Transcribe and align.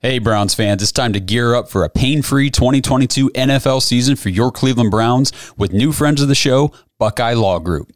Hey, 0.00 0.20
Browns 0.20 0.54
fans, 0.54 0.80
it's 0.80 0.92
time 0.92 1.12
to 1.14 1.18
gear 1.18 1.56
up 1.56 1.68
for 1.68 1.82
a 1.82 1.90
pain 1.90 2.22
free 2.22 2.50
2022 2.50 3.30
NFL 3.30 3.82
season 3.82 4.14
for 4.14 4.28
your 4.28 4.52
Cleveland 4.52 4.92
Browns 4.92 5.32
with 5.56 5.72
new 5.72 5.90
friends 5.90 6.22
of 6.22 6.28
the 6.28 6.36
show, 6.36 6.70
Buckeye 7.00 7.32
Law 7.32 7.58
Group. 7.58 7.90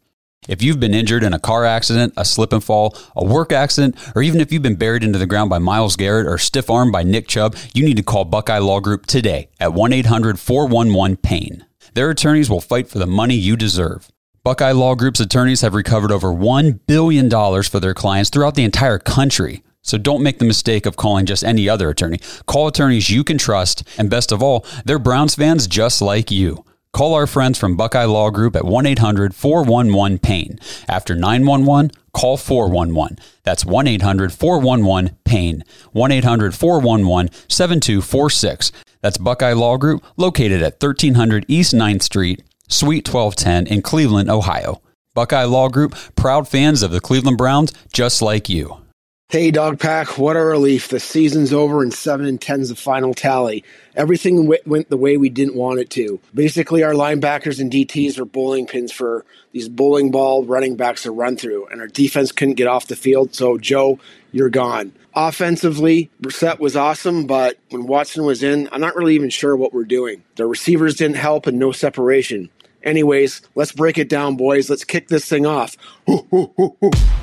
If 0.49 0.61
you've 0.61 0.81
been 0.81 0.93
injured 0.93 1.23
in 1.23 1.31
a 1.31 1.39
car 1.39 1.63
accident, 1.63 2.11
a 2.17 2.25
slip 2.25 2.51
and 2.51 2.61
fall, 2.61 2.97
a 3.15 3.23
work 3.23 3.53
accident, 3.53 3.95
or 4.17 4.21
even 4.21 4.41
if 4.41 4.51
you've 4.51 4.61
been 4.61 4.75
buried 4.75 5.05
into 5.05 5.17
the 5.17 5.25
ground 5.25 5.49
by 5.49 5.59
Myles 5.59 5.95
Garrett 5.95 6.27
or 6.27 6.37
stiff 6.37 6.69
armed 6.69 6.91
by 6.91 7.03
Nick 7.03 7.29
Chubb, 7.29 7.55
you 7.73 7.85
need 7.85 7.95
to 7.95 8.03
call 8.03 8.25
Buckeye 8.25 8.57
Law 8.57 8.81
Group 8.81 9.05
today 9.05 9.47
at 9.61 9.71
1 9.71 9.93
800 9.93 10.37
411 10.37 11.15
PAIN. 11.15 11.65
Their 11.93 12.09
attorneys 12.09 12.49
will 12.49 12.59
fight 12.59 12.89
for 12.89 12.99
the 12.99 13.07
money 13.07 13.35
you 13.35 13.55
deserve. 13.55 14.11
Buckeye 14.43 14.73
Law 14.73 14.95
Group's 14.95 15.21
attorneys 15.21 15.61
have 15.61 15.73
recovered 15.73 16.11
over 16.11 16.33
$1 16.33 16.81
billion 16.85 17.29
for 17.29 17.79
their 17.79 17.93
clients 17.93 18.29
throughout 18.29 18.55
the 18.55 18.65
entire 18.65 18.99
country. 18.99 19.63
So 19.83 19.97
don't 19.97 20.23
make 20.23 20.39
the 20.39 20.45
mistake 20.45 20.87
of 20.87 20.95
calling 20.95 21.27
just 21.27 21.43
any 21.43 21.69
other 21.69 21.89
attorney. 21.89 22.19
Call 22.47 22.67
attorneys 22.67 23.09
you 23.09 23.23
can 23.23 23.37
trust, 23.37 23.83
and 23.97 24.09
best 24.09 24.31
of 24.31 24.41
all, 24.41 24.65
they're 24.85 24.97
Browns 24.97 25.35
fans 25.35 25.67
just 25.67 26.01
like 26.01 26.31
you. 26.31 26.65
Call 26.93 27.15
our 27.15 27.25
friends 27.25 27.57
from 27.57 27.75
Buckeye 27.75 28.05
Law 28.05 28.29
Group 28.29 28.55
at 28.55 28.65
1 28.65 28.85
800 28.85 29.33
411 29.33 30.19
PAIN. 30.19 30.59
After 30.87 31.15
911, 31.15 31.89
call 32.13 32.37
411. 32.37 33.17
That's 33.43 33.65
1 33.65 33.87
800 33.87 34.31
411 34.31 35.17
PAIN. 35.25 35.63
1 35.91 36.11
800 36.11 36.53
411 36.53 37.33
7246. 37.49 38.71
That's 39.01 39.17
Buckeye 39.17 39.53
Law 39.53 39.77
Group, 39.77 40.03
located 40.17 40.61
at 40.61 40.81
1300 40.81 41.45
East 41.47 41.73
9th 41.73 42.03
Street, 42.03 42.43
Suite 42.69 43.11
1210 43.11 43.75
in 43.75 43.81
Cleveland, 43.81 44.29
Ohio. 44.29 44.79
Buckeye 45.15 45.45
Law 45.45 45.69
Group, 45.69 45.95
proud 46.15 46.47
fans 46.47 46.83
of 46.83 46.91
the 46.91 47.01
Cleveland 47.01 47.39
Browns, 47.39 47.73
just 47.91 48.21
like 48.21 48.49
you. 48.49 48.82
Hey, 49.33 49.49
Dog 49.49 49.79
Pack, 49.79 50.19
what 50.19 50.35
a 50.35 50.45
relief. 50.45 50.89
The 50.89 50.99
season's 50.99 51.51
over 51.53 51.81
and 51.81 51.91
7 51.91 52.27
and 52.27 52.39
10's 52.39 52.69
the 52.69 52.75
final 52.75 53.15
tally. 53.15 53.63
Everything 53.95 54.43
w- 54.43 54.61
went 54.67 54.91
the 54.91 54.95
way 54.95 55.17
we 55.17 55.29
didn't 55.29 55.55
want 55.55 55.79
it 55.79 55.89
to. 55.89 56.19
Basically, 56.35 56.83
our 56.83 56.93
linebackers 56.93 57.59
and 57.59 57.71
DTs 57.71 58.19
were 58.19 58.25
bowling 58.25 58.67
pins 58.67 58.91
for 58.91 59.25
these 59.51 59.67
bowling 59.67 60.11
ball 60.11 60.45
running 60.45 60.75
backs 60.75 61.01
to 61.01 61.11
run 61.11 61.35
through, 61.35 61.65
and 61.65 61.81
our 61.81 61.87
defense 61.87 62.31
couldn't 62.31 62.53
get 62.57 62.67
off 62.67 62.85
the 62.85 62.95
field, 62.95 63.33
so 63.33 63.57
Joe, 63.57 63.97
you're 64.31 64.51
gone. 64.51 64.91
Offensively, 65.15 66.11
Brissett 66.21 66.59
was 66.59 66.75
awesome, 66.75 67.25
but 67.25 67.57
when 67.71 67.87
Watson 67.87 68.25
was 68.25 68.43
in, 68.43 68.69
I'm 68.71 68.81
not 68.81 68.95
really 68.95 69.15
even 69.15 69.31
sure 69.31 69.55
what 69.55 69.73
we're 69.73 69.83
doing. 69.83 70.21
The 70.35 70.45
receivers 70.45 70.93
didn't 70.93 71.17
help 71.17 71.47
and 71.47 71.57
no 71.57 71.71
separation. 71.71 72.51
Anyways, 72.83 73.41
let's 73.55 73.71
break 73.71 73.97
it 73.97 74.09
down, 74.09 74.35
boys. 74.35 74.69
Let's 74.69 74.83
kick 74.83 75.07
this 75.07 75.25
thing 75.25 75.47
off. 75.47 75.75
Welcome 76.05 76.51
to 76.51 76.75
the 76.79 77.22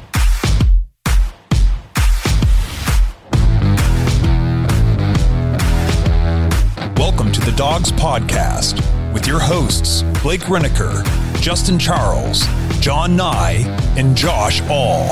Dawgs 7.60 7.92
Podcast 7.92 8.80
with 9.12 9.26
your 9.26 9.38
hosts, 9.38 10.00
Blake 10.22 10.40
Reniker, 10.44 11.04
Justin 11.42 11.78
Charles, 11.78 12.46
John 12.80 13.14
Nye, 13.16 13.64
and 13.98 14.16
Josh 14.16 14.62
All. 14.62 15.08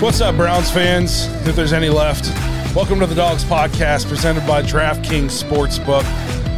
What's 0.00 0.20
up, 0.20 0.36
Browns 0.36 0.70
fans? 0.70 1.26
If 1.44 1.56
there's 1.56 1.72
any 1.72 1.88
left, 1.88 2.26
welcome 2.72 3.00
to 3.00 3.06
the 3.06 3.16
Dawgs 3.16 3.42
Podcast 3.42 4.08
presented 4.08 4.46
by 4.46 4.62
DraftKings 4.62 5.42
Sportsbook. 5.42 6.04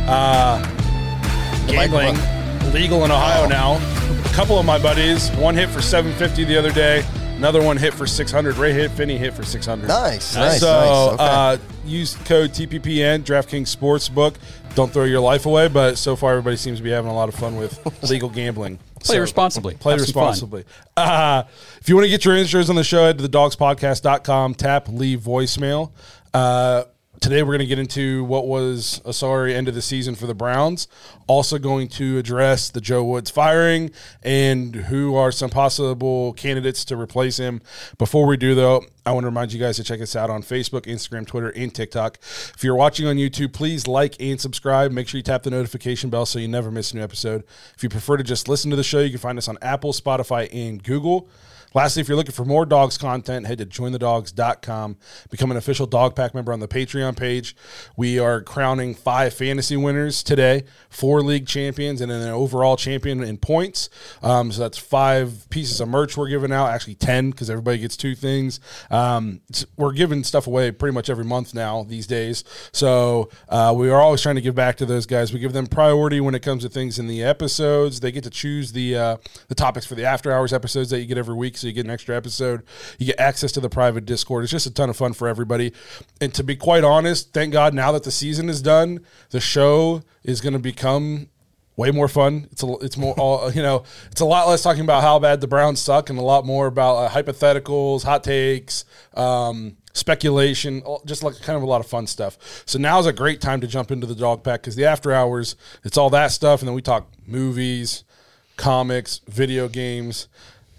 Uh, 0.06 0.60
gambling 1.68 2.18
legal 2.70 3.06
in 3.06 3.10
Ohio 3.10 3.48
now. 3.48 3.76
A 4.26 4.34
couple 4.34 4.58
of 4.58 4.66
my 4.66 4.78
buddies, 4.78 5.30
one 5.36 5.54
hit 5.54 5.70
for 5.70 5.80
750 5.80 6.44
the 6.44 6.58
other 6.58 6.70
day, 6.70 7.02
another 7.38 7.62
one 7.62 7.76
hit 7.76 7.94
for 7.94 8.06
600. 8.06 8.56
Ray 8.56 8.72
hit, 8.72 8.90
Finney 8.90 9.16
hit 9.16 9.32
for 9.32 9.44
600. 9.44 9.86
Nice, 9.88 10.34
nice, 10.36 10.60
so, 10.60 10.66
nice. 10.66 11.14
Okay. 11.14 11.24
uh, 11.24 11.56
use 11.86 12.14
code 12.24 12.50
TPPN, 12.50 13.22
DraftKings 13.22 13.74
Sportsbook. 13.74 14.34
Don't 14.74 14.92
throw 14.92 15.04
your 15.04 15.20
life 15.20 15.46
away, 15.46 15.68
but 15.68 15.96
so 15.96 16.14
far 16.14 16.32
everybody 16.32 16.56
seems 16.56 16.78
to 16.78 16.84
be 16.84 16.90
having 16.90 17.10
a 17.10 17.14
lot 17.14 17.28
of 17.28 17.34
fun 17.34 17.56
with 17.56 17.80
legal 18.10 18.28
gambling. 18.28 18.78
Play 19.00 19.16
So, 19.16 19.20
responsibly. 19.20 19.74
Play 19.74 19.92
Have 19.94 20.00
responsibly. 20.00 20.64
Uh, 20.96 21.44
if 21.80 21.88
you 21.88 21.94
want 21.94 22.04
to 22.04 22.10
get 22.10 22.24
your 22.24 22.36
insurance 22.36 22.68
on 22.68 22.76
the 22.76 22.84
show, 22.84 23.04
head 23.04 23.18
to 23.18 23.28
thedawgspodcast.com, 23.28 24.54
tap 24.54 24.88
leave 24.88 25.20
voicemail. 25.20 25.92
Uh, 26.34 26.84
today 27.20 27.42
we're 27.42 27.52
going 27.52 27.58
to 27.60 27.66
get 27.66 27.78
into 27.78 28.24
what 28.24 28.46
was 28.46 29.00
a 29.04 29.12
sorry 29.12 29.54
end 29.54 29.68
of 29.68 29.74
the 29.74 29.82
season 29.82 30.14
for 30.14 30.26
the 30.26 30.34
Browns. 30.34 30.88
Also 31.26 31.58
going 31.58 31.88
to 31.88 32.18
address 32.18 32.70
the 32.70 32.80
Joe 32.80 33.04
Woods 33.04 33.30
firing 33.30 33.90
and 34.22 34.74
who 34.74 35.14
are 35.14 35.32
some 35.32 35.50
possible 35.50 36.32
candidates 36.34 36.84
to 36.86 36.96
replace 36.96 37.36
him. 37.36 37.60
Before 37.98 38.26
we 38.26 38.36
do, 38.36 38.54
though, 38.54 38.84
I 39.04 39.12
want 39.12 39.24
to 39.24 39.28
remind 39.28 39.52
you 39.52 39.58
guys 39.58 39.76
to 39.76 39.84
check 39.84 40.00
us 40.00 40.14
out 40.14 40.30
on 40.30 40.42
Facebook, 40.42 40.82
Instagram, 40.82 41.26
Twitter, 41.26 41.50
and 41.50 41.74
TikTok. 41.74 42.18
If 42.20 42.62
you're 42.62 42.76
watching 42.76 43.06
on 43.06 43.16
YouTube, 43.16 43.52
please 43.52 43.86
like 43.86 44.16
and 44.20 44.40
subscribe. 44.40 44.92
Make 44.92 45.08
sure 45.08 45.18
you 45.18 45.22
tap 45.22 45.42
the 45.42 45.50
notification 45.50 46.10
bell 46.10 46.26
so 46.26 46.38
you 46.38 46.48
never 46.48 46.70
miss 46.70 46.92
a 46.92 46.96
new 46.96 47.02
episode. 47.02 47.44
If 47.74 47.82
you 47.82 47.88
prefer 47.88 48.16
to 48.16 48.24
just 48.24 48.48
listen 48.48 48.70
to 48.70 48.76
the 48.76 48.84
show, 48.84 49.00
you 49.00 49.10
can 49.10 49.18
find 49.18 49.38
us 49.38 49.48
on 49.48 49.58
Apple, 49.62 49.92
Spotify, 49.92 50.48
and 50.52 50.82
Google. 50.82 51.28
Lastly, 51.74 52.00
if 52.00 52.08
you're 52.08 52.16
looking 52.16 52.32
for 52.32 52.44
more 52.44 52.64
dogs 52.64 52.96
content, 52.96 53.46
head 53.46 53.58
to 53.58 53.66
jointhedogs.com. 53.66 54.96
Become 55.30 55.50
an 55.50 55.56
official 55.56 55.86
dog 55.86 56.16
pack 56.16 56.34
member 56.34 56.52
on 56.52 56.60
the 56.60 56.68
Patreon 56.68 57.16
page. 57.16 57.54
We 57.96 58.18
are 58.18 58.40
crowning 58.40 58.94
five 58.94 59.34
fantasy 59.34 59.76
winners 59.76 60.22
today, 60.22 60.64
four 60.88 61.22
league 61.22 61.46
champions, 61.46 62.00
and 62.00 62.10
then 62.10 62.22
an 62.22 62.30
overall 62.30 62.76
champion 62.76 63.22
in 63.22 63.36
points. 63.36 63.90
Um, 64.22 64.50
so 64.50 64.62
that's 64.62 64.78
five 64.78 65.48
pieces 65.50 65.80
of 65.80 65.88
merch 65.88 66.16
we're 66.16 66.28
giving 66.28 66.52
out, 66.52 66.68
actually 66.68 66.94
10 66.94 67.30
because 67.30 67.50
everybody 67.50 67.78
gets 67.78 67.96
two 67.96 68.14
things. 68.14 68.60
Um, 68.90 69.40
we're 69.76 69.92
giving 69.92 70.24
stuff 70.24 70.46
away 70.46 70.70
pretty 70.70 70.94
much 70.94 71.10
every 71.10 71.24
month 71.24 71.54
now 71.54 71.84
these 71.84 72.06
days. 72.06 72.44
So 72.72 73.28
uh, 73.48 73.74
we 73.76 73.90
are 73.90 74.00
always 74.00 74.22
trying 74.22 74.36
to 74.36 74.40
give 74.40 74.54
back 74.54 74.76
to 74.76 74.86
those 74.86 75.06
guys. 75.06 75.32
We 75.32 75.38
give 75.38 75.52
them 75.52 75.66
priority 75.66 76.20
when 76.20 76.34
it 76.34 76.40
comes 76.40 76.62
to 76.62 76.68
things 76.68 76.98
in 76.98 77.06
the 77.06 77.22
episodes. 77.22 78.00
They 78.00 78.12
get 78.12 78.24
to 78.24 78.30
choose 78.30 78.72
the 78.72 78.96
uh, 78.96 79.16
the 79.48 79.54
topics 79.54 79.86
for 79.86 79.94
the 79.94 80.04
after 80.04 80.32
hours 80.32 80.52
episodes 80.52 80.90
that 80.90 81.00
you 81.00 81.06
get 81.06 81.18
every 81.18 81.34
week. 81.34 81.57
So 81.58 81.66
you 81.66 81.72
get 81.72 81.84
an 81.84 81.90
extra 81.90 82.16
episode. 82.16 82.62
You 82.98 83.06
get 83.06 83.20
access 83.20 83.52
to 83.52 83.60
the 83.60 83.68
private 83.68 84.04
Discord. 84.04 84.44
It's 84.44 84.52
just 84.52 84.66
a 84.66 84.72
ton 84.72 84.90
of 84.90 84.96
fun 84.96 85.12
for 85.12 85.28
everybody. 85.28 85.72
And 86.20 86.32
to 86.34 86.42
be 86.42 86.56
quite 86.56 86.84
honest, 86.84 87.32
thank 87.32 87.52
God 87.52 87.74
now 87.74 87.92
that 87.92 88.04
the 88.04 88.10
season 88.10 88.48
is 88.48 88.62
done, 88.62 89.00
the 89.30 89.40
show 89.40 90.02
is 90.24 90.40
going 90.40 90.54
to 90.54 90.58
become 90.58 91.28
way 91.78 91.92
more 91.92 92.08
fun. 92.08 92.48
It's 92.50 92.62
a, 92.62 92.72
it's 92.78 92.96
more, 92.96 93.14
all, 93.14 93.50
you 93.54 93.62
know, 93.62 93.84
it's 94.10 94.20
a 94.20 94.26
lot 94.26 94.48
less 94.48 94.62
talking 94.62 94.82
about 94.82 95.02
how 95.02 95.18
bad 95.18 95.40
the 95.40 95.46
Browns 95.46 95.80
suck 95.80 96.10
and 96.10 96.18
a 96.18 96.22
lot 96.22 96.44
more 96.44 96.66
about 96.66 96.96
uh, 96.96 97.08
hypotheticals, 97.08 98.02
hot 98.02 98.24
takes, 98.24 98.84
um, 99.14 99.76
speculation, 99.94 100.82
just 101.06 101.22
like 101.22 101.40
kind 101.40 101.56
of 101.56 101.62
a 101.62 101.66
lot 101.66 101.80
of 101.80 101.86
fun 101.86 102.06
stuff. 102.06 102.62
So 102.66 102.78
now's 102.78 103.06
a 103.06 103.12
great 103.12 103.40
time 103.40 103.60
to 103.60 103.66
jump 103.66 103.90
into 103.90 104.06
the 104.06 104.14
dog 104.14 104.42
pack 104.42 104.60
because 104.60 104.76
the 104.76 104.84
after 104.84 105.12
hours, 105.12 105.56
it's 105.84 105.96
all 105.96 106.10
that 106.10 106.32
stuff, 106.32 106.60
and 106.60 106.68
then 106.68 106.74
we 106.74 106.82
talk 106.82 107.10
movies, 107.26 108.04
comics, 108.56 109.20
video 109.28 109.68
games. 109.68 110.28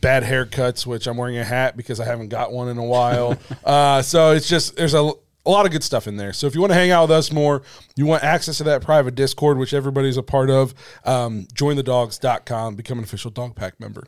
Bad 0.01 0.23
haircuts, 0.23 0.85
which 0.85 1.07
I'm 1.07 1.17
wearing 1.17 1.37
a 1.37 1.43
hat 1.43 1.75
because 1.75 1.99
I 1.99 2.05
haven't 2.05 2.29
got 2.29 2.51
one 2.51 2.69
in 2.69 2.77
a 2.77 2.85
while. 2.85 3.37
uh, 3.65 4.01
so 4.01 4.31
it's 4.31 4.47
just 4.47 4.75
there's 4.75 4.93
a 4.93 5.11
a 5.45 5.49
lot 5.49 5.65
of 5.65 5.71
good 5.71 5.83
stuff 5.83 6.07
in 6.07 6.17
there. 6.17 6.33
So 6.33 6.47
if 6.47 6.53
you 6.53 6.61
want 6.61 6.71
to 6.71 6.75
hang 6.75 6.91
out 6.91 7.03
with 7.03 7.11
us 7.11 7.31
more, 7.31 7.63
you 7.95 8.05
want 8.05 8.23
access 8.23 8.57
to 8.57 8.63
that 8.65 8.83
private 8.83 9.15
Discord, 9.15 9.57
which 9.57 9.73
everybody's 9.73 10.17
a 10.17 10.23
part 10.23 10.49
of, 10.49 10.73
um, 11.05 11.47
jointhedogs.com, 11.53 12.75
become 12.75 12.99
an 12.99 13.03
official 13.03 13.31
dog 13.31 13.55
pack 13.55 13.79
member. 13.79 14.05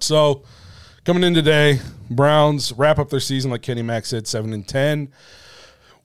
So 0.00 0.42
coming 1.04 1.22
in 1.24 1.34
today, 1.34 1.80
Browns 2.10 2.72
wrap 2.72 2.98
up 2.98 3.10
their 3.10 3.20
season, 3.20 3.50
like 3.50 3.62
Kenny 3.62 3.82
Mack 3.82 4.06
said, 4.06 4.26
7 4.26 4.52
and 4.52 4.66
10. 4.66 5.08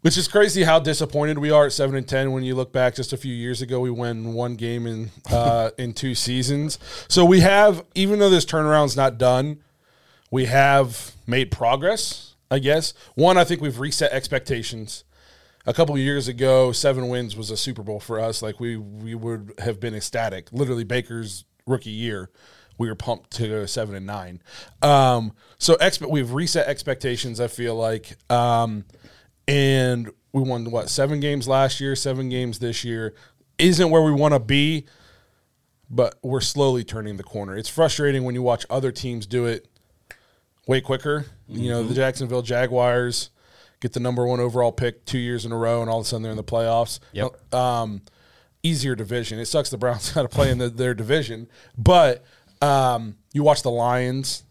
Which 0.01 0.17
is 0.17 0.29
crazy 0.29 0.63
how 0.63 0.79
disappointed 0.79 1.39
we 1.39 1.51
are 1.51 1.65
at 1.65 1.73
seven 1.73 1.95
and 1.95 2.07
ten. 2.07 2.31
When 2.31 2.43
you 2.43 2.55
look 2.55 2.71
back, 2.71 2.95
just 2.95 3.11
a 3.11 3.17
few 3.17 3.33
years 3.33 3.61
ago, 3.61 3.81
we 3.81 3.89
won 3.89 4.33
one 4.33 4.55
game 4.55 4.87
in 4.87 5.11
uh, 5.29 5.71
in 5.77 5.93
two 5.93 6.15
seasons. 6.15 6.79
So 7.09 7.25
we 7.25 7.41
have, 7.41 7.83
even 7.95 8.19
though 8.19 8.29
this 8.29 8.45
turnaround's 8.45 8.95
not 8.95 9.17
done, 9.17 9.61
we 10.31 10.45
have 10.45 11.11
made 11.27 11.51
progress. 11.51 12.35
I 12.49 12.59
guess 12.59 12.93
one, 13.15 13.37
I 13.37 13.43
think 13.43 13.61
we've 13.61 13.79
reset 13.79 14.11
expectations. 14.11 15.03
A 15.65 15.73
couple 15.73 15.93
of 15.93 16.01
years 16.01 16.29
ago, 16.29 16.71
seven 16.71 17.09
wins 17.09 17.35
was 17.35 17.51
a 17.51 17.57
Super 17.57 17.83
Bowl 17.83 17.99
for 17.99 18.19
us. 18.21 18.41
Like 18.41 18.59
we 18.59 18.77
we 18.77 19.15
would 19.15 19.53
have 19.59 19.81
been 19.81 19.93
ecstatic. 19.93 20.47
Literally, 20.53 20.85
Baker's 20.85 21.43
rookie 21.67 21.89
year 21.89 22.29
we 22.79 22.87
were 22.87 22.95
pumped 22.95 23.31
to 23.31 23.47
go 23.47 23.65
seven 23.67 23.93
and 23.93 24.07
nine. 24.07 24.41
Um, 24.81 25.33
so 25.59 25.77
we've 26.07 26.31
reset 26.31 26.67
expectations. 26.67 27.39
I 27.39 27.47
feel 27.47 27.75
like, 27.75 28.17
um, 28.31 28.85
and 29.49 30.11
we 30.31 30.43
won 30.43 30.69
what 30.69 30.89
seven 30.89 31.19
games 31.19 31.47
last 31.47 31.81
year, 31.81 31.95
seven 31.95 32.29
games 32.29 32.59
this 32.59 32.83
year. 32.83 33.15
Isn't 33.57 33.89
where 33.89 34.03
we 34.03 34.11
want 34.11 34.35
to 34.35 34.39
be, 34.39 34.85
but 35.89 36.15
we're 36.21 36.39
slowly 36.39 36.83
turning 36.83 37.17
the 37.17 37.23
corner. 37.23 37.57
It's 37.57 37.67
frustrating 37.67 38.23
when 38.23 38.35
you 38.35 38.43
watch 38.43 38.65
other 38.69 38.91
teams 38.91 39.25
do 39.25 39.47
it 39.47 39.67
way 40.67 40.81
quicker. 40.81 41.25
You 41.47 41.69
know, 41.71 41.83
the 41.83 41.95
Jacksonville 41.95 42.43
Jaguars 42.43 43.31
get 43.79 43.93
the 43.93 43.99
number 43.99 44.25
one 44.27 44.39
overall 44.39 44.71
pick 44.71 45.03
two 45.03 45.17
years 45.17 45.45
in 45.45 45.51
a 45.51 45.57
row, 45.57 45.81
and 45.81 45.89
all 45.89 45.99
of 45.99 46.05
a 46.05 46.07
sudden 46.07 46.21
they're 46.21 46.31
in 46.31 46.37
the 46.37 46.43
playoffs. 46.43 46.99
Yep. 47.13 47.53
Um, 47.53 48.03
easier 48.61 48.93
division. 48.93 49.39
It 49.39 49.45
sucks 49.45 49.71
the 49.71 49.77
Browns 49.77 50.11
got 50.13 50.21
to 50.21 50.29
play 50.29 50.51
in 50.51 50.59
the, 50.59 50.69
their 50.69 50.93
division, 50.93 51.49
but 51.75 52.23
um, 52.61 53.17
you 53.33 53.41
watch 53.41 53.63
the 53.63 53.71
Lions. 53.71 54.43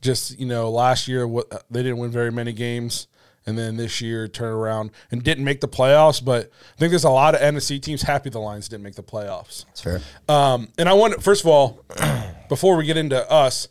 Just 0.00 0.38
you 0.38 0.46
know, 0.46 0.70
last 0.70 1.06
year 1.06 1.26
what 1.26 1.64
they 1.70 1.82
didn't 1.82 1.98
win 1.98 2.12
very 2.12 2.30
many 2.30 2.52
games, 2.52 3.08
and 3.48 3.56
then 3.56 3.78
this 3.78 4.02
year 4.02 4.28
turn 4.28 4.52
around 4.52 4.90
and 5.10 5.24
didn't 5.24 5.42
make 5.42 5.62
the 5.62 5.68
playoffs. 5.68 6.22
But 6.22 6.50
I 6.74 6.78
think 6.78 6.90
there's 6.90 7.04
a 7.04 7.10
lot 7.10 7.34
of 7.34 7.40
NFC 7.40 7.80
teams 7.80 8.02
happy 8.02 8.28
the 8.28 8.38
Lions 8.38 8.68
didn't 8.68 8.82
make 8.82 8.94
the 8.94 9.02
playoffs. 9.02 9.64
That's 9.64 9.80
fair. 9.80 10.00
Um, 10.28 10.68
and 10.76 10.86
I 10.86 10.92
want 10.92 11.22
first 11.22 11.44
of 11.44 11.48
all, 11.48 11.82
before 12.50 12.76
we 12.76 12.84
get 12.84 12.98
into 12.98 13.18
us, 13.30 13.68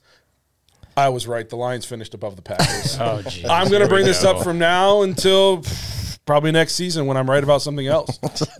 I 0.98 1.10
was 1.10 1.28
right. 1.28 1.48
The 1.48 1.58
Lions 1.58 1.86
finished 1.86 2.16
above 2.16 2.36
the 2.36 2.42
Packers. 2.42 2.98
Oh, 3.00 3.22
geez. 3.22 3.46
I'm 3.48 3.70
going 3.70 3.84
to 3.84 3.88
bring 3.88 4.04
this 4.04 4.24
go. 4.24 4.32
up 4.32 4.44
from 4.44 4.58
now 4.58 5.04
until 5.04 5.64
probably 6.26 6.52
next 6.52 6.74
season 6.74 7.06
when 7.06 7.16
I'm 7.16 7.30
right 7.30 7.44
about 7.44 7.62
something 7.62 7.86
else. 7.86 8.18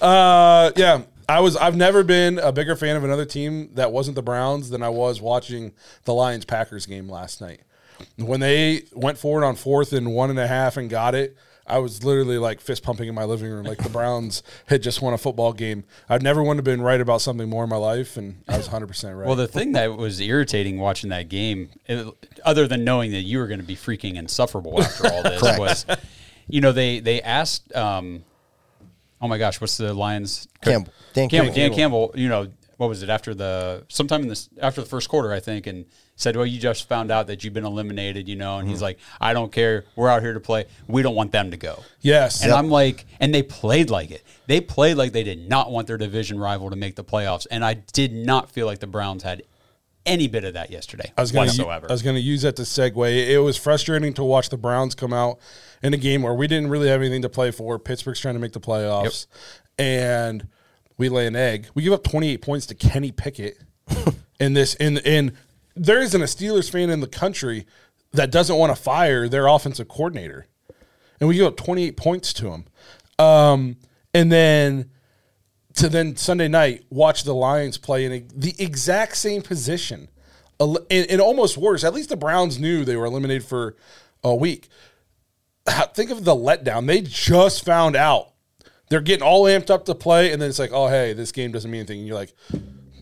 uh, 0.00 0.70
yeah, 0.76 1.02
I 1.28 1.40
was. 1.40 1.56
I've 1.56 1.74
never 1.74 2.04
been 2.04 2.38
a 2.38 2.52
bigger 2.52 2.76
fan 2.76 2.94
of 2.94 3.02
another 3.02 3.24
team 3.24 3.70
that 3.74 3.90
wasn't 3.90 4.14
the 4.14 4.22
Browns 4.22 4.70
than 4.70 4.84
I 4.84 4.90
was 4.90 5.20
watching 5.20 5.72
the 6.04 6.14
Lions 6.14 6.44
Packers 6.44 6.86
game 6.86 7.08
last 7.08 7.40
night. 7.40 7.62
When 8.16 8.40
they 8.40 8.82
went 8.92 9.18
forward 9.18 9.44
on 9.44 9.56
fourth 9.56 9.92
and 9.92 10.12
one 10.14 10.30
and 10.30 10.38
a 10.38 10.46
half 10.46 10.76
and 10.76 10.88
got 10.90 11.14
it, 11.14 11.36
I 11.66 11.78
was 11.78 12.04
literally 12.04 12.36
like 12.36 12.60
fist 12.60 12.82
pumping 12.82 13.08
in 13.08 13.14
my 13.14 13.24
living 13.24 13.50
room, 13.50 13.64
like 13.64 13.78
the 13.78 13.88
Browns 13.88 14.42
had 14.66 14.82
just 14.82 15.00
won 15.00 15.14
a 15.14 15.18
football 15.18 15.52
game. 15.54 15.84
I've 16.10 16.20
never 16.22 16.42
wanted 16.42 16.58
to 16.58 16.62
been 16.70 16.82
right 16.82 17.00
about 17.00 17.22
something 17.22 17.48
more 17.48 17.64
in 17.64 17.70
my 17.70 17.76
life, 17.76 18.16
and 18.18 18.42
I 18.46 18.56
was 18.58 18.66
100 18.66 18.86
percent 18.86 19.16
right. 19.16 19.26
Well, 19.26 19.36
the 19.36 19.48
thing 19.48 19.72
that 19.72 19.96
was 19.96 20.20
irritating 20.20 20.78
watching 20.78 21.08
that 21.10 21.28
game, 21.30 21.70
it- 21.86 22.06
other 22.44 22.68
than 22.68 22.84
knowing 22.84 23.12
that 23.12 23.22
you 23.22 23.38
were 23.38 23.46
going 23.46 23.60
to 23.60 23.66
be 23.66 23.76
freaking 23.76 24.16
insufferable 24.16 24.82
after 24.82 25.06
all 25.08 25.22
this, 25.22 25.40
was, 25.58 25.86
you 26.48 26.60
know, 26.60 26.72
they 26.72 27.00
they 27.00 27.22
asked, 27.22 27.74
um, 27.74 28.24
oh 29.22 29.28
my 29.28 29.38
gosh, 29.38 29.58
what's 29.60 29.78
the 29.78 29.94
Lions? 29.94 30.46
Campbell. 30.60 30.92
Dan 31.14 31.28
Campbell, 31.30 31.54
Campbell. 31.54 31.54
Dan 31.54 31.74
Campbell. 31.74 32.12
You 32.14 32.28
know, 32.28 32.48
what 32.84 32.90
was 32.90 33.02
it 33.02 33.08
after 33.08 33.34
the 33.34 33.84
sometime 33.88 34.22
in 34.22 34.28
this 34.28 34.48
after 34.60 34.80
the 34.80 34.86
first 34.86 35.08
quarter, 35.08 35.32
I 35.32 35.40
think, 35.40 35.66
and 35.66 35.86
said, 36.16 36.36
well, 36.36 36.46
you 36.46 36.60
just 36.60 36.88
found 36.88 37.10
out 37.10 37.26
that 37.26 37.42
you've 37.42 37.54
been 37.54 37.64
eliminated, 37.64 38.28
you 38.28 38.36
know, 38.36 38.58
and 38.58 38.64
Mm-hmm. 38.66 38.70
he's 38.72 38.82
like, 38.82 38.98
I 39.20 39.32
don't 39.32 39.50
care, 39.50 39.84
we're 39.96 40.08
out 40.08 40.22
here 40.22 40.32
to 40.34 40.40
play, 40.40 40.66
we 40.86 41.02
don't 41.02 41.14
want 41.16 41.32
them 41.32 41.50
to 41.50 41.56
go. 41.56 41.82
yes, 42.00 42.42
And 42.44 42.52
I'm 42.52 42.68
like, 42.70 43.04
and 43.18 43.34
they 43.34 43.42
played 43.42 43.90
like 43.90 44.10
it. 44.10 44.22
They 44.46 44.60
played 44.60 44.96
like 44.96 45.12
they 45.12 45.24
did 45.24 45.48
not 45.48 45.70
want 45.72 45.86
their 45.88 45.96
division 45.98 46.38
rival 46.38 46.70
to 46.70 46.76
make 46.76 46.94
the 46.94 47.02
playoffs. 47.04 47.46
And 47.50 47.64
I 47.64 47.74
did 47.74 48.12
not 48.12 48.50
feel 48.50 48.66
like 48.66 48.78
the 48.78 48.86
Browns 48.86 49.22
had 49.24 49.42
any 50.06 50.28
bit 50.28 50.44
of 50.44 50.52
that 50.52 50.70
yesterday 50.70 51.10
I 51.16 51.22
was 51.22 51.32
gonna 51.32 51.46
whatsoever. 51.46 51.86
I 51.88 51.92
was 51.92 52.02
going 52.02 52.14
to 52.16 52.20
use 52.20 52.42
that 52.42 52.56
to 52.56 52.62
segue. 52.62 53.26
It 53.26 53.38
was 53.38 53.56
frustrating 53.56 54.12
to 54.14 54.22
watch 54.22 54.50
the 54.50 54.58
Browns 54.58 54.94
come 54.94 55.14
out 55.14 55.38
in 55.82 55.94
a 55.94 55.96
game 55.96 56.20
where 56.22 56.34
we 56.34 56.46
didn't 56.46 56.68
really 56.68 56.88
have 56.88 57.00
anything 57.00 57.22
to 57.22 57.30
play 57.30 57.50
for. 57.50 57.78
Pittsburgh's 57.78 58.20
trying 58.20 58.34
to 58.34 58.40
make 58.40 58.52
the 58.52 58.60
playoffs, 58.60 59.26
and 59.78 60.46
we 60.96 61.08
lay 61.08 61.26
an 61.26 61.36
egg. 61.36 61.68
We 61.74 61.82
give 61.82 61.92
up 61.92 62.04
28 62.04 62.42
points 62.42 62.66
to 62.66 62.74
Kenny 62.74 63.12
Pickett 63.12 63.58
in 64.40 64.54
this. 64.54 64.74
In 64.74 64.98
in 64.98 65.36
there 65.74 66.00
isn't 66.00 66.20
a 66.20 66.26
Steelers 66.26 66.70
fan 66.70 66.90
in 66.90 67.00
the 67.00 67.06
country 67.06 67.66
that 68.12 68.30
doesn't 68.30 68.56
want 68.56 68.74
to 68.74 68.80
fire 68.80 69.28
their 69.28 69.46
offensive 69.46 69.88
coordinator, 69.88 70.46
and 71.20 71.28
we 71.28 71.36
give 71.36 71.46
up 71.46 71.56
28 71.56 71.96
points 71.96 72.32
to 72.34 72.50
him. 72.50 72.64
Um, 73.18 73.76
and 74.12 74.30
then 74.30 74.90
to 75.74 75.88
then 75.88 76.16
Sunday 76.16 76.48
night 76.48 76.84
watch 76.90 77.24
the 77.24 77.34
Lions 77.34 77.78
play 77.78 78.04
in 78.04 78.12
a, 78.12 78.24
the 78.34 78.54
exact 78.58 79.16
same 79.16 79.42
position, 79.42 80.08
and, 80.60 80.78
and 80.90 81.20
almost 81.20 81.56
worse. 81.56 81.82
At 81.84 81.94
least 81.94 82.08
the 82.08 82.16
Browns 82.16 82.58
knew 82.58 82.84
they 82.84 82.96
were 82.96 83.06
eliminated 83.06 83.44
for 83.44 83.76
a 84.22 84.34
week. 84.34 84.68
Think 85.66 86.10
of 86.10 86.24
the 86.24 86.36
letdown. 86.36 86.86
They 86.86 87.00
just 87.00 87.64
found 87.64 87.96
out. 87.96 88.33
They're 88.90 89.00
getting 89.00 89.22
all 89.26 89.44
amped 89.44 89.70
up 89.70 89.84
to 89.86 89.94
play, 89.94 90.32
and 90.32 90.40
then 90.42 90.48
it's 90.48 90.58
like, 90.58 90.72
oh 90.72 90.88
hey, 90.88 91.12
this 91.12 91.32
game 91.32 91.52
doesn't 91.52 91.70
mean 91.70 91.80
anything. 91.80 91.98
And 92.00 92.06
you're 92.08 92.16
like, 92.16 92.32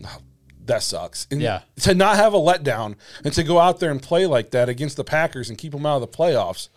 "Oh, 0.05 0.17
that 0.65 0.81
sucks. 0.83 1.27
And 1.29 1.41
Yeah. 1.41 1.61
To 1.81 1.93
not 1.93 2.15
have 2.15 2.33
a 2.33 2.37
letdown 2.39 2.95
and 3.23 3.33
to 3.33 3.43
go 3.43 3.59
out 3.59 3.79
there 3.79 3.91
and 3.91 4.01
play 4.01 4.25
like 4.25 4.51
that 4.51 4.69
against 4.69 4.95
the 4.97 5.03
Packers 5.03 5.49
and 5.49 5.57
keep 5.57 5.71
them 5.73 5.85
out 5.85 6.01
of 6.01 6.01
the 6.01 6.07
playoffs 6.17 6.69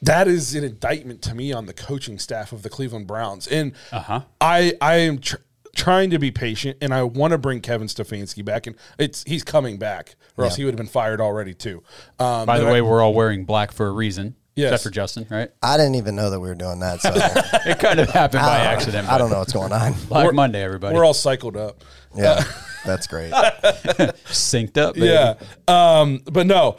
that 0.00 0.28
is 0.28 0.54
an 0.54 0.62
indictment 0.62 1.22
to 1.22 1.34
me 1.34 1.52
on 1.52 1.66
the 1.66 1.72
coaching 1.74 2.20
staff 2.20 2.52
of 2.52 2.62
the 2.62 2.70
Cleveland 2.70 3.06
Browns. 3.08 3.48
And 3.48 3.72
Uh-huh. 3.92 4.20
I 4.40 4.74
I 4.80 4.96
am 4.98 5.18
tr- 5.18 5.36
trying 5.74 6.10
to 6.10 6.18
be 6.20 6.30
patient, 6.30 6.76
and 6.80 6.94
I 6.94 7.02
want 7.02 7.32
to 7.32 7.38
bring 7.38 7.60
Kevin 7.60 7.88
Stefanski 7.88 8.44
back, 8.44 8.66
and 8.68 8.76
it's 8.98 9.24
he's 9.26 9.42
coming 9.42 9.76
back, 9.76 10.14
or 10.36 10.44
else 10.44 10.54
he 10.56 10.64
would 10.64 10.72
have 10.74 10.78
been 10.78 10.86
fired 10.86 11.20
already 11.20 11.52
too. 11.54 11.82
Um, 12.20 12.46
By 12.46 12.58
the 12.58 12.64
but 12.64 12.70
I- 12.70 12.72
way, 12.74 12.80
we're 12.82 13.02
all 13.02 13.12
wearing 13.14 13.44
black 13.44 13.72
for 13.72 13.86
a 13.88 13.92
reason. 13.92 14.36
Yes. 14.58 14.72
Except 14.72 14.82
for 14.82 14.90
Justin, 14.90 15.26
right? 15.30 15.50
I 15.62 15.76
didn't 15.76 15.94
even 15.94 16.16
know 16.16 16.30
that 16.30 16.40
we 16.40 16.48
were 16.48 16.54
doing 16.56 16.80
that. 16.80 17.00
So 17.00 17.12
It 17.70 17.78
kind 17.78 18.00
of 18.00 18.10
happened 18.10 18.40
by 18.42 18.56
I 18.60 18.64
don't- 18.64 18.66
accident. 18.74 19.08
I 19.08 19.16
don't 19.18 19.30
know 19.30 19.38
what's 19.38 19.52
going 19.52 19.72
on. 19.72 19.94
Black 20.08 20.34
Monday, 20.34 20.62
everybody. 20.62 20.94
we're 20.96 21.04
all 21.04 21.14
cycled 21.14 21.56
up. 21.56 21.84
Yeah, 22.16 22.42
that's 22.84 23.06
great. 23.06 23.30
synced 23.32 24.76
up. 24.78 24.94
Baby. 24.94 25.06
Yeah, 25.06 25.34
um, 25.68 26.22
but 26.24 26.46
no, 26.46 26.76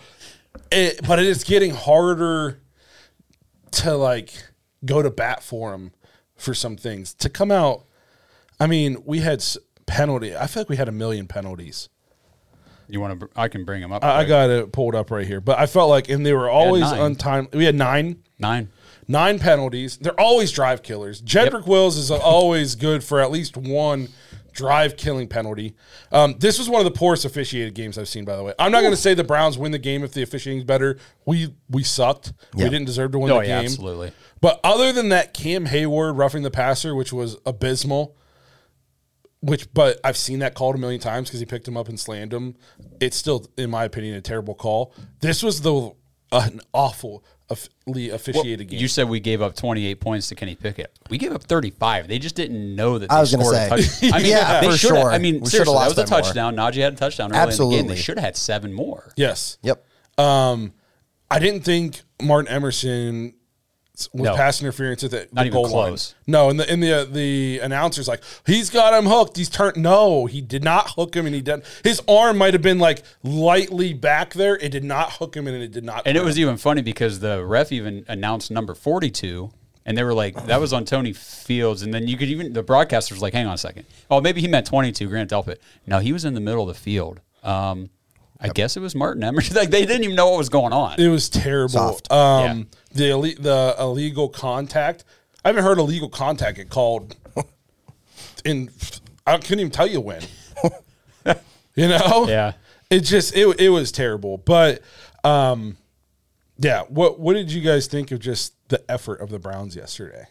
it, 0.72 1.00
but 1.08 1.20
it 1.20 1.26
is 1.26 1.44
getting 1.44 1.72
harder 1.72 2.60
to 3.72 3.96
like 3.96 4.34
go 4.86 5.02
to 5.02 5.10
bat 5.10 5.44
for 5.44 5.74
him 5.74 5.92
for 6.36 6.54
some 6.54 6.76
things 6.78 7.14
to 7.16 7.30
come 7.30 7.52
out. 7.52 7.86
I 8.60 8.68
mean, 8.68 8.98
we 9.06 9.20
had 9.20 9.44
penalty. 9.86 10.36
I 10.36 10.48
feel 10.48 10.62
like 10.62 10.70
we 10.70 10.78
had 10.78 10.90
a 10.90 10.94
million 10.94 11.28
penalties. 11.28 11.88
You 12.90 13.00
want 13.00 13.20
to? 13.20 13.30
I 13.36 13.48
can 13.48 13.66
bring 13.66 13.82
them 13.82 13.92
up. 13.92 14.04
I, 14.04 14.22
I 14.22 14.26
got 14.26 14.50
it 14.50 14.72
pulled 14.72 14.96
up 14.96 15.12
right 15.12 15.26
here, 15.28 15.40
but 15.42 15.60
I 15.60 15.66
felt 15.68 15.90
like, 15.90 16.10
and 16.10 16.26
they 16.26 16.34
were 16.34 16.50
always 16.50 16.82
nine. 16.82 17.00
untimely. 17.02 17.50
We 17.54 17.66
had 17.66 17.76
nine, 17.76 18.24
nine. 18.40 18.70
nine 19.08 19.40
penalties. 19.40 19.98
They're 19.98 20.20
always 20.20 20.52
drive 20.52 20.82
killers. 20.84 21.22
Jedrick 21.22 21.68
Wills 21.68 21.98
is 21.98 22.10
always 22.12 22.76
good 22.76 23.04
for 23.04 23.20
at 23.22 23.32
least 23.32 23.56
one 23.58 24.10
drive 24.52 24.98
killing 24.98 25.28
penalty. 25.28 25.76
Um, 26.12 26.36
this 26.40 26.58
was 26.58 26.68
one 26.68 26.86
of 26.86 26.92
the 26.92 26.98
poorest 26.98 27.24
officiated 27.24 27.76
games 27.76 27.98
I've 27.98 28.10
seen. 28.10 28.26
By 28.26 28.36
the 28.36 28.44
way, 28.44 28.54
I'm 28.60 28.72
not 28.72 28.82
going 28.82 28.92
to 28.92 28.98
say 28.98 29.14
the 29.14 29.24
Browns 29.24 29.58
win 29.58 29.72
the 29.72 29.78
game 29.80 30.04
if 30.04 30.12
the 30.14 30.24
officiating's 30.24 30.64
better. 30.66 30.98
We 31.26 31.54
we 31.70 31.84
sucked. 31.84 32.34
We 32.56 32.64
didn't 32.64 32.86
deserve 32.86 33.12
to 33.12 33.20
win 33.20 33.32
Oh 33.32 33.40
the 33.40 33.48
yeah, 33.48 33.60
game. 33.60 33.66
absolutely. 33.66 34.12
But 34.42 34.60
other 34.64 34.92
than 34.92 35.10
that, 35.10 35.34
Cam 35.34 35.68
Heyward 35.68 36.18
roughing 36.18 36.42
the 36.44 36.52
passer, 36.52 36.96
which 36.96 37.14
was 37.14 37.38
abysmal. 37.46 38.16
Which, 39.42 39.74
but 39.74 40.00
I've 40.04 40.18
seen 40.18 40.40
that 40.40 40.54
called 40.54 40.76
a 40.76 40.78
million 40.78 41.00
times 41.00 41.30
because 41.30 41.40
he 41.40 41.46
picked 41.46 41.68
him 41.68 41.78
up 41.78 41.88
and 41.88 41.98
slammed 42.00 42.34
him. 42.34 42.56
It's 43.00 43.16
still, 43.16 43.46
in 43.58 43.70
my 43.70 43.86
opinion, 43.86 44.16
a 44.16 44.22
terrible 44.22 44.54
call. 44.54 44.94
This 45.22 45.42
was 45.42 45.62
the 45.62 45.92
an 46.32 46.60
awful 46.74 47.24
officially 47.50 48.10
officiated 48.12 48.68
game. 48.68 48.80
You 48.80 48.88
said 48.88 49.10
we 49.10 49.20
gave 49.20 49.42
up 49.42 49.56
28 49.56 50.00
points 50.00 50.28
to 50.30 50.36
Kenny 50.36 50.54
Pickett. 50.56 50.92
We 51.10 51.18
gave 51.18 51.32
up 51.32 51.44
35. 51.44 52.08
They 52.08 52.20
just 52.20 52.36
didn't 52.36 52.76
know 52.76 53.00
that 53.00 53.10
they 53.10 53.16
I 53.16 53.20
was 53.22 53.32
gonna 53.32 53.46
say. 53.46 53.70
touchdown. 53.70 54.14
I 54.14 54.18
mean, 54.22 54.28
Yeah, 54.32 54.62
they 54.62 54.70
for 54.70 54.78
sure. 54.78 55.10
I 55.10 55.18
mean, 55.18 55.36
We 55.36 55.50
should've 55.50 55.52
seriously, 55.68 55.74
that 55.74 55.88
was 55.88 55.98
a 55.98 56.04
by 56.04 56.10
more. 56.10 56.22
touchdown. 56.22 56.56
Najee 56.56 56.82
had 56.82 56.94
a 56.94 56.96
touchdown 56.98 57.34
early 57.36 57.52
in 57.52 57.58
the 57.58 57.70
game. 57.78 57.88
They 57.88 57.96
should 57.96 58.18
have 58.18 58.26
had 58.26 58.38
seven 58.38 58.74
more. 58.74 59.12
yes, 59.16 59.58
Yep. 59.64 59.84
Um, 60.20 60.74
I 61.32 61.40
didn't 61.40 61.62
think 61.62 62.02
Martin 62.22 62.52
Emerson 62.54 63.34
was 64.14 64.26
No. 64.30 64.36
pass 64.36 64.62
interference 64.62 65.04
at 65.04 65.12
the, 65.12 65.18
the 65.18 65.28
Not 65.34 65.46
even 65.48 65.54
goal 65.64 65.70
line. 65.70 65.98
No, 66.28 66.50
and 66.50 66.60
the 66.60 66.72
in 66.72 66.80
the 66.80 66.94
uh, 66.94 67.04
the 67.06 67.60
announcer's 67.60 68.08
like, 68.08 68.22
he's 68.46 68.70
got 68.70 68.94
him 68.94 69.06
hooked. 69.10 69.36
He's 69.36 69.50
turned. 69.50 69.78
No, 69.78 70.26
he 70.28 70.40
did 70.42 70.64
not 70.64 70.92
hook 70.92 71.16
him, 71.16 71.26
and 71.26 71.36
he 71.36 71.42
didn't. 71.42 71.66
His 71.84 72.02
arm 72.08 72.38
might 72.38 72.54
have 72.54 72.62
been 72.62 72.80
like 72.80 73.04
lightly 73.24 73.94
back 73.94 74.34
there. 74.34 74.56
It 74.58 74.72
did 74.72 74.84
not 74.84 75.14
hook 75.14 75.36
him, 75.36 75.48
and 75.48 75.62
it 75.62 75.72
did 75.72 75.84
not. 75.84 76.04
And 76.06 76.16
it 76.18 76.24
was 76.24 76.38
him. 76.38 76.44
even 76.44 76.58
funny 76.58 76.82
because 76.82 77.20
the 77.20 77.44
ref 77.44 77.72
even 77.72 78.06
announced 78.08 78.52
number 78.52 78.74
42. 78.76 79.52
And 79.86 79.98
they 79.98 80.04
were 80.04 80.14
like, 80.14 80.46
that 80.46 80.60
was 80.60 80.72
on 80.72 80.86
Tony 80.86 81.14
Fields. 81.14 81.82
And 81.82 81.92
then 81.92 82.08
you 82.08 82.16
could 82.16 82.28
even, 82.28 82.54
the 82.54 82.62
broadcaster 82.62 83.16
was 83.16 83.24
like, 83.24 83.34
hang 83.34 83.48
on 83.48 83.54
a 83.54 83.58
second. 83.58 83.86
Oh, 84.12 84.22
maybe 84.22 84.40
he 84.40 84.48
meant 84.48 84.68
22, 84.68 85.08
Grant 85.08 85.32
Delpit. 85.32 85.56
No, 85.88 85.98
he 85.98 86.14
was 86.14 86.26
in 86.26 86.36
the 86.36 86.40
middle 86.42 86.62
of 86.62 86.68
the 86.76 86.80
field. 86.80 87.22
Um, 87.44 87.90
I 88.40 88.50
guess 88.50 88.78
it 88.78 88.80
was 88.80 88.96
Martin 88.96 89.24
Emerson. 89.24 89.56
Like, 89.60 89.70
they 89.70 89.86
didn't 89.86 90.04
even 90.04 90.16
know 90.16 90.30
what 90.30 90.38
was 90.38 90.50
going 90.50 90.72
on. 90.72 91.00
It 91.00 91.10
was 91.10 91.30
terrible. 91.30 91.74
Soft. 91.74 92.12
Um, 92.12 92.68
the 92.94 93.10
ille- 93.10 93.42
the 93.42 93.76
illegal 93.78 94.30
contact. 94.30 95.04
I 95.44 95.50
haven't 95.50 95.64
heard 95.64 95.78
illegal 95.78 96.10
contact 96.10 96.58
get 96.58 96.70
called. 96.70 97.16
In 98.46 98.70
I 99.28 99.38
couldn't 99.38 99.60
even 99.60 99.72
tell 99.72 99.88
you 99.88 100.00
when. 100.00 100.22
you 101.76 101.88
know. 101.88 102.26
Yeah. 102.28 102.54
It 102.90 103.02
just 103.02 103.36
it 103.36 103.60
it 103.60 103.70
was 103.70 103.92
terrible, 103.92 104.38
but 104.38 104.82
um, 105.24 105.78
yeah. 106.58 106.84
What 106.84 107.20
what 107.20 107.34
did 107.34 107.52
you 107.52 107.62
guys 107.62 107.88
think 107.88 108.12
of 108.12 108.20
just 108.20 108.54
the 108.70 108.84
effort 108.90 109.22
of 109.22 109.30
the 109.30 109.38
Browns 109.40 109.76
yesterday? 109.76 110.26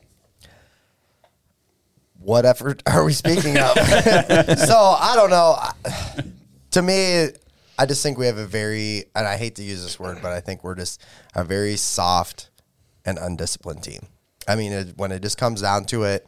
What 2.19 2.45
effort 2.45 2.83
are 2.87 3.05
we 3.05 3.13
speaking 3.13 3.59
of? 3.59 3.75
so 3.77 4.77
I 4.77 5.13
don't 5.15 5.31
know. 5.31 5.57
to 6.73 6.83
me, 6.83 7.29
I 7.79 7.87
just 7.87 8.03
think 8.03 8.19
we 8.19 8.27
have 8.27 8.39
a 8.39 8.47
very, 8.47 9.05
and 9.15 9.27
I 9.27 9.37
hate 9.37 9.55
to 9.57 9.63
use 9.63 9.83
this 9.83 10.01
word, 10.01 10.19
but 10.21 10.33
I 10.33 10.41
think 10.41 10.65
we're 10.65 10.75
just 10.75 11.01
a 11.35 11.45
very 11.45 11.77
soft 11.77 12.51
and 13.05 13.19
undisciplined 13.19 13.83
team. 13.85 14.07
I 14.49 14.57
mean, 14.57 14.73
it, 14.73 14.97
when 14.97 15.13
it 15.13 15.23
just 15.23 15.39
comes 15.39 15.63
down 15.63 15.85
to 15.87 16.05
it, 16.05 16.27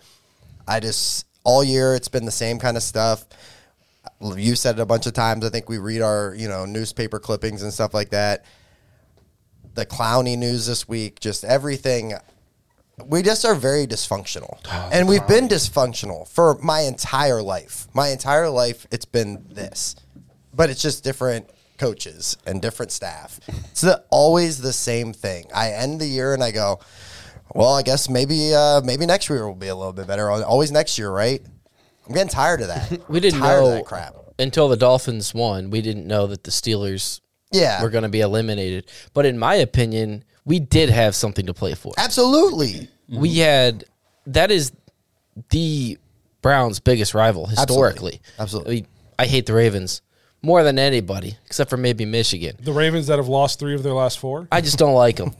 I 0.69 0.79
just 0.79 1.27
all 1.45 1.65
year 1.65 1.95
it's 1.95 2.09
been 2.09 2.25
the 2.25 2.31
same 2.31 2.59
kind 2.59 2.77
of 2.77 2.83
stuff. 2.83 3.25
You 4.21 4.55
said 4.55 4.79
it 4.79 4.83
a 4.83 4.87
bunch 4.87 5.07
of 5.07 5.13
times. 5.13 5.45
I 5.45 5.49
think 5.49 5.69
we 5.69 5.79
read 5.79 6.03
our 6.03 6.35
you 6.37 6.49
know 6.49 6.65
newspaper 6.65 7.19
clippings 7.19 7.63
and 7.63 7.73
stuff 7.73 7.95
like 7.95 8.11
that. 8.11 8.45
The 9.75 9.87
Clowney 9.87 10.37
news 10.37 10.67
this 10.67 10.89
week, 10.89 11.21
just 11.21 11.45
everything. 11.45 12.15
We 13.07 13.23
just 13.23 13.47
are 13.47 13.55
very 13.55 13.87
dysfunctional, 13.87 14.59
oh, 14.67 14.91
and 14.93 15.09
we've 15.09 15.27
been 15.27 15.49
dysfunctional 15.49 16.29
for 16.29 16.59
my 16.63 16.81
entire 16.81 17.41
life. 17.41 17.89
My 17.95 18.09
entire 18.09 18.51
life, 18.51 18.87
it's 18.91 19.07
been 19.07 19.47
this, 19.49 19.97
but 20.55 20.71
it's 20.71 20.83
just 20.83 21.05
different 21.05 21.49
coaches 21.79 22.37
and 22.47 22.61
different 22.61 22.93
staff. 22.93 23.41
It's 23.71 23.81
the, 23.81 24.05
always 24.11 24.61
the 24.61 24.73
same 24.73 25.13
thing. 25.13 25.47
I 25.55 25.71
end 25.73 26.01
the 26.01 26.07
year 26.07 26.35
and 26.35 26.43
I 26.45 26.51
go, 26.51 26.81
well, 27.55 27.75
I 27.75 27.83
guess 27.83 28.09
maybe 28.09 28.55
uh, 28.55 28.81
maybe 28.83 29.07
next 29.07 29.29
year 29.31 29.47
will 29.47 29.55
be 29.55 29.69
a 29.69 29.75
little 29.75 29.93
bit 29.93 30.07
better. 30.07 30.31
Always 30.31 30.71
next 30.71 30.99
year, 30.99 31.11
right? 31.11 31.41
I'm 32.07 32.15
getting 32.15 32.29
tired 32.29 32.61
of 32.61 32.69
that. 32.69 33.01
We 33.09 33.21
didn't 33.21 33.41
tired 33.41 33.61
know 33.61 33.67
of 33.69 33.75
that 33.75 33.87
crap. 33.87 34.15
until 34.39 34.69
the 34.69 34.77
Dolphins 34.77 35.33
won. 35.35 35.71
We 35.71 35.81
didn't 35.81 36.07
know 36.07 36.27
that 36.29 36.45
the 36.45 36.51
Steelers 36.51 37.21
Yeah, 37.53 37.83
were 37.83 37.91
going 37.91 38.03
to 38.03 38.09
be 38.09 38.21
eliminated. 38.21 38.87
But 39.15 39.27
in 39.27 39.39
my 39.39 39.55
opinion, 39.57 40.25
we 40.45 40.59
did 40.61 40.91
have 40.91 41.15
something 41.15 41.47
to 41.47 41.55
play 41.55 41.75
for. 41.75 41.93
absolutely. 41.99 42.89
We 43.09 43.39
had 43.39 43.85
that 44.27 44.51
is 44.51 44.71
the 45.51 45.99
Browns' 46.43 46.79
biggest 46.81 47.15
rival 47.15 47.47
historically. 47.47 48.21
Absolutely. 48.39 48.73
I, 48.73 48.75
mean, 48.77 48.87
I 49.19 49.27
hate 49.27 49.47
the 49.47 49.55
Ravens 49.55 50.03
more 50.43 50.63
than 50.63 50.79
anybody, 50.79 51.37
except 51.47 51.71
for 51.71 51.77
maybe 51.77 52.05
Michigan. 52.05 52.57
The 52.61 52.73
Ravens 52.73 53.07
that 53.09 53.19
have 53.19 53.29
lost 53.29 53.59
three 53.59 53.75
of 53.75 53.83
their 53.83 53.93
last 53.93 54.19
four. 54.19 54.49
I 54.51 54.61
just 54.61 54.79
don't 54.79 54.95
like 54.95 55.17
them. 55.17 55.35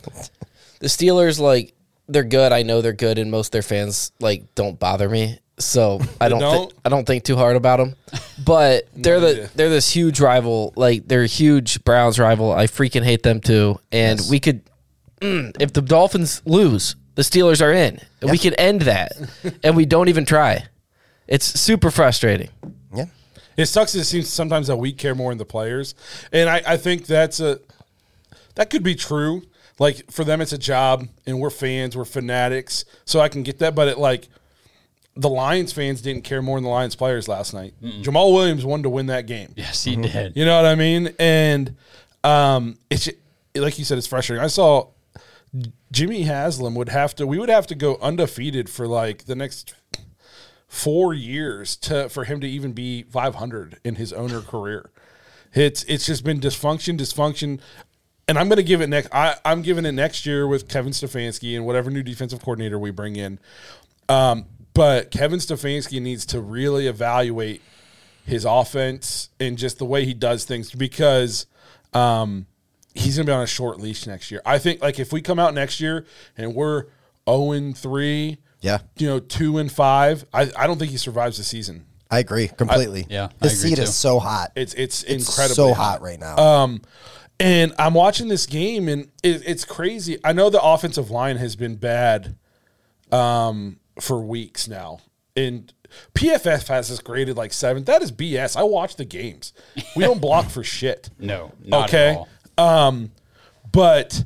The 0.81 0.87
Steelers, 0.89 1.39
like, 1.41 1.75
they're 2.09 2.25
good. 2.25 2.53
I 2.53 2.63
know 2.63 2.81
they're 2.81 2.93
good, 2.93 3.19
and 3.19 3.31
most 3.31 3.49
of 3.49 3.53
their 3.53 3.63
fans 3.63 4.13
like 4.21 4.55
don't 4.55 4.79
bother 4.79 5.09
me. 5.09 5.39
So 5.59 6.01
I 6.21 6.29
don't, 6.31 6.41
don't? 6.41 6.71
thi- 6.71 6.77
I 6.87 6.89
don't 6.89 7.07
think 7.07 7.23
too 7.25 7.37
hard 7.37 7.55
about 7.55 7.77
them. 7.79 7.95
But 8.45 8.89
they're 8.97 9.21
the 9.21 9.29
idea. 9.31 9.51
they're 9.55 9.69
this 9.69 9.91
huge 9.91 10.19
rival. 10.19 10.73
Like 10.75 11.07
they're 11.07 11.23
a 11.23 11.27
huge 11.29 11.85
Browns 11.85 12.19
rival. 12.19 12.51
I 12.53 12.67
freaking 12.67 13.05
hate 13.05 13.23
them 13.23 13.41
too. 13.41 13.79
And 13.93 14.21
we 14.31 14.41
could, 14.41 14.63
mm, 15.21 15.55
if 15.61 15.73
the 15.75 15.83
Dolphins 15.83 16.41
lose, 16.47 16.97
the 17.15 17.23
Steelers 17.23 17.63
are 17.65 17.73
in. 17.73 18.01
And 18.23 18.31
We 18.31 18.39
could 18.39 18.55
end 18.59 18.83
that, 18.83 19.13
and 19.63 19.77
we 19.77 19.85
don't 19.87 20.09
even 20.09 20.25
try. 20.25 20.65
It's 21.29 21.45
super 21.61 21.91
frustrating. 21.91 22.49
Yeah, 22.95 23.05
It 23.57 23.67
sucks. 23.67 23.95
It 23.95 24.05
seems 24.05 24.29
sometimes 24.29 24.69
that 24.69 24.77
we 24.77 24.93
care 24.93 25.15
more 25.15 25.31
than 25.31 25.39
the 25.39 25.45
players, 25.45 25.95
and 26.33 26.49
I, 26.49 26.63
I 26.67 26.77
think 26.77 27.07
that's 27.07 27.41
a 27.41 27.61
that 28.55 28.71
could 28.71 28.83
be 28.83 28.95
true. 28.95 29.43
Like 29.79 30.11
for 30.11 30.25
them, 30.25 30.41
it's 30.41 30.53
a 30.53 30.59
job, 30.59 31.09
and 31.27 31.41
we're 31.41 31.51
fans, 31.51 31.97
we're 31.97 32.05
fanatics, 32.05 32.85
so 33.05 33.21
I 33.21 33.29
can 33.29 33.43
get 33.43 33.59
that. 33.61 33.75
But 33.75 33.89
it 33.89 33.99
like 33.99 34.29
the 35.17 35.29
Lions 35.29 35.73
fans 35.73 36.01
didn't 36.01 36.25
care 36.25 36.43
more 36.43 36.57
than 36.57 36.65
the 36.65 36.71
Lions 36.71 36.95
players 36.95 37.29
last 37.29 37.53
night. 37.53 37.75
Jamaal 37.83 38.33
Williams 38.33 38.65
wanted 38.65 38.85
to 38.85 38.91
win 38.91 39.07
that 39.07 39.27
game. 39.27 39.53
Yes, 39.57 39.85
he 39.85 39.97
did. 40.03 40.37
You 40.37 40.45
know 40.45 40.57
what 40.57 40.67
I 40.67 40.75
mean? 40.75 41.15
And 41.19 41.77
um, 42.25 42.79
it's 42.91 43.09
like 43.55 43.79
you 43.79 43.85
said, 43.85 43.99
it's 43.99 44.07
frustrating. 44.07 44.45
I 44.45 44.49
saw 44.49 44.89
Jimmy 45.91 46.23
Haslam 46.23 46.75
would 46.75 46.89
have 46.89 47.15
to. 47.17 47.27
We 47.27 47.39
would 47.39 47.49
have 47.49 47.67
to 47.69 47.75
go 47.75 47.99
undefeated 48.01 48.69
for 48.69 48.87
like 48.87 49.25
the 49.25 49.35
next 49.35 49.75
four 50.71 51.13
years 51.13 51.75
to 51.75 52.09
for 52.09 52.23
him 52.23 52.41
to 52.41 52.49
even 52.49 52.73
be 52.73 53.03
500 53.03 53.81
in 53.83 53.97
his 53.97 54.13
owner 54.13 54.41
career. 54.41 54.91
It's 55.53 55.83
it's 55.85 56.07
just 56.07 56.23
been 56.23 56.39
dysfunction, 56.39 56.97
dysfunction. 56.97 57.61
And 58.29 58.39
I'm 58.39 58.49
going 58.49 58.59
to 58.59 58.63
give 58.63 58.81
it 58.81 58.87
next. 58.87 59.09
I, 59.13 59.35
I'm 59.45 59.63
giving 59.63 59.85
it 59.85 59.91
next 59.91 60.25
year 60.25 60.47
with 60.47 60.69
Kevin 60.69 60.93
Stefanski 60.93 61.57
and 61.57 61.67
whatever 61.67 61.91
new 61.91 62.05
defensive 62.05 62.39
coordinator 62.39 62.79
we 62.79 62.93
bring 62.93 63.17
in. 63.17 63.41
Um, 64.09 64.47
but 64.73 65.11
Kevin 65.11 65.41
Stefanski 65.41 66.01
needs 66.01 66.25
to 66.27 66.41
really 66.41 66.87
evaluate 66.87 67.61
his 68.25 68.45
offense 68.45 69.31
and 69.41 69.59
just 69.59 69.79
the 69.79 69.85
way 69.85 70.05
he 70.05 70.15
does 70.15 70.45
things 70.45 70.71
because 70.71 71.47
um, 71.93 72.47
he's 72.95 73.17
going 73.17 73.27
to 73.27 73.33
be 73.33 73.35
on 73.35 73.43
a 73.43 73.49
short 73.49 73.81
leash 73.81 74.07
next 74.07 74.31
year. 74.31 74.41
I 74.47 74.59
think 74.59 74.81
like 74.81 75.01
if 75.01 75.13
we 75.13 75.21
come 75.21 75.41
out 75.41 75.53
next 75.53 75.81
year 75.81 76.07
and 76.37 76.55
we're 76.55 76.85
0 77.29 77.51
and 77.51 77.77
3, 77.77 78.39
yeah, 78.61 78.79
you 78.97 79.07
know, 79.07 79.19
2 79.21 79.59
and 79.59 79.71
5, 79.71 80.25
I, 80.33 80.51
I 80.57 80.67
don't 80.67 80.79
think 80.79 80.91
he 80.91 80.97
survives 80.97 81.37
the 81.39 81.45
season. 81.45 81.87
I 82.11 82.19
agree 82.19 82.49
completely. 82.49 83.07
yeah, 83.09 83.25
I 83.25 83.29
the 83.29 83.47
agree 83.47 83.49
seat 83.51 83.77
too. 83.77 83.83
is 83.83 83.95
so 83.95 84.19
hot. 84.19 84.51
It's 84.57 84.75
it's, 84.75 85.05
It's 85.05 85.29
incredibly 85.29 85.55
so 85.55 85.75
hot 85.75 86.03
right 86.03 86.19
now. 86.19 86.37
Um, 86.37 86.83
and 87.39 87.73
I'm 87.79 87.95
watching 87.95 88.29
this 88.29 88.47
game, 88.47 88.89
and 88.89 89.05
it, 89.23 89.43
it's 89.47 89.65
crazy. 89.65 90.19
I 90.25 90.33
know 90.33 90.51
the 90.51 90.61
offensive 90.63 91.11
line 91.11 91.37
has 91.37 91.55
been 91.57 91.77
bad 91.77 92.37
um, 93.13 93.79
for 94.01 94.21
weeks 94.21 94.69
now, 94.69 95.01
and 95.37 95.73
PFF 96.15 96.69
has 96.69 96.91
us 96.91 96.99
graded 97.01 97.37
like 97.37 97.53
seven. 97.53 97.85
That 97.85 98.03
is 98.03 98.13
BS. 98.13 98.57
I 98.57 98.63
watch 98.65 98.97
the 98.97 99.05
games. 99.05 99.53
We 99.97 100.05
don't 100.05 100.21
block 100.21 100.51
for 100.51 100.63
shit. 100.65 101.11
No, 101.19 101.53
not 101.65 101.89
okay. 101.89 102.11
at 102.11 102.17
all. 102.59 102.87
Um, 102.89 103.13
but 103.73 104.25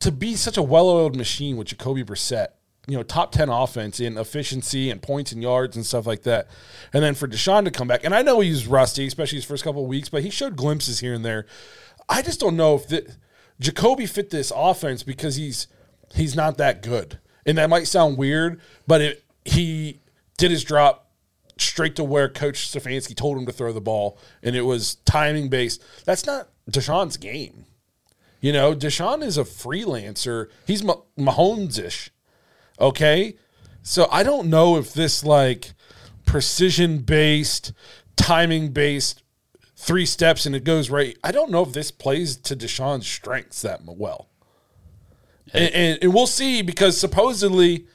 to 0.00 0.10
be 0.10 0.34
such 0.34 0.56
a 0.56 0.62
well-oiled 0.62 1.16
machine 1.16 1.56
with 1.56 1.68
Jacoby 1.68 2.02
Brissett, 2.02 2.48
you 2.86 2.96
know, 2.96 3.02
top 3.02 3.32
ten 3.32 3.48
offense 3.48 4.00
in 4.00 4.18
efficiency 4.18 4.90
and 4.90 5.00
points 5.00 5.32
and 5.32 5.42
yards 5.42 5.76
and 5.76 5.86
stuff 5.86 6.06
like 6.06 6.22
that, 6.22 6.48
and 6.92 7.04
then 7.04 7.14
for 7.14 7.28
Deshaun 7.28 7.64
to 7.64 7.70
come 7.70 7.86
back, 7.86 8.04
and 8.04 8.14
I 8.14 8.22
know 8.22 8.40
he's 8.40 8.66
rusty, 8.66 9.06
especially 9.06 9.36
his 9.36 9.44
first 9.44 9.62
couple 9.62 9.82
of 9.82 9.88
weeks, 9.88 10.08
but 10.08 10.22
he 10.22 10.30
showed 10.30 10.56
glimpses 10.56 11.00
here 11.00 11.14
and 11.14 11.24
there. 11.24 11.46
I 12.08 12.22
just 12.22 12.40
don't 12.40 12.56
know 12.56 12.74
if 12.74 12.88
the, 12.88 13.14
Jacoby 13.60 14.06
fit 14.06 14.30
this 14.30 14.52
offense 14.56 15.02
because 15.02 15.36
he's 15.36 15.68
he's 16.14 16.34
not 16.34 16.56
that 16.58 16.82
good, 16.82 17.18
and 17.44 17.58
that 17.58 17.70
might 17.70 17.86
sound 17.86 18.16
weird, 18.16 18.60
but 18.86 19.00
it, 19.00 19.24
he 19.44 20.00
did 20.38 20.50
his 20.50 20.64
drop 20.64 21.10
straight 21.58 21.94
to 21.96 22.02
where 22.02 22.28
Coach 22.28 22.72
Stefanski 22.72 23.14
told 23.14 23.36
him 23.36 23.44
to 23.44 23.52
throw 23.52 23.72
the 23.72 23.80
ball, 23.82 24.18
and 24.42 24.56
it 24.56 24.62
was 24.62 24.94
timing 25.04 25.50
based. 25.50 25.84
That's 26.06 26.24
not 26.24 26.48
Deshaun's 26.70 27.18
game. 27.18 27.66
You 28.40 28.52
know, 28.52 28.74
Deshaun 28.74 29.22
is 29.22 29.36
a 29.36 29.44
freelancer. 29.44 30.48
He's 30.66 30.82
Mah- 30.82 31.02
Mahomes 31.18 31.78
ish. 31.78 32.10
Okay. 32.80 33.36
So 33.82 34.08
I 34.10 34.22
don't 34.22 34.48
know 34.48 34.76
if 34.76 34.92
this 34.92 35.24
like 35.24 35.72
precision 36.24 36.98
based, 36.98 37.72
timing 38.16 38.72
based 38.72 39.22
three 39.76 40.06
steps 40.06 40.46
and 40.46 40.54
it 40.54 40.64
goes 40.64 40.90
right. 40.90 41.16
I 41.24 41.32
don't 41.32 41.50
know 41.50 41.62
if 41.62 41.72
this 41.72 41.90
plays 41.90 42.36
to 42.36 42.56
Deshaun's 42.56 43.06
strengths 43.06 43.62
that 43.62 43.80
well. 43.84 44.28
And, 45.52 45.74
and, 45.74 45.98
and 46.02 46.14
we'll 46.14 46.26
see 46.26 46.62
because 46.62 46.98
supposedly 46.98 47.86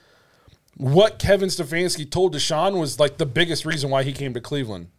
what 0.78 1.20
Kevin 1.20 1.50
Stefanski 1.50 2.10
told 2.10 2.34
Deshaun 2.34 2.80
was 2.80 3.00
like 3.00 3.18
the 3.18 3.26
biggest 3.26 3.66
reason 3.66 3.90
why 3.90 4.04
he 4.04 4.12
came 4.12 4.34
to 4.34 4.42
Cleveland. 4.42 4.90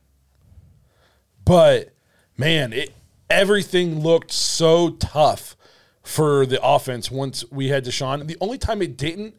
But 1.44 1.92
man, 2.36 2.72
it 2.72 2.94
everything 3.30 4.00
looked 4.00 4.30
so 4.30 4.90
tough 4.90 5.56
for 6.02 6.46
the 6.46 6.62
offense 6.62 7.10
once 7.10 7.44
we 7.50 7.68
had 7.68 7.84
Deshaun. 7.84 8.26
The 8.26 8.36
only 8.40 8.58
time 8.58 8.80
it 8.80 8.96
didn't 8.96 9.34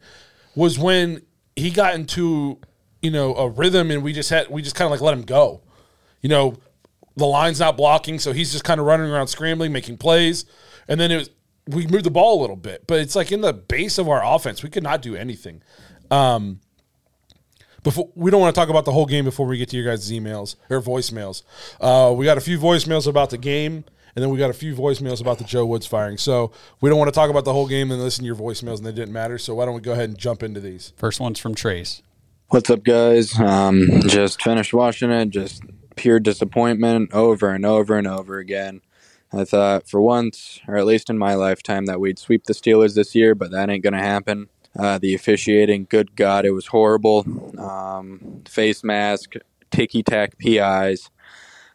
was 0.54 0.78
when 0.78 1.22
he 1.56 1.70
got 1.70 1.94
into 1.94 2.58
you 3.02 3.10
know 3.10 3.34
a 3.36 3.48
rhythm 3.48 3.90
and 3.90 4.02
we 4.02 4.12
just 4.12 4.30
had 4.30 4.48
we 4.48 4.62
just 4.62 4.74
kind 4.74 4.86
of 4.86 4.90
like 4.90 5.00
let 5.00 5.14
him 5.14 5.22
go. 5.22 5.62
You 6.20 6.28
know, 6.28 6.56
the 7.16 7.26
line's 7.26 7.60
not 7.60 7.76
blocking, 7.76 8.18
so 8.18 8.32
he's 8.32 8.52
just 8.52 8.64
kind 8.64 8.80
of 8.80 8.86
running 8.86 9.10
around 9.10 9.28
scrambling, 9.28 9.72
making 9.72 9.98
plays, 9.98 10.44
and 10.88 11.00
then 11.00 11.10
it 11.10 11.16
was 11.16 11.30
we 11.68 11.86
moved 11.86 12.04
the 12.04 12.10
ball 12.10 12.38
a 12.38 12.40
little 12.40 12.56
bit, 12.56 12.86
but 12.86 12.98
it's 13.00 13.14
like 13.14 13.30
in 13.30 13.42
the 13.42 13.52
base 13.52 13.98
of 13.98 14.08
our 14.08 14.24
offense, 14.24 14.62
we 14.62 14.70
could 14.70 14.82
not 14.82 15.02
do 15.02 15.14
anything. 15.14 15.62
Um, 16.10 16.60
before 17.82 18.10
we 18.14 18.30
don't 18.30 18.40
want 18.40 18.54
to 18.54 18.58
talk 18.58 18.68
about 18.68 18.84
the 18.84 18.92
whole 18.92 19.06
game 19.06 19.24
before 19.24 19.46
we 19.46 19.58
get 19.58 19.68
to 19.70 19.76
your 19.76 19.86
guys' 19.86 20.10
emails 20.10 20.56
or 20.70 20.80
voicemails. 20.80 21.42
Uh, 21.80 22.12
we 22.16 22.24
got 22.24 22.38
a 22.38 22.40
few 22.40 22.58
voicemails 22.58 23.06
about 23.06 23.30
the 23.30 23.38
game, 23.38 23.84
and 24.14 24.22
then 24.22 24.30
we 24.30 24.38
got 24.38 24.50
a 24.50 24.54
few 24.54 24.74
voicemails 24.74 25.20
about 25.20 25.38
the 25.38 25.44
Joe 25.44 25.64
Woods 25.64 25.86
firing. 25.86 26.18
So 26.18 26.52
we 26.80 26.90
don't 26.90 26.98
want 26.98 27.08
to 27.08 27.14
talk 27.14 27.30
about 27.30 27.44
the 27.44 27.52
whole 27.52 27.66
game 27.68 27.90
and 27.90 28.02
listen 28.02 28.22
to 28.22 28.26
your 28.26 28.36
voicemails, 28.36 28.78
and 28.78 28.86
they 28.86 28.92
didn't 28.92 29.12
matter. 29.12 29.38
So 29.38 29.54
why 29.54 29.64
don't 29.64 29.74
we 29.74 29.80
go 29.80 29.92
ahead 29.92 30.08
and 30.08 30.18
jump 30.18 30.42
into 30.42 30.60
these? 30.60 30.92
First 30.96 31.20
one's 31.20 31.38
from 31.38 31.54
Trace. 31.54 32.02
What's 32.48 32.70
up, 32.70 32.82
guys? 32.82 33.38
Um, 33.38 34.02
just 34.06 34.42
finished 34.42 34.72
watching 34.72 35.10
it. 35.10 35.30
Just 35.30 35.62
pure 35.96 36.18
disappointment 36.18 37.12
over 37.12 37.50
and 37.50 37.66
over 37.66 37.98
and 37.98 38.06
over 38.06 38.38
again. 38.38 38.80
I 39.32 39.44
thought 39.44 39.86
for 39.86 40.00
once, 40.00 40.58
or 40.66 40.76
at 40.76 40.86
least 40.86 41.10
in 41.10 41.18
my 41.18 41.34
lifetime, 41.34 41.84
that 41.86 42.00
we'd 42.00 42.18
sweep 42.18 42.44
the 42.44 42.54
Steelers 42.54 42.94
this 42.94 43.14
year, 43.14 43.34
but 43.34 43.50
that 43.50 43.68
ain't 43.68 43.82
going 43.82 43.92
to 43.92 43.98
happen. 43.98 44.48
Uh, 44.76 44.98
the 44.98 45.14
officiating, 45.14 45.86
good 45.88 46.16
God, 46.16 46.44
it 46.44 46.52
was 46.52 46.66
horrible. 46.66 47.24
Um, 47.58 48.42
face 48.48 48.82
mask, 48.82 49.34
ticky 49.70 50.02
tack 50.02 50.38
PIs. 50.38 51.10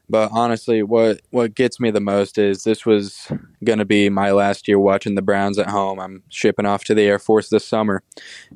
But 0.10 0.30
honestly, 0.34 0.84
what 0.84 1.22
what 1.32 1.56
gets 1.56 1.80
me 1.80 1.90
the 1.90 2.02
most 2.02 2.38
is 2.38 2.64
this 2.64 2.86
was 2.86 3.32
going 3.64 3.80
to 3.80 3.86
be 3.86 4.10
my 4.10 4.32
last 4.32 4.68
year 4.68 4.78
watching 4.78 5.16
the 5.16 5.22
Browns 5.22 5.58
at 5.58 5.70
home. 5.70 6.00
I'm 6.00 6.24
shipping 6.30 6.66
off 6.66 6.84
to 6.86 6.94
the 6.94 7.04
Air 7.04 7.20
Force 7.20 7.50
this 7.50 7.66
summer, 7.66 8.04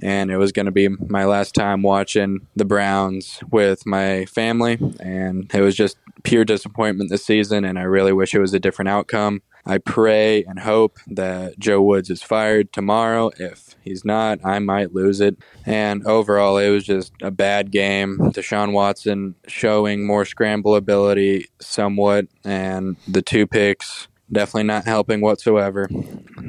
and 0.01 0.29
it 0.29 0.37
was 0.37 0.51
going 0.51 0.65
to 0.65 0.71
be 0.71 0.89
my 0.89 1.25
last 1.25 1.55
time 1.55 1.83
watching 1.83 2.45
the 2.55 2.65
Browns 2.65 3.39
with 3.49 3.85
my 3.85 4.25
family. 4.25 4.77
And 4.99 5.49
it 5.53 5.61
was 5.61 5.75
just 5.75 5.97
pure 6.23 6.43
disappointment 6.43 7.09
this 7.09 7.25
season, 7.25 7.63
and 7.63 7.79
I 7.79 7.83
really 7.83 8.13
wish 8.13 8.35
it 8.35 8.39
was 8.39 8.53
a 8.53 8.59
different 8.59 8.89
outcome. 8.89 9.41
I 9.65 9.79
pray 9.79 10.43
and 10.43 10.59
hope 10.59 10.97
that 11.07 11.59
Joe 11.59 11.81
Woods 11.81 12.09
is 12.09 12.23
fired 12.23 12.71
tomorrow. 12.71 13.31
If 13.37 13.66
he's 13.87 14.05
not, 14.05 14.39
I 14.43 14.59
might 14.59 14.93
lose 14.93 15.21
it. 15.21 15.37
And 15.65 16.05
overall, 16.05 16.57
it 16.57 16.69
was 16.69 16.83
just 16.85 17.13
a 17.21 17.31
bad 17.31 17.71
game. 17.71 18.17
Deshaun 18.19 18.71
Watson 18.73 19.35
showing 19.47 20.05
more 20.05 20.25
scramble 20.25 20.75
ability 20.75 21.47
somewhat, 21.59 22.27
and 22.43 22.95
the 23.07 23.21
two 23.21 23.47
picks 23.47 24.07
definitely 24.31 24.63
not 24.63 24.83
helping 24.85 25.21
whatsoever. 25.21 25.89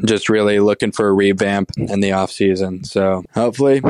Just 0.05 0.29
really 0.29 0.59
looking 0.59 0.91
for 0.91 1.07
a 1.09 1.13
revamp 1.13 1.71
in 1.77 2.01
the 2.01 2.11
offseason. 2.11 2.85
So 2.85 3.23
hopefully 3.35 3.81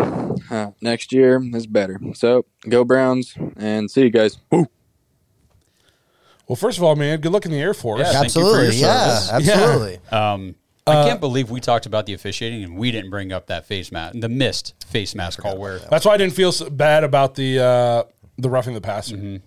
uh, 0.50 0.72
next 0.82 1.10
year 1.12 1.42
is 1.54 1.66
better. 1.66 1.98
So 2.14 2.44
go 2.68 2.84
Browns 2.84 3.34
and 3.56 3.90
see 3.90 4.02
you 4.02 4.10
guys. 4.10 4.38
Woo. 4.52 4.66
Well, 6.46 6.56
first 6.56 6.78
of 6.78 6.84
all, 6.84 6.96
man, 6.96 7.20
good 7.20 7.32
luck 7.32 7.44
in 7.44 7.50
the 7.52 7.60
Air 7.60 7.74
Force. 7.74 8.00
Yeah, 8.00 8.12
thank 8.12 8.34
you 8.34 8.40
for 8.42 8.48
absolutely. 8.48 8.64
your 8.76 8.86
Yeah, 8.88 9.18
service. 9.18 9.48
absolutely. 9.50 9.98
Um, 10.10 10.54
I 10.90 11.06
can't 11.08 11.20
believe 11.20 11.50
we 11.50 11.60
talked 11.60 11.86
about 11.86 12.06
the 12.06 12.14
officiating 12.14 12.64
and 12.64 12.76
we 12.76 12.90
didn't 12.90 13.10
bring 13.10 13.32
up 13.32 13.46
that 13.48 13.66
face 13.66 13.90
mask, 13.92 14.14
the 14.18 14.28
missed 14.28 14.74
face 14.86 15.14
mask 15.14 15.40
call 15.40 15.58
where 15.58 15.78
That's 15.78 16.04
why 16.06 16.14
I 16.14 16.16
didn't 16.16 16.34
feel 16.34 16.52
so 16.52 16.68
bad 16.70 17.04
about 17.04 17.34
the 17.34 17.58
uh, 17.60 18.02
the 18.38 18.48
roughing 18.50 18.74
the 18.74 18.80
passer. 18.80 19.40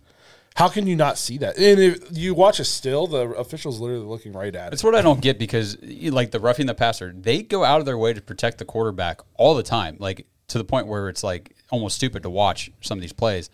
How 0.56 0.68
can 0.68 0.86
you 0.86 0.98
not 0.98 1.18
see 1.18 1.38
that? 1.38 1.58
And 1.58 1.80
if 1.80 2.18
you 2.18 2.34
watch 2.34 2.60
a 2.60 2.66
still, 2.66 3.08
the 3.08 3.30
official's 3.32 3.80
literally 3.80 4.06
looking 4.06 4.34
right 4.34 4.54
at 4.54 4.68
it. 4.68 4.74
It's 4.74 4.84
what 4.84 4.96
I 4.96 5.02
don't 5.02 5.22
get 5.22 5.40
because, 5.40 5.78
you- 5.82 6.12
like 6.12 6.32
the 6.32 6.42
roughing 6.42 6.66
the 6.66 6.74
passer, 6.74 7.14
they 7.16 7.42
go 7.42 7.64
out 7.64 7.80
of 7.80 7.86
their 7.86 7.98
way 7.98 8.14
to 8.14 8.22
protect 8.22 8.58
the 8.58 8.66
quarterback 8.66 9.22
all 9.36 9.56
the 9.56 9.64
time, 9.64 9.96
like 10.00 10.28
to 10.50 10.58
the 10.58 10.66
point 10.66 10.88
where 10.88 11.08
it's 11.08 11.24
like 11.24 11.56
almost 11.70 11.96
stupid 11.96 12.24
to 12.24 12.30
watch 12.30 12.70
some 12.82 12.98
of 12.98 13.02
these 13.02 13.14
plays. 13.14 13.50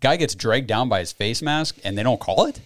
Guy 0.00 0.14
gets 0.16 0.36
dragged 0.36 0.68
down 0.68 0.88
by 0.88 1.00
his 1.00 1.10
face 1.10 1.42
mask 1.42 1.76
and 1.82 1.98
they 1.98 2.04
don't 2.04 2.20
call 2.20 2.46
it. 2.46 2.60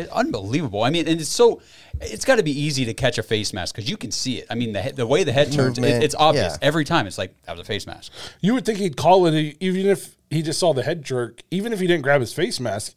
It's 0.00 0.12
unbelievable. 0.12 0.82
I 0.82 0.90
mean, 0.90 1.06
and 1.08 1.20
it's 1.20 1.30
so 1.30 1.60
it's 2.00 2.24
got 2.24 2.36
to 2.36 2.42
be 2.42 2.58
easy 2.58 2.84
to 2.86 2.94
catch 2.94 3.18
a 3.18 3.22
face 3.22 3.52
mask 3.52 3.74
because 3.74 3.88
you 3.88 3.96
can 3.96 4.10
see 4.10 4.38
it. 4.38 4.46
I 4.50 4.54
mean, 4.54 4.72
the 4.72 4.92
the 4.94 5.06
way 5.06 5.24
the 5.24 5.32
head 5.32 5.52
turns, 5.52 5.78
it, 5.78 5.82
Movement, 5.82 6.04
it's 6.04 6.14
obvious 6.14 6.54
yeah. 6.60 6.66
every 6.66 6.84
time. 6.84 7.06
It's 7.06 7.18
like 7.18 7.40
that 7.42 7.52
was 7.52 7.60
a 7.60 7.64
face 7.64 7.86
mask. 7.86 8.12
You 8.40 8.54
would 8.54 8.64
think 8.64 8.78
he'd 8.78 8.96
call 8.96 9.26
it 9.26 9.56
even 9.60 9.86
if 9.86 10.16
he 10.30 10.42
just 10.42 10.60
saw 10.60 10.72
the 10.72 10.82
head 10.82 11.04
jerk, 11.04 11.42
even 11.50 11.72
if 11.72 11.80
he 11.80 11.86
didn't 11.86 12.02
grab 12.02 12.20
his 12.20 12.32
face 12.32 12.60
mask, 12.60 12.94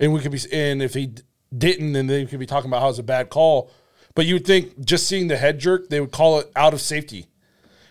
and 0.00 0.12
we 0.12 0.20
could 0.20 0.32
be 0.32 0.40
and 0.52 0.82
if 0.82 0.94
he 0.94 1.06
d- 1.06 1.22
didn't, 1.56 1.92
then 1.92 2.06
they 2.06 2.24
could 2.26 2.38
be 2.40 2.46
talking 2.46 2.70
about 2.70 2.80
how 2.80 2.88
it's 2.88 2.98
a 2.98 3.04
bad 3.04 3.30
call. 3.30 3.70
But 4.14 4.26
you 4.26 4.34
would 4.34 4.46
think 4.46 4.84
just 4.84 5.06
seeing 5.06 5.28
the 5.28 5.36
head 5.36 5.58
jerk, 5.58 5.88
they 5.90 6.00
would 6.00 6.12
call 6.12 6.40
it 6.40 6.50
out 6.56 6.72
of 6.72 6.80
safety. 6.80 7.26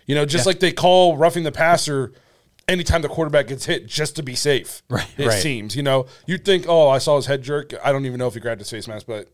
You 0.08 0.16
know, 0.16 0.26
just 0.26 0.46
like 0.46 0.60
they 0.60 0.72
call 0.72 1.18
roughing 1.18 1.44
the 1.44 1.52
passer 1.52 2.14
anytime 2.68 3.02
the 3.02 3.10
quarterback 3.10 3.48
gets 3.48 3.66
hit 3.66 3.86
just 3.88 4.16
to 4.18 4.24
be 4.24 4.36
safe. 4.36 4.82
Right, 4.90 5.08
It 5.18 5.28
right. 5.28 5.42
seems. 5.42 5.76
You 5.76 5.84
know, 5.84 6.06
you'd 6.26 6.46
think, 6.46 6.66
oh, 6.68 6.90
I 6.90 6.98
saw 7.00 7.16
his 7.18 7.26
head 7.26 7.42
jerk. 7.42 7.74
I 7.84 7.92
don't 7.92 8.06
even 8.06 8.20
know 8.20 8.28
if 8.28 8.34
he 8.34 8.40
grabbed 8.40 8.62
his 8.62 8.70
face 8.70 8.88
mask, 8.88 9.06
but 9.08 9.28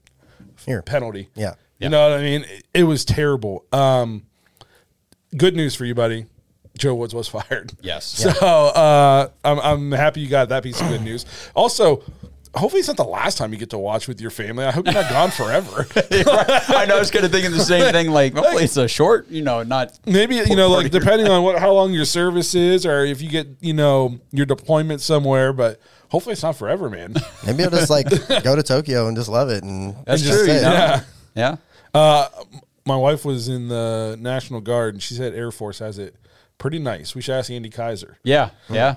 Here. 0.66 0.82
penalty. 0.82 1.30
Yeah. 1.36 1.56
You 1.80 1.90
know 1.90 2.10
what 2.10 2.20
I 2.20 2.22
mean? 2.22 2.44
It, 2.44 2.64
it 2.76 2.84
was 2.84 3.04
terrible. 3.06 3.66
Um, 3.72 4.24
good 5.36 5.56
news 5.56 5.74
for 5.76 5.86
you, 5.86 5.96
buddy. 5.96 6.26
Joe 6.78 6.94
Woods 6.96 7.14
was 7.14 7.28
fired. 7.28 7.74
Yes. 7.82 8.06
So 8.06 8.30
uh, 8.30 9.30
I'm, 9.44 9.60
I'm 9.60 9.92
happy 9.92 10.22
you 10.22 10.28
got 10.30 10.50
that 10.50 10.64
piece 10.64 10.80
of 10.80 10.88
good 10.90 11.02
news. 11.02 11.26
Also, 11.56 12.04
hopefully 12.56 12.80
it's 12.80 12.88
not 12.88 12.98
the 12.98 13.04
last 13.04 13.38
time 13.38 13.54
you 13.54 13.60
get 13.60 13.70
to 13.72 13.78
watch 13.78 14.08
with 14.08 14.20
your 14.20 14.30
family. 14.32 14.66
I 14.66 14.72
hope 14.72 14.86
you're 14.86 14.94
not 14.94 15.10
gone 15.10 15.32
forever. 15.32 15.88
I 15.96 16.86
know. 16.88 16.96
I 16.96 17.00
was 17.00 17.12
kind 17.12 17.26
of 17.26 17.32
thinking 17.32 17.52
the 17.52 17.60
same 17.60 17.92
thing. 17.92 18.12
Like, 18.12 18.34
hopefully 18.34 18.64
it's 18.66 18.78
a 18.78 18.88
short, 18.88 19.30
you 19.30 19.42
know, 19.42 19.64
not 19.64 19.98
Maybe 20.06 20.36
you 20.36 20.56
know, 20.56 20.70
like 20.70 20.92
depending 20.92 21.28
on 21.28 21.44
what 21.44 21.60
how 21.60 21.72
long 21.72 21.94
your 21.94 22.06
service 22.06 22.54
is, 22.56 22.86
or 22.86 23.06
if 23.06 23.22
you 23.22 23.30
get 23.30 23.48
you 23.62 23.74
know 23.74 24.20
your 24.32 24.46
deployment 24.46 25.02
somewhere. 25.02 25.54
But 25.54 25.80
hopefully 26.10 26.34
it's 26.34 26.44
not 26.44 26.56
forever, 26.56 26.90
man. 26.90 27.16
Maybe 27.46 27.64
I'll 27.64 27.70
just 27.70 27.90
like 27.90 28.10
go 28.44 28.56
to 28.56 28.64
Tokyo 28.64 29.08
and 29.08 29.16
just 29.16 29.30
love 29.30 29.50
it. 29.50 29.64
And 29.64 29.96
That's 30.06 30.22
just 30.22 30.34
true. 30.34 30.46
say 30.48 30.54
You 30.54 30.60
it. 30.60 30.64
know? 30.64 31.00
Yeah. 31.36 31.56
Uh, 31.94 32.28
my 32.86 32.96
wife 32.96 33.24
was 33.26 33.48
in 33.48 33.68
the 33.68 34.18
National 34.20 34.60
Guard, 34.60 34.96
and 34.96 35.04
she 35.04 35.14
said 35.14 35.34
Air 35.34 35.52
Force 35.52 35.80
has 35.80 35.98
it 36.00 36.16
pretty 36.58 36.80
nice. 36.80 37.16
We 37.16 37.22
should 37.22 37.36
ask 37.36 37.50
Andy 37.52 37.70
Kaiser. 37.70 38.18
Yeah. 38.24 38.50
Yeah. 38.70 38.96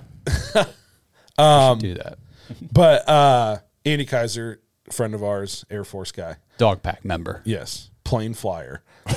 um, 1.38 1.78
do 1.78 1.94
that. 1.94 2.18
But 2.72 3.08
uh, 3.08 3.58
Andy 3.84 4.04
Kaiser, 4.04 4.60
friend 4.90 5.14
of 5.14 5.22
ours, 5.22 5.64
Air 5.70 5.84
Force 5.84 6.12
guy. 6.12 6.36
Dog 6.58 6.82
pack 6.82 7.04
member. 7.04 7.42
Yes, 7.44 7.90
plane 8.04 8.34
flyer. 8.34 8.82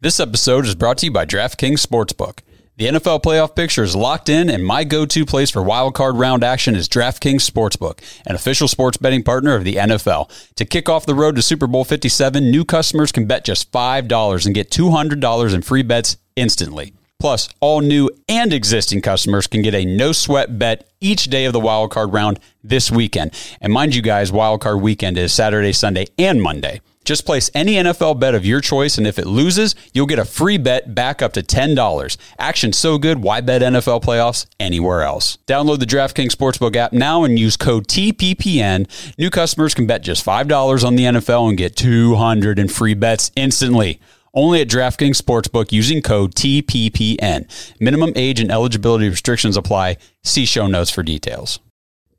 This 0.00 0.20
episode 0.20 0.66
is 0.66 0.74
brought 0.74 0.98
to 0.98 1.06
you 1.06 1.12
by 1.12 1.24
DraftKings 1.24 1.80
Sportsbook. 1.84 2.40
The 2.76 2.86
NFL 2.86 3.22
playoff 3.22 3.54
picture 3.54 3.82
is 3.82 3.96
locked 3.96 4.28
in, 4.28 4.50
and 4.50 4.62
my 4.62 4.84
go 4.84 5.06
to 5.06 5.24
place 5.24 5.48
for 5.48 5.62
wildcard 5.62 6.18
round 6.18 6.44
action 6.44 6.74
is 6.74 6.88
DraftKings 6.88 7.48
Sportsbook, 7.48 8.00
an 8.26 8.34
official 8.34 8.68
sports 8.68 8.96
betting 8.98 9.22
partner 9.22 9.54
of 9.54 9.64
the 9.64 9.76
NFL. 9.76 10.28
To 10.56 10.64
kick 10.66 10.88
off 10.90 11.06
the 11.06 11.14
road 11.14 11.36
to 11.36 11.42
Super 11.42 11.66
Bowl 11.66 11.84
57, 11.84 12.50
new 12.50 12.64
customers 12.64 13.12
can 13.12 13.26
bet 13.26 13.44
just 13.44 13.72
$5 13.72 14.44
and 14.44 14.54
get 14.54 14.70
$200 14.70 15.54
in 15.54 15.62
free 15.62 15.82
bets 15.82 16.18
instantly. 16.36 16.92
Plus, 17.20 17.48
all 17.60 17.80
new 17.80 18.10
and 18.28 18.52
existing 18.52 19.00
customers 19.00 19.46
can 19.46 19.62
get 19.62 19.74
a 19.74 19.84
no 19.84 20.12
sweat 20.12 20.58
bet 20.58 20.90
each 21.00 21.24
day 21.24 21.44
of 21.44 21.52
the 21.52 21.60
wildcard 21.60 22.12
round 22.12 22.38
this 22.62 22.90
weekend. 22.90 23.30
And 23.60 23.72
mind 23.72 23.94
you 23.94 24.02
guys, 24.02 24.30
wildcard 24.30 24.80
weekend 24.80 25.16
is 25.16 25.32
Saturday, 25.32 25.72
Sunday, 25.72 26.06
and 26.18 26.42
Monday. 26.42 26.80
Just 27.04 27.26
place 27.26 27.50
any 27.54 27.74
NFL 27.74 28.18
bet 28.18 28.34
of 28.34 28.46
your 28.46 28.62
choice, 28.62 28.96
and 28.96 29.06
if 29.06 29.18
it 29.18 29.26
loses, 29.26 29.74
you'll 29.92 30.06
get 30.06 30.18
a 30.18 30.24
free 30.24 30.56
bet 30.56 30.94
back 30.94 31.20
up 31.20 31.34
to 31.34 31.42
$10. 31.42 32.16
Action 32.38 32.72
so 32.72 32.96
good, 32.96 33.22
why 33.22 33.42
bet 33.42 33.60
NFL 33.60 34.02
playoffs 34.02 34.46
anywhere 34.58 35.02
else? 35.02 35.36
Download 35.46 35.78
the 35.78 35.84
DraftKings 35.84 36.34
Sportsbook 36.34 36.76
app 36.76 36.94
now 36.94 37.24
and 37.24 37.38
use 37.38 37.58
code 37.58 37.88
TPPN. 37.88 38.88
New 39.18 39.28
customers 39.28 39.74
can 39.74 39.86
bet 39.86 40.02
just 40.02 40.24
$5 40.24 40.84
on 40.84 40.96
the 40.96 41.04
NFL 41.04 41.50
and 41.50 41.58
get 41.58 41.76
200 41.76 42.58
in 42.58 42.68
free 42.68 42.94
bets 42.94 43.30
instantly. 43.36 44.00
Only 44.34 44.60
at 44.60 44.68
DraftKings 44.68 45.20
Sportsbook 45.20 45.70
using 45.70 46.02
code 46.02 46.34
TPPN. 46.34 47.48
Minimum 47.80 48.12
age 48.16 48.40
and 48.40 48.50
eligibility 48.50 49.08
restrictions 49.08 49.56
apply. 49.56 49.96
See 50.24 50.44
show 50.44 50.66
notes 50.66 50.90
for 50.90 51.04
details. 51.04 51.60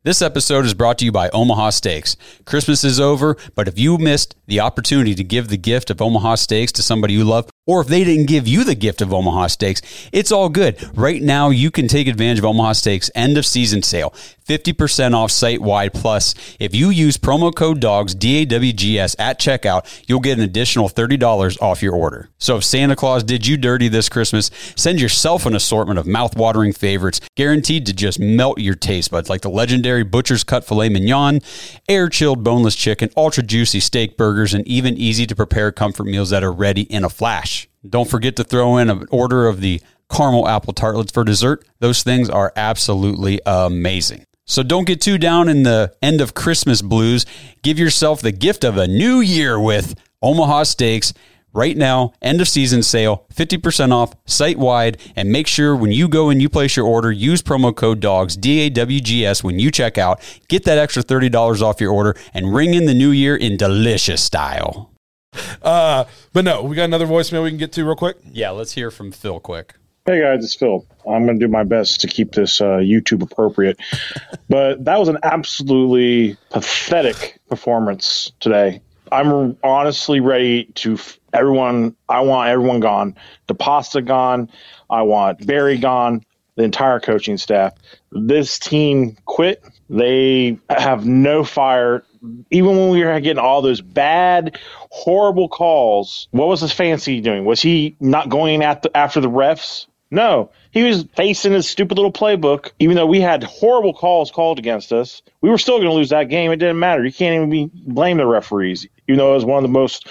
This 0.03 0.21
episode 0.21 0.65
is 0.65 0.73
brought 0.73 0.97
to 0.99 1.05
you 1.05 1.11
by 1.11 1.29
Omaha 1.29 1.71
Steaks. 1.71 2.15
Christmas 2.45 2.83
is 2.85 2.99
over, 2.99 3.35
but 3.53 3.67
if 3.67 3.77
you 3.77 3.97
missed 3.97 4.35
the 4.45 4.61
opportunity 4.61 5.13
to 5.13 5.23
give 5.23 5.49
the 5.49 5.57
gift 5.57 5.89
of 5.89 6.01
Omaha 6.01 6.35
Steaks 6.35 6.71
to 6.73 6.83
somebody 6.83 7.15
you 7.15 7.25
love, 7.25 7.49
or 7.65 7.81
if 7.81 7.87
they 7.87 8.03
didn't 8.03 8.27
give 8.27 8.47
you 8.47 8.63
the 8.63 8.75
gift 8.75 9.01
of 9.01 9.13
Omaha 9.13 9.47
Steaks, 9.47 9.81
it's 10.11 10.31
all 10.31 10.49
good. 10.49 10.77
Right 10.97 11.21
now, 11.21 11.49
you 11.49 11.71
can 11.71 11.87
take 11.87 12.07
advantage 12.07 12.39
of 12.39 12.45
Omaha 12.45 12.73
Steaks 12.73 13.09
end 13.15 13.37
of 13.37 13.45
season 13.45 13.81
sale. 13.81 14.13
50% 14.45 15.15
off 15.15 15.31
site 15.31 15.61
wide. 15.61 15.93
Plus, 15.93 16.35
if 16.59 16.75
you 16.75 16.89
use 16.89 17.17
promo 17.17 17.53
code 17.53 17.79
DOGS, 17.79 18.13
D 18.13 18.41
A 18.41 18.45
W 18.45 18.73
G 18.73 18.99
S, 18.99 19.15
at 19.17 19.39
checkout, 19.39 20.03
you'll 20.07 20.19
get 20.19 20.37
an 20.37 20.43
additional 20.43 20.87
$30 20.87 21.61
off 21.61 21.81
your 21.81 21.95
order. 21.95 22.29
So 22.37 22.57
if 22.57 22.63
Santa 22.63 22.95
Claus 22.95 23.23
did 23.23 23.47
you 23.47 23.57
dirty 23.57 23.87
this 23.87 24.07
Christmas, 24.07 24.51
send 24.75 25.01
yourself 25.01 25.47
an 25.47 25.55
assortment 25.55 25.97
of 25.97 26.05
mouth-watering 26.05 26.73
favorites 26.73 27.21
guaranteed 27.35 27.87
to 27.87 27.93
just 27.93 28.19
melt 28.19 28.59
your 28.59 28.75
taste 28.75 29.09
buds, 29.09 29.29
like 29.29 29.41
the 29.41 29.49
legendary 29.49 30.03
Butcher's 30.03 30.43
Cut 30.43 30.63
Filet 30.63 30.89
Mignon, 30.89 31.41
air 31.89 32.07
chilled 32.09 32.43
boneless 32.43 32.75
chicken, 32.75 33.09
ultra 33.17 33.41
juicy 33.41 33.79
steak 33.79 34.15
burgers, 34.15 34.53
and 34.53 34.67
even 34.67 34.95
easy 34.95 35.25
to 35.25 35.35
prepare 35.35 35.71
comfort 35.71 36.03
meals 36.03 36.29
that 36.29 36.43
are 36.43 36.53
ready 36.53 36.83
in 36.83 37.03
a 37.03 37.09
flash. 37.09 37.54
Don't 37.89 38.09
forget 38.09 38.35
to 38.37 38.43
throw 38.43 38.77
in 38.77 38.89
an 38.89 39.07
order 39.11 39.47
of 39.47 39.61
the 39.61 39.81
caramel 40.09 40.47
apple 40.47 40.73
tartlets 40.73 41.11
for 41.11 41.23
dessert. 41.23 41.67
Those 41.79 42.03
things 42.03 42.29
are 42.29 42.53
absolutely 42.55 43.39
amazing. 43.45 44.25
So 44.45 44.61
don't 44.61 44.85
get 44.85 45.01
too 45.01 45.17
down 45.17 45.49
in 45.49 45.63
the 45.63 45.95
end 46.01 46.21
of 46.21 46.35
Christmas 46.35 46.81
blues. 46.81 47.25
Give 47.63 47.79
yourself 47.79 48.21
the 48.21 48.31
gift 48.31 48.63
of 48.63 48.77
a 48.77 48.87
new 48.87 49.19
year 49.19 49.59
with 49.59 49.95
Omaha 50.21 50.63
Steaks. 50.63 51.13
Right 51.51 51.77
now, 51.77 52.11
end 52.21 52.41
of 52.41 52.49
season 52.49 52.83
sale, 52.83 53.25
50% 53.33 53.93
off 53.93 54.13
site 54.25 54.59
wide. 54.59 54.97
And 55.15 55.31
make 55.31 55.47
sure 55.47 55.73
when 55.73 55.91
you 55.91 56.09
go 56.09 56.29
and 56.29 56.41
you 56.41 56.49
place 56.49 56.75
your 56.75 56.85
order, 56.85 57.11
use 57.13 57.41
promo 57.41 57.73
code 57.73 58.01
DOGS, 58.01 58.35
D 58.35 58.59
A 58.59 58.69
W 58.69 58.99
G 58.99 59.25
S, 59.25 59.41
when 59.41 59.57
you 59.57 59.71
check 59.71 59.97
out. 59.97 60.21
Get 60.49 60.65
that 60.65 60.77
extra 60.77 61.01
$30 61.01 61.61
off 61.61 61.79
your 61.79 61.93
order 61.93 62.15
and 62.33 62.53
ring 62.53 62.73
in 62.73 62.85
the 62.85 62.93
new 62.93 63.11
year 63.11 63.37
in 63.37 63.55
delicious 63.55 64.21
style. 64.21 64.91
Uh, 65.61 66.05
but 66.31 66.45
no, 66.45 66.61
we 66.61 66.75
got 66.75 66.83
another 66.83 67.07
voicemail 67.07 67.41
we 67.41 67.49
can 67.49 67.57
get 67.57 67.71
to 67.71 67.83
real 67.83 67.95
quick. 67.95 68.17
Yeah, 68.31 68.51
let's 68.51 68.73
hear 68.73 68.91
from 68.91 69.11
Phil 69.11 69.39
quick. 69.39 69.73
Hey 70.05 70.21
guys, 70.21 70.43
it's 70.43 70.53
Phil. 70.53 70.85
I'm 71.09 71.25
going 71.25 71.39
to 71.39 71.45
do 71.47 71.51
my 71.51 71.63
best 71.63 72.01
to 72.01 72.07
keep 72.07 72.33
this 72.33 72.61
uh, 72.61 72.77
YouTube 72.77 73.23
appropriate, 73.23 73.79
but 74.49 74.85
that 74.85 74.99
was 74.99 75.07
an 75.09 75.17
absolutely 75.23 76.37
pathetic 76.51 77.39
performance 77.49 78.31
today. 78.39 78.79
I'm 79.11 79.57
honestly 79.63 80.19
ready 80.19 80.65
to 80.75 80.93
f- 80.93 81.19
everyone. 81.33 81.95
I 82.09 82.19
want 82.21 82.49
everyone 82.49 82.79
gone. 82.79 83.15
DePasta 83.47 84.05
gone. 84.05 84.49
I 84.91 85.01
want 85.01 85.47
Berry 85.47 85.77
gone. 85.79 86.23
the 86.57 86.63
entire 86.63 86.99
coaching 86.99 87.37
staff. 87.37 87.73
This 88.11 88.59
team 88.59 89.17
quit. 89.25 89.63
They 89.89 90.59
have 90.69 91.05
no 91.07 91.43
fire. 91.43 92.04
Even 92.51 92.77
when 92.77 92.89
we 92.89 93.03
were 93.03 93.19
getting 93.19 93.39
all 93.39 93.61
those 93.61 93.81
bad, 93.81 94.57
horrible 94.89 95.49
calls, 95.49 96.27
what 96.31 96.47
was 96.47 96.61
Stefanski 96.61 97.21
doing? 97.21 97.45
Was 97.45 97.61
he 97.61 97.95
not 97.99 98.29
going 98.29 98.63
at 98.63 98.81
the, 98.81 98.95
after 98.95 99.19
the 99.19 99.29
refs? 99.29 99.87
No, 100.11 100.51
he 100.71 100.83
was 100.83 101.03
facing 101.15 101.53
his 101.53 101.67
stupid 101.67 101.97
little 101.97 102.11
playbook. 102.11 102.71
Even 102.79 102.95
though 102.95 103.07
we 103.07 103.19
had 103.19 103.43
horrible 103.43 103.93
calls 103.93 104.31
called 104.31 104.59
against 104.59 104.93
us, 104.93 105.21
we 105.41 105.49
were 105.49 105.57
still 105.57 105.77
going 105.77 105.89
to 105.89 105.93
lose 105.93 106.09
that 106.09 106.29
game. 106.29 106.51
It 106.51 106.57
didn't 106.57 106.79
matter. 106.79 107.03
You 107.03 107.11
can't 107.11 107.35
even 107.35 107.49
be 107.49 107.69
blame 107.73 108.17
the 108.17 108.25
referees, 108.25 108.87
even 109.07 109.17
though 109.17 109.31
it 109.31 109.35
was 109.35 109.45
one 109.45 109.57
of 109.57 109.63
the 109.63 109.73
most 109.73 110.07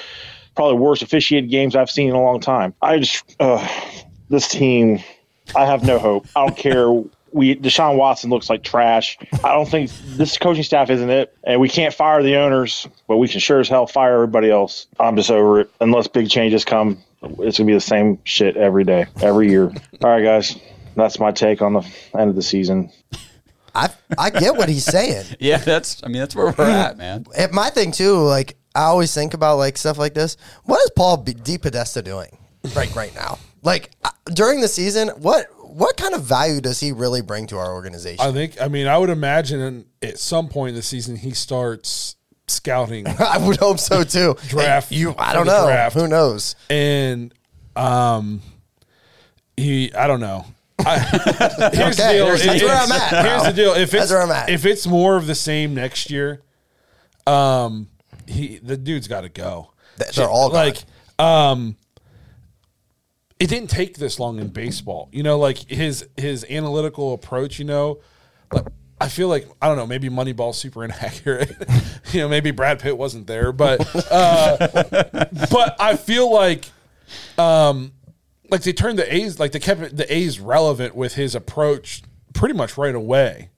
probably 0.56 0.78
worst 0.78 1.02
officiated 1.02 1.50
games 1.50 1.76
I've 1.76 1.90
seen 1.90 2.08
in 2.08 2.14
a 2.14 2.22
long 2.22 2.40
time. 2.40 2.74
I 2.82 2.98
just 2.98 3.36
uh, 3.40 3.66
this 4.30 4.48
team, 4.48 5.02
I 5.54 5.64
have 5.64 5.84
no 5.84 5.98
hope. 5.98 6.26
I 6.34 6.46
don't 6.46 6.56
care. 6.56 7.02
We 7.34 7.56
Deshaun 7.56 7.96
Watson 7.96 8.30
looks 8.30 8.48
like 8.48 8.62
trash. 8.62 9.18
I 9.42 9.52
don't 9.52 9.68
think 9.68 9.90
this 10.16 10.38
coaching 10.38 10.62
staff 10.62 10.88
isn't 10.88 11.10
it, 11.10 11.36
and 11.44 11.60
we 11.60 11.68
can't 11.68 11.92
fire 11.92 12.22
the 12.22 12.36
owners, 12.36 12.86
but 13.08 13.16
we 13.16 13.28
can 13.28 13.40
sure 13.40 13.58
as 13.60 13.68
hell 13.68 13.86
fire 13.86 14.14
everybody 14.14 14.50
else. 14.50 14.86
I'm 15.00 15.16
just 15.16 15.30
over 15.30 15.60
it. 15.60 15.70
Unless 15.80 16.08
big 16.08 16.30
changes 16.30 16.64
come, 16.64 17.02
it's 17.40 17.58
gonna 17.58 17.66
be 17.66 17.74
the 17.74 17.80
same 17.80 18.18
shit 18.24 18.56
every 18.56 18.84
day, 18.84 19.06
every 19.20 19.50
year. 19.50 19.64
All 20.02 20.10
right, 20.10 20.22
guys, 20.22 20.56
that's 20.94 21.18
my 21.18 21.32
take 21.32 21.60
on 21.60 21.72
the 21.72 21.82
end 22.16 22.30
of 22.30 22.36
the 22.36 22.42
season. 22.42 22.90
I 23.74 23.88
I 24.16 24.30
get 24.30 24.56
what 24.56 24.68
he's 24.68 24.84
saying. 24.84 25.26
Yeah, 25.40 25.58
that's. 25.58 26.02
I 26.04 26.08
mean, 26.08 26.20
that's 26.20 26.36
where 26.36 26.54
we're 26.56 26.64
at, 26.64 26.96
man. 26.96 27.26
And 27.36 27.50
my 27.52 27.70
thing 27.70 27.90
too, 27.90 28.18
like 28.22 28.56
I 28.76 28.82
always 28.82 29.12
think 29.12 29.34
about 29.34 29.56
like 29.58 29.76
stuff 29.76 29.98
like 29.98 30.14
this. 30.14 30.36
What 30.64 30.80
is 30.84 30.90
Paul 30.94 31.16
B- 31.18 31.34
D 31.34 31.58
Podesta 31.58 32.00
doing 32.00 32.38
right 32.76 32.94
right 32.94 33.14
now? 33.14 33.38
Like 33.62 33.90
uh, 34.04 34.10
during 34.32 34.60
the 34.60 34.68
season, 34.68 35.08
what 35.08 35.46
what 35.74 35.96
kind 35.96 36.14
of 36.14 36.22
value 36.22 36.60
does 36.60 36.78
he 36.78 36.92
really 36.92 37.20
bring 37.20 37.46
to 37.48 37.58
our 37.58 37.72
organization? 37.74 38.24
I 38.24 38.30
think. 38.32 38.60
I 38.60 38.68
mean, 38.68 38.86
I 38.86 38.96
would 38.96 39.10
imagine 39.10 39.86
at 40.02 40.18
some 40.18 40.48
point 40.48 40.70
in 40.70 40.74
the 40.76 40.82
season 40.82 41.16
he 41.16 41.32
starts 41.32 42.14
scouting 42.46 43.06
I 43.18 43.38
would 43.38 43.56
hope 43.56 43.78
so 43.80 44.04
too. 44.04 44.36
Draft 44.48 44.90
And 44.92 45.00
you, 45.00 45.14
I 45.18 45.32
don't 45.32 45.46
know. 45.46 45.66
draft. 45.66 45.94
Who 45.96 46.06
knows? 46.08 46.54
and 46.70 47.32
um, 47.74 48.40
he. 49.56 49.92
I 49.94 50.06
don't 50.06 50.20
know. 50.20 50.44
I, 50.78 50.98
here's 51.72 51.96
the 51.96 52.08
deal. 52.12 52.26
here's- 52.26 52.44
that's 52.44 52.62
where 52.62 52.76
I'm 52.76 52.92
at, 52.92 53.24
Here's 53.24 53.42
the 53.44 53.52
deal. 53.52 53.72
If 53.72 53.90
That's 53.92 54.04
it's 54.04 54.12
where 54.12 54.22
I'm 54.22 54.30
at. 54.30 54.50
if 54.50 54.66
it's 54.66 54.86
more 54.86 55.16
of 55.16 55.26
the 55.26 55.34
same 55.34 55.74
next 55.74 56.10
year, 56.10 56.42
um, 57.26 57.88
he 58.26 58.58
the 58.58 58.76
dude's 58.76 59.08
got 59.08 59.22
to 59.22 59.28
go. 59.28 59.70
They're 60.14 60.28
all 60.28 60.50
gone. 60.50 60.56
like 60.66 60.84
um. 61.18 61.76
It 63.40 63.48
didn't 63.48 63.70
take 63.70 63.96
this 63.96 64.20
long 64.20 64.38
in 64.38 64.48
baseball, 64.48 65.08
you 65.12 65.22
know. 65.22 65.38
Like 65.38 65.58
his 65.58 66.06
his 66.16 66.44
analytical 66.48 67.14
approach, 67.14 67.58
you 67.58 67.64
know. 67.64 68.00
Like 68.52 68.66
I 69.00 69.08
feel 69.08 69.28
like 69.28 69.48
I 69.60 69.68
don't 69.68 69.76
know. 69.76 69.86
Maybe 69.86 70.08
Moneyball's 70.08 70.58
super 70.58 70.84
inaccurate. 70.84 71.52
you 72.12 72.20
know, 72.20 72.28
maybe 72.28 72.50
Brad 72.50 72.80
Pitt 72.80 72.96
wasn't 72.96 73.26
there, 73.26 73.52
but 73.52 73.80
uh, 74.10 74.56
but 75.50 75.76
I 75.78 75.96
feel 75.96 76.32
like 76.32 76.66
um, 77.36 77.92
like 78.50 78.62
they 78.62 78.72
turned 78.72 78.98
the 78.98 79.14
A's 79.14 79.38
like 79.38 79.52
they 79.52 79.58
kept 79.58 79.96
the 79.96 80.12
A's 80.12 80.40
relevant 80.40 80.94
with 80.94 81.14
his 81.14 81.34
approach 81.34 82.02
pretty 82.34 82.54
much 82.54 82.78
right 82.78 82.94
away. 82.94 83.50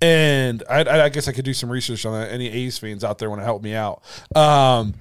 And 0.00 0.62
I, 0.70 1.04
I 1.04 1.08
guess 1.08 1.26
I 1.26 1.32
could 1.32 1.44
do 1.44 1.52
some 1.52 1.70
research 1.70 2.06
on 2.06 2.12
that. 2.12 2.30
Any 2.32 2.48
A's 2.48 2.78
fans 2.78 3.02
out 3.02 3.18
there 3.18 3.28
want 3.28 3.40
to 3.40 3.44
help 3.44 3.62
me 3.62 3.74
out? 3.74 4.02
Um, 4.34 4.94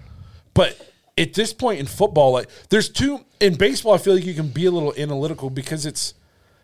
but 0.56 0.87
at 1.18 1.34
this 1.34 1.54
point 1.54 1.80
in 1.80 1.86
football, 1.86 2.32
like 2.32 2.50
there's 2.70 2.90
two 2.90 3.26
in 3.40 3.56
baseball, 3.56 3.94
I 3.94 3.98
feel 3.98 4.16
like 4.16 4.26
you 4.26 4.34
can 4.34 4.50
be 4.50 4.66
a 4.66 4.72
little 4.72 4.94
analytical 4.98 5.50
because 5.50 5.86
it's 5.86 6.14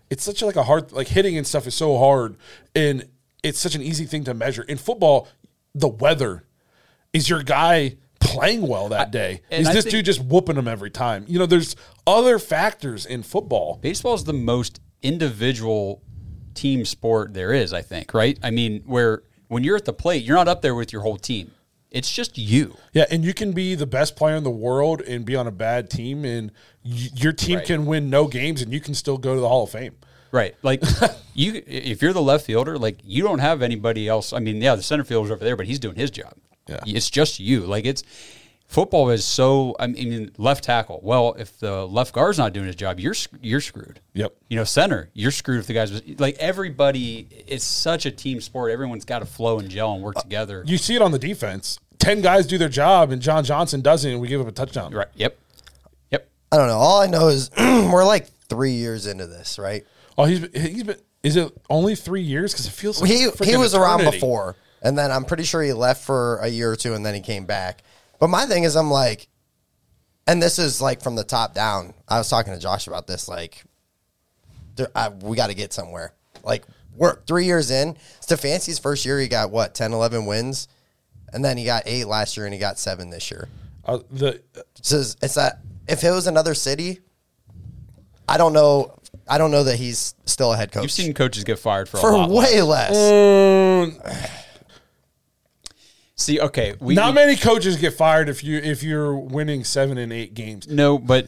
it's 0.09 0.23
such 0.23 0.41
a, 0.41 0.45
like 0.45 0.55
a 0.55 0.63
hard 0.63 0.91
like 0.91 1.07
hitting 1.07 1.37
and 1.37 1.45
stuff 1.47 1.65
is 1.67 1.75
so 1.75 1.97
hard 1.97 2.35
and 2.75 3.07
it's 3.43 3.59
such 3.59 3.75
an 3.75 3.81
easy 3.81 4.05
thing 4.05 4.23
to 4.25 4.33
measure. 4.33 4.61
In 4.63 4.77
football, 4.77 5.27
the 5.75 5.87
weather 5.87 6.45
is 7.13 7.29
your 7.29 7.43
guy 7.43 7.97
playing 8.19 8.61
well 8.67 8.89
that 8.89 9.11
day. 9.11 9.41
and 9.51 9.67
Is 9.67 9.73
this 9.73 9.83
think- 9.85 9.91
dude 9.91 10.05
just 10.05 10.23
whooping 10.23 10.55
them 10.55 10.67
every 10.67 10.89
time? 10.91 11.25
You 11.27 11.39
know, 11.39 11.45
there's 11.45 11.75
other 12.07 12.39
factors 12.39 13.05
in 13.05 13.21
football. 13.23 13.79
Baseball 13.81 14.13
is 14.13 14.23
the 14.23 14.33
most 14.33 14.79
individual 15.01 16.01
team 16.53 16.85
sport 16.85 17.33
there 17.33 17.51
is, 17.53 17.73
I 17.73 17.81
think, 17.81 18.13
right? 18.13 18.37
I 18.43 18.51
mean, 18.51 18.83
where 18.85 19.23
when 19.47 19.63
you're 19.63 19.75
at 19.75 19.85
the 19.85 19.93
plate, 19.93 20.23
you're 20.23 20.37
not 20.37 20.47
up 20.47 20.61
there 20.61 20.75
with 20.75 20.93
your 20.93 21.01
whole 21.01 21.17
team. 21.17 21.51
It's 21.93 22.12
just 22.12 22.38
you. 22.38 22.75
Yeah, 22.91 23.06
and 23.10 23.23
you 23.23 23.34
can 23.34 23.51
be 23.53 23.75
the 23.75 23.86
best 23.86 24.15
player 24.17 24.36
in 24.36 24.43
the 24.43 24.49
world 24.51 24.99
and 25.01 25.23
be 25.23 25.36
on 25.36 25.47
a 25.47 25.51
bad 25.51 25.89
team, 25.89 26.25
and 26.25 26.51
y- 26.84 27.08
your 27.15 27.32
team 27.32 27.58
Right. 27.60 27.67
can 27.67 27.86
win 27.86 28.10
no 28.10 28.27
games, 28.27 28.62
and 28.62 28.73
you 28.73 28.82
can 28.82 28.93
still 28.95 29.17
go 29.17 29.36
to 29.36 29.39
the 29.39 29.47
Hall 29.47 29.63
of 29.63 29.69
Fame. 29.69 29.95
Right. 30.32 30.56
Like 30.63 30.82
you 31.36 31.62
if 31.67 32.01
you're 32.01 32.12
the 32.12 32.21
left 32.21 32.45
fielder, 32.47 32.77
like 32.79 32.97
you 33.06 33.21
don't 33.23 33.39
have 33.39 33.62
anybody 33.62 34.08
else. 34.08 34.34
I 34.34 34.39
mean, 34.39 34.60
yeah, 34.62 34.73
the 34.75 34.82
center 34.84 35.03
fielder's 35.03 35.32
over 35.32 35.43
there, 35.45 35.56
but 35.56 35.67
he's 35.67 35.79
doing 35.79 35.95
his 35.95 36.10
job. 36.12 36.34
Yeah. 36.67 36.79
It's 36.88 37.10
just 37.12 37.39
you. 37.39 37.62
Like 37.62 37.86
it's 37.86 38.03
football 38.73 39.12
is 39.12 39.23
so 39.23 39.75
I 39.79 39.88
mean 39.88 40.31
left 40.38 40.63
tackle. 40.63 40.99
Well, 41.03 41.36
if 41.38 41.59
the 41.59 41.86
left 41.86 42.13
guard's 42.13 42.38
not 42.38 42.53
doing 42.53 42.65
his 42.65 42.75
job, 42.75 42.99
you're 42.99 43.15
you're 43.41 43.62
screwed. 43.62 43.99
Yep. 44.13 44.36
You 44.49 44.57
know, 44.57 44.63
center, 44.63 45.09
you're 45.13 45.31
screwed 45.31 45.59
if 45.59 45.67
the 45.67 45.73
guys 45.73 46.01
like 46.17 46.36
everybody 46.39 47.27
it's 47.47 47.63
such 47.63 48.05
a 48.05 48.12
team 48.12 48.41
sport. 48.41 48.71
Everyone's 48.71 49.05
got 49.05 49.19
to 49.19 49.25
flow 49.25 49.59
and 49.59 49.69
gel 49.69 49.93
and 49.93 50.03
work 50.03 50.17
uh, 50.17 50.21
together. 50.21 50.63
You 50.65 50.77
see 50.77 50.95
it 50.95 51.01
on 51.01 51.12
the 51.12 51.19
defense. 51.19 51.79
Ten 51.99 52.21
guys 52.21 52.47
do 52.47 52.57
their 52.57 52.69
job, 52.69 53.12
and 53.12 53.21
John 53.21 53.45
Johnson 53.45 53.81
doesn't, 53.81 54.12
and 54.12 54.19
we 54.19 54.27
give 54.27 54.41
up 54.41 54.47
a 54.47 54.51
touchdown. 54.51 54.93
right. 54.93 55.07
Yep. 55.15 55.38
Yep. 56.12 56.29
I 56.51 56.57
don't 56.57 56.67
know. 56.67 56.77
All 56.77 57.01
I 57.01 57.07
know 57.07 57.27
is 57.29 57.49
we're 57.57 58.05
like 58.05 58.27
three 58.49 58.73
years 58.73 59.07
into 59.07 59.27
this, 59.27 59.57
right? 59.57 59.86
Oh, 60.17 60.25
he's 60.25 60.39
been, 60.39 60.62
he's 60.62 60.83
been. 60.83 60.97
Is 61.21 61.38
it 61.38 61.53
only 61.69 61.95
three 61.95 62.21
years? 62.21 62.51
Because 62.51 62.65
it 62.65 62.71
feels 62.71 62.99
like 62.99 63.09
he 63.09 63.19
he 63.19 63.27
freaking 63.27 63.59
was 63.59 63.73
around 63.73 64.03
before, 64.03 64.57
and 64.81 64.97
then 64.97 65.12
I'm 65.12 65.23
pretty 65.23 65.43
sure 65.43 65.62
he 65.62 65.71
left 65.71 66.03
for 66.03 66.39
a 66.39 66.47
year 66.47 66.71
or 66.71 66.75
two, 66.75 66.93
and 66.95 67.05
then 67.05 67.13
he 67.13 67.21
came 67.21 67.45
back. 67.45 67.83
But 68.23 68.29
my 68.29 68.45
thing 68.45 68.63
is, 68.63 68.77
I'm 68.77 68.89
like, 68.89 69.27
and 70.27 70.41
this 70.41 70.57
is 70.57 70.81
like 70.81 71.01
from 71.01 71.17
the 71.17 71.25
top 71.25 71.53
down. 71.53 71.93
I 72.07 72.19
was 72.19 72.29
talking 72.29 72.53
to 72.53 72.59
Josh 72.59 72.88
about 72.88 73.05
this. 73.05 73.27
Like, 73.27 73.62
there, 74.77 74.88
I, 74.95 75.09
we 75.09 75.36
got 75.36 75.47
to 75.47 75.53
get 75.53 75.73
somewhere. 75.73 76.13
Like, 76.41 76.63
we're 76.95 77.21
three 77.23 77.43
years 77.43 77.69
in. 77.69 77.97
Stefanski's 78.21 78.79
first 78.79 79.05
year, 79.05 79.19
he 79.19 79.27
got 79.27 79.51
what 79.51 79.75
10, 79.75 79.91
11 79.91 80.25
wins, 80.25 80.69
and 81.33 81.43
then 81.43 81.57
he 81.57 81.65
got 81.65 81.83
eight 81.86 82.05
last 82.05 82.38
year, 82.38 82.45
and 82.45 82.53
he 82.53 82.62
got 82.62 82.79
seven 82.79 83.09
this 83.09 83.29
year. 83.29 83.49
Uh, 83.83 83.99
the 84.09 84.41
So 84.81 84.99
it's, 85.01 85.17
it's 85.21 85.33
that 85.33 85.59
if 85.89 86.01
it 86.05 86.12
was 86.12 86.25
another 86.25 86.53
city, 86.53 87.01
I 88.29 88.38
don't 88.38 88.53
know. 88.53 88.97
I 89.27 89.38
don't 89.38 89.51
know 89.51 89.65
that 89.65 89.75
he's 89.75 90.15
still 90.23 90.53
a 90.53 90.55
head 90.55 90.71
coach 90.71 90.83
You've 90.83 90.91
seen 90.91 91.13
coaches 91.13 91.43
get 91.43 91.59
fired 91.59 91.89
for, 91.89 91.97
a 91.97 91.99
for 91.99 92.12
lot 92.13 92.29
way 92.29 92.62
less. 92.62 92.91
less. 92.93 94.42
See, 96.15 96.39
okay, 96.39 96.76
we 96.80 96.93
not 96.95 97.10
we- 97.10 97.15
many 97.15 97.36
coaches 97.36 97.76
get 97.78 97.93
fired 97.93 98.30
if 98.30 98.43
you 98.43 98.58
if 98.60 98.84
you're 98.84 99.15
winning 99.15 99.63
seven 99.63 99.97
and 99.97 100.13
eight 100.13 100.34
games, 100.34 100.67
No, 100.67 100.97
but 100.99 101.26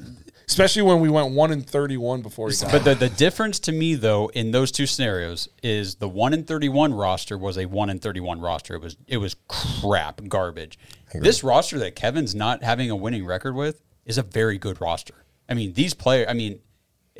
especially 0.47 0.83
when 0.83 0.99
we 0.99 1.09
went 1.09 1.33
one 1.33 1.51
and 1.51 1.67
thirty 1.67 1.97
one 1.97 2.21
before 2.21 2.49
he 2.49 2.55
got. 2.55 2.71
But 2.71 2.83
the, 2.83 2.93
the 2.93 3.09
difference 3.09 3.59
to 3.61 3.71
me, 3.71 3.95
though, 3.95 4.27
in 4.29 4.51
those 4.51 4.71
two 4.71 4.85
scenarios 4.85 5.49
is 5.63 5.95
the 5.95 6.07
one 6.07 6.33
in 6.33 6.43
thirty-one 6.43 6.93
roster 6.93 7.35
was 7.37 7.57
a 7.57 7.65
one 7.65 7.89
in 7.89 7.97
thirty-one 7.99 8.39
roster. 8.41 8.75
It 8.75 8.81
was 8.81 8.95
it 9.07 9.17
was 9.17 9.35
crap, 9.47 10.21
garbage. 10.27 10.77
This 11.13 11.43
roster 11.43 11.79
that 11.79 11.95
Kevin's 11.95 12.35
not 12.35 12.61
having 12.63 12.91
a 12.91 12.95
winning 12.95 13.25
record 13.25 13.55
with 13.55 13.81
is 14.05 14.17
a 14.19 14.23
very 14.23 14.57
good 14.59 14.79
roster. 14.81 15.15
I 15.49 15.53
mean, 15.55 15.73
these 15.73 15.93
players. 15.95 16.27
I 16.29 16.33
mean, 16.33 16.59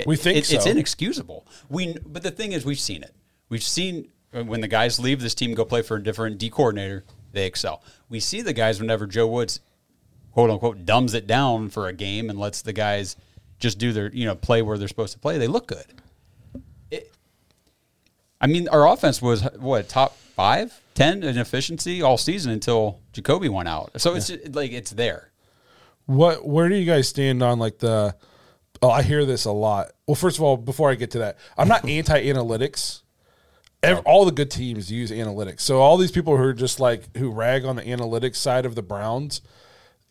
We 0.06 0.18
think 0.18 0.38
it- 0.38 0.52
it's 0.54 0.66
inexcusable. 0.68 1.48
We, 1.70 1.96
but 2.06 2.22
the 2.22 2.32
thing 2.32 2.52
is, 2.52 2.64
we've 2.66 2.80
seen 2.80 3.02
it. 3.04 3.16
We've 3.50 3.64
seen 3.64 4.12
uh, 4.34 4.44
when 4.44 4.62
the 4.62 4.68
guys 4.68 5.00
leave 5.00 5.22
this 5.22 5.34
team, 5.34 5.54
go 5.56 5.64
play 5.66 5.82
for 5.82 5.96
a 5.98 6.04
different 6.04 6.38
D 6.38 6.50
coordinator, 6.50 7.06
they 7.36 7.46
excel. 7.46 7.84
We 8.10 8.20
see 8.20 8.42
the 8.42 8.54
guys 8.54 8.80
whenever 8.80 9.06
Joe 9.06 9.28
Woods 9.28 9.60
quote 10.32 10.50
unquote 10.50 10.86
dumbs 10.86 11.14
it 11.14 11.28
down 11.28 11.70
for 11.70 11.88
a 11.88 11.94
game 11.94 12.30
and 12.30 12.40
lets 12.40 12.62
the 12.62 12.74
guys 12.74 13.16
just 13.60 13.78
do 13.78 13.94
their 13.94 14.12
you 14.12 14.26
know 14.26 14.36
play 14.36 14.62
where 14.62 14.78
they're 14.78 14.88
supposed 14.88 15.14
to 15.14 15.20
play, 15.20 15.38
they 15.38 15.48
look 15.48 15.68
good. 15.68 15.86
It, 16.92 17.12
I 18.42 18.48
mean, 18.48 18.68
our 18.68 18.88
offense 18.88 19.22
was 19.22 19.44
what 19.58 19.88
top 19.88 20.18
five, 20.18 20.82
ten 20.94 21.24
in 21.24 21.38
efficiency 21.38 22.02
all 22.02 22.18
season 22.18 22.52
until 22.52 23.00
Jacoby 23.14 23.50
went 23.50 23.70
out. 23.70 23.92
So 23.98 24.16
it's 24.16 24.28
just, 24.28 24.54
like 24.54 24.72
it's 24.72 24.92
there. 24.92 25.32
What? 26.06 26.46
Where 26.46 26.70
do 26.70 26.76
you 26.76 26.86
guys 26.86 27.08
stand 27.08 27.42
on 27.42 27.60
like 27.60 27.80
the? 27.80 28.16
Oh, 28.82 28.90
I 28.90 29.04
hear 29.04 29.26
this 29.26 29.46
a 29.46 29.52
lot. 29.52 29.92
Well, 30.06 30.16
first 30.16 30.38
of 30.38 30.44
all, 30.44 30.58
before 30.58 30.92
I 30.92 30.96
get 30.96 31.12
to 31.12 31.20
that, 31.20 31.38
I'm 31.58 31.70
not 31.70 31.88
anti-analytics. 31.90 33.02
Ev- 33.86 34.04
all 34.06 34.26
the 34.26 34.32
good 34.32 34.52
teams 34.52 34.92
use 34.92 35.12
analytics. 35.12 35.62
So 35.62 35.80
all 35.80 35.98
these 35.98 36.12
people 36.12 36.36
who 36.38 36.44
are 36.44 36.54
just 36.54 36.80
like 36.80 37.16
who 37.18 37.32
rag 37.32 37.66
on 37.66 37.76
the 37.76 37.84
analytics 37.84 38.36
side 38.38 38.66
of 38.66 38.76
the 38.76 38.82
Browns, 38.84 39.42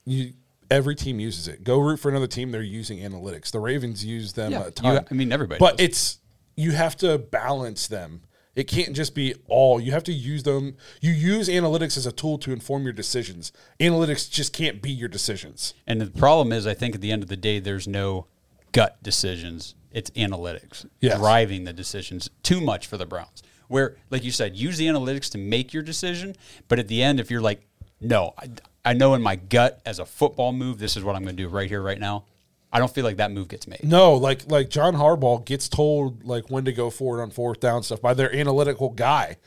you 0.04 0.32
every 0.70 0.94
team 0.94 1.20
uses 1.20 1.46
it. 1.48 1.62
Go 1.64 1.78
root 1.78 1.98
for 1.98 2.08
another 2.10 2.26
team; 2.26 2.50
they're 2.52 2.62
using 2.62 2.98
analytics. 2.98 3.50
The 3.50 3.60
Ravens 3.60 4.04
use 4.04 4.32
them 4.32 4.52
Yeah, 4.52 4.66
a 4.66 4.70
ton. 4.70 4.94
you- 4.94 5.00
I 5.10 5.14
mean, 5.14 5.32
everybody 5.32 5.58
But 5.58 5.78
does. 5.78 5.86
it's 5.86 6.18
you 6.56 6.72
have 6.72 6.96
to 6.98 7.18
balance 7.18 7.86
them. 7.88 8.22
It 8.54 8.68
can't 8.68 8.94
just 8.94 9.16
be 9.16 9.34
all. 9.48 9.80
You 9.80 9.90
have 9.90 10.04
to 10.04 10.12
use 10.12 10.44
them. 10.44 10.76
You 11.00 11.10
use 11.12 11.48
analytics 11.48 11.96
as 11.96 12.06
a 12.06 12.12
tool 12.12 12.38
to 12.38 12.52
inform 12.52 12.84
your 12.84 12.92
decisions. 12.92 13.50
Analytics 13.80 14.30
just 14.30 14.52
can't 14.52 14.80
be 14.80 14.92
your 14.92 15.08
decisions. 15.08 15.74
And 15.88 16.00
the 16.00 16.06
problem 16.06 16.52
is, 16.52 16.64
I 16.64 16.72
think 16.74 16.94
at 16.94 17.00
the 17.00 17.10
end 17.10 17.24
of 17.24 17.28
the 17.28 17.36
day, 17.36 17.58
there's 17.58 17.88
no 17.88 18.26
gut 18.72 19.02
decisions. 19.02 19.74
it's 19.90 20.10
analytics 20.10 20.84
Yes. 21.00 21.18
driving 21.20 21.62
the 21.62 21.72
decisions 21.72 22.28
too 22.42 22.60
much 22.60 22.84
for 22.88 22.96
the 22.96 23.06
Browns. 23.06 23.44
Where, 23.74 23.96
like 24.08 24.22
you 24.22 24.30
said, 24.30 24.54
use 24.54 24.78
the 24.78 24.86
analytics 24.86 25.28
to 25.32 25.38
make 25.38 25.74
your 25.74 25.82
decision, 25.82 26.36
but 26.68 26.78
at 26.78 26.86
the 26.86 27.02
end, 27.02 27.18
if 27.18 27.28
you're 27.28 27.40
like, 27.40 27.66
no, 28.00 28.32
I, 28.38 28.48
I 28.84 28.92
know 28.92 29.14
in 29.14 29.20
my 29.20 29.34
gut 29.34 29.80
as 29.84 29.98
a 29.98 30.06
football 30.06 30.52
move, 30.52 30.78
this 30.78 30.96
is 30.96 31.02
what 31.02 31.16
I'm 31.16 31.24
going 31.24 31.36
to 31.36 31.42
do 31.42 31.48
right 31.48 31.68
here, 31.68 31.82
right 31.82 31.98
now. 31.98 32.24
I 32.72 32.78
don't 32.78 32.94
feel 32.94 33.02
like 33.02 33.16
that 33.16 33.32
move 33.32 33.48
gets 33.48 33.66
made. 33.66 33.82
No, 33.82 34.14
like 34.14 34.48
like 34.48 34.70
John 34.70 34.94
Harbaugh 34.94 35.44
gets 35.44 35.68
told 35.68 36.22
like 36.24 36.52
when 36.52 36.64
to 36.66 36.72
go 36.72 36.88
forward 36.88 37.20
on 37.20 37.32
fourth 37.32 37.58
down 37.58 37.82
stuff 37.82 38.00
by 38.00 38.14
their 38.14 38.32
analytical 38.32 38.90
guy, 38.90 39.38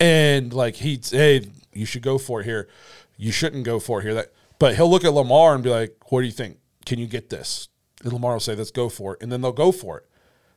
and 0.00 0.54
like 0.54 0.76
he'd 0.76 1.06
hey 1.06 1.46
you 1.74 1.84
should 1.84 2.02
go 2.02 2.16
for 2.16 2.40
it 2.40 2.44
here, 2.44 2.68
you 3.18 3.30
shouldn't 3.30 3.64
go 3.64 3.78
for 3.78 4.00
it 4.00 4.04
here. 4.04 4.14
That 4.14 4.32
but 4.58 4.76
he'll 4.76 4.90
look 4.90 5.04
at 5.04 5.12
Lamar 5.12 5.54
and 5.54 5.62
be 5.62 5.68
like, 5.68 5.96
what 6.10 6.20
do 6.20 6.26
you 6.26 6.32
think? 6.32 6.56
Can 6.86 6.98
you 6.98 7.06
get 7.06 7.28
this? 7.28 7.68
And 8.02 8.10
Lamar 8.14 8.32
will 8.32 8.40
say, 8.40 8.54
let's 8.54 8.70
go 8.70 8.88
for 8.88 9.16
it, 9.16 9.22
and 9.22 9.30
then 9.30 9.42
they'll 9.42 9.52
go 9.52 9.70
for 9.70 9.98
it. 9.98 10.06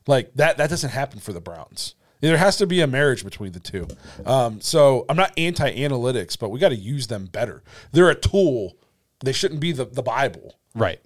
Like 0.08 0.34
that 0.36 0.56
that 0.56 0.70
doesn't 0.70 0.92
happen 0.92 1.20
for 1.20 1.34
the 1.34 1.42
Browns. 1.42 1.96
There 2.22 2.38
has 2.38 2.58
to 2.58 2.68
be 2.68 2.82
a 2.82 2.88
marriage 2.88 3.24
between 3.24 3.54
the 3.54 3.60
two. 3.60 3.88
Um, 4.26 4.60
so 4.62 5.06
I'm 5.08 5.16
not 5.16 5.32
anti 5.38 5.74
analytics, 5.74 6.38
but 6.38 6.50
we 6.50 6.60
got 6.60 6.70
to 6.70 6.76
use 6.76 7.08
them 7.08 7.26
better. 7.26 7.64
They're 7.92 8.10
a 8.10 8.16
tool. 8.16 8.76
They 9.24 9.32
shouldn't 9.32 9.60
be 9.60 9.72
the, 9.72 9.86
the 9.86 10.04
Bible. 10.04 10.58
Right. 10.76 11.00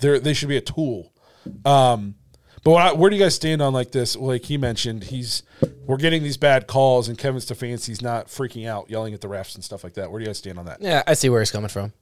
They're, 0.00 0.18
they 0.20 0.34
should 0.34 0.48
be 0.48 0.56
a 0.56 0.62
tool. 0.62 1.12
Um, 1.64 2.16
but 2.62 2.72
I, 2.72 2.92
where 2.92 3.08
do 3.08 3.16
you 3.16 3.22
guys 3.22 3.34
stand 3.34 3.62
on 3.62 3.72
like 3.72 3.90
this? 3.92 4.16
Like 4.16 4.44
he 4.44 4.58
mentioned, 4.58 5.04
he's 5.04 5.42
we're 5.86 5.96
getting 5.96 6.22
these 6.22 6.36
bad 6.36 6.66
calls, 6.66 7.08
and 7.08 7.16
Kevin 7.16 7.40
Stefanski's 7.40 8.02
not 8.02 8.26
freaking 8.26 8.68
out, 8.68 8.90
yelling 8.90 9.14
at 9.14 9.22
the 9.22 9.28
refs 9.28 9.54
and 9.54 9.64
stuff 9.64 9.82
like 9.82 9.94
that. 9.94 10.10
Where 10.10 10.18
do 10.18 10.24
you 10.24 10.28
guys 10.28 10.38
stand 10.38 10.58
on 10.58 10.66
that? 10.66 10.82
Yeah, 10.82 11.02
I 11.06 11.14
see 11.14 11.30
where 11.30 11.40
he's 11.40 11.50
coming 11.50 11.68
from. 11.68 11.92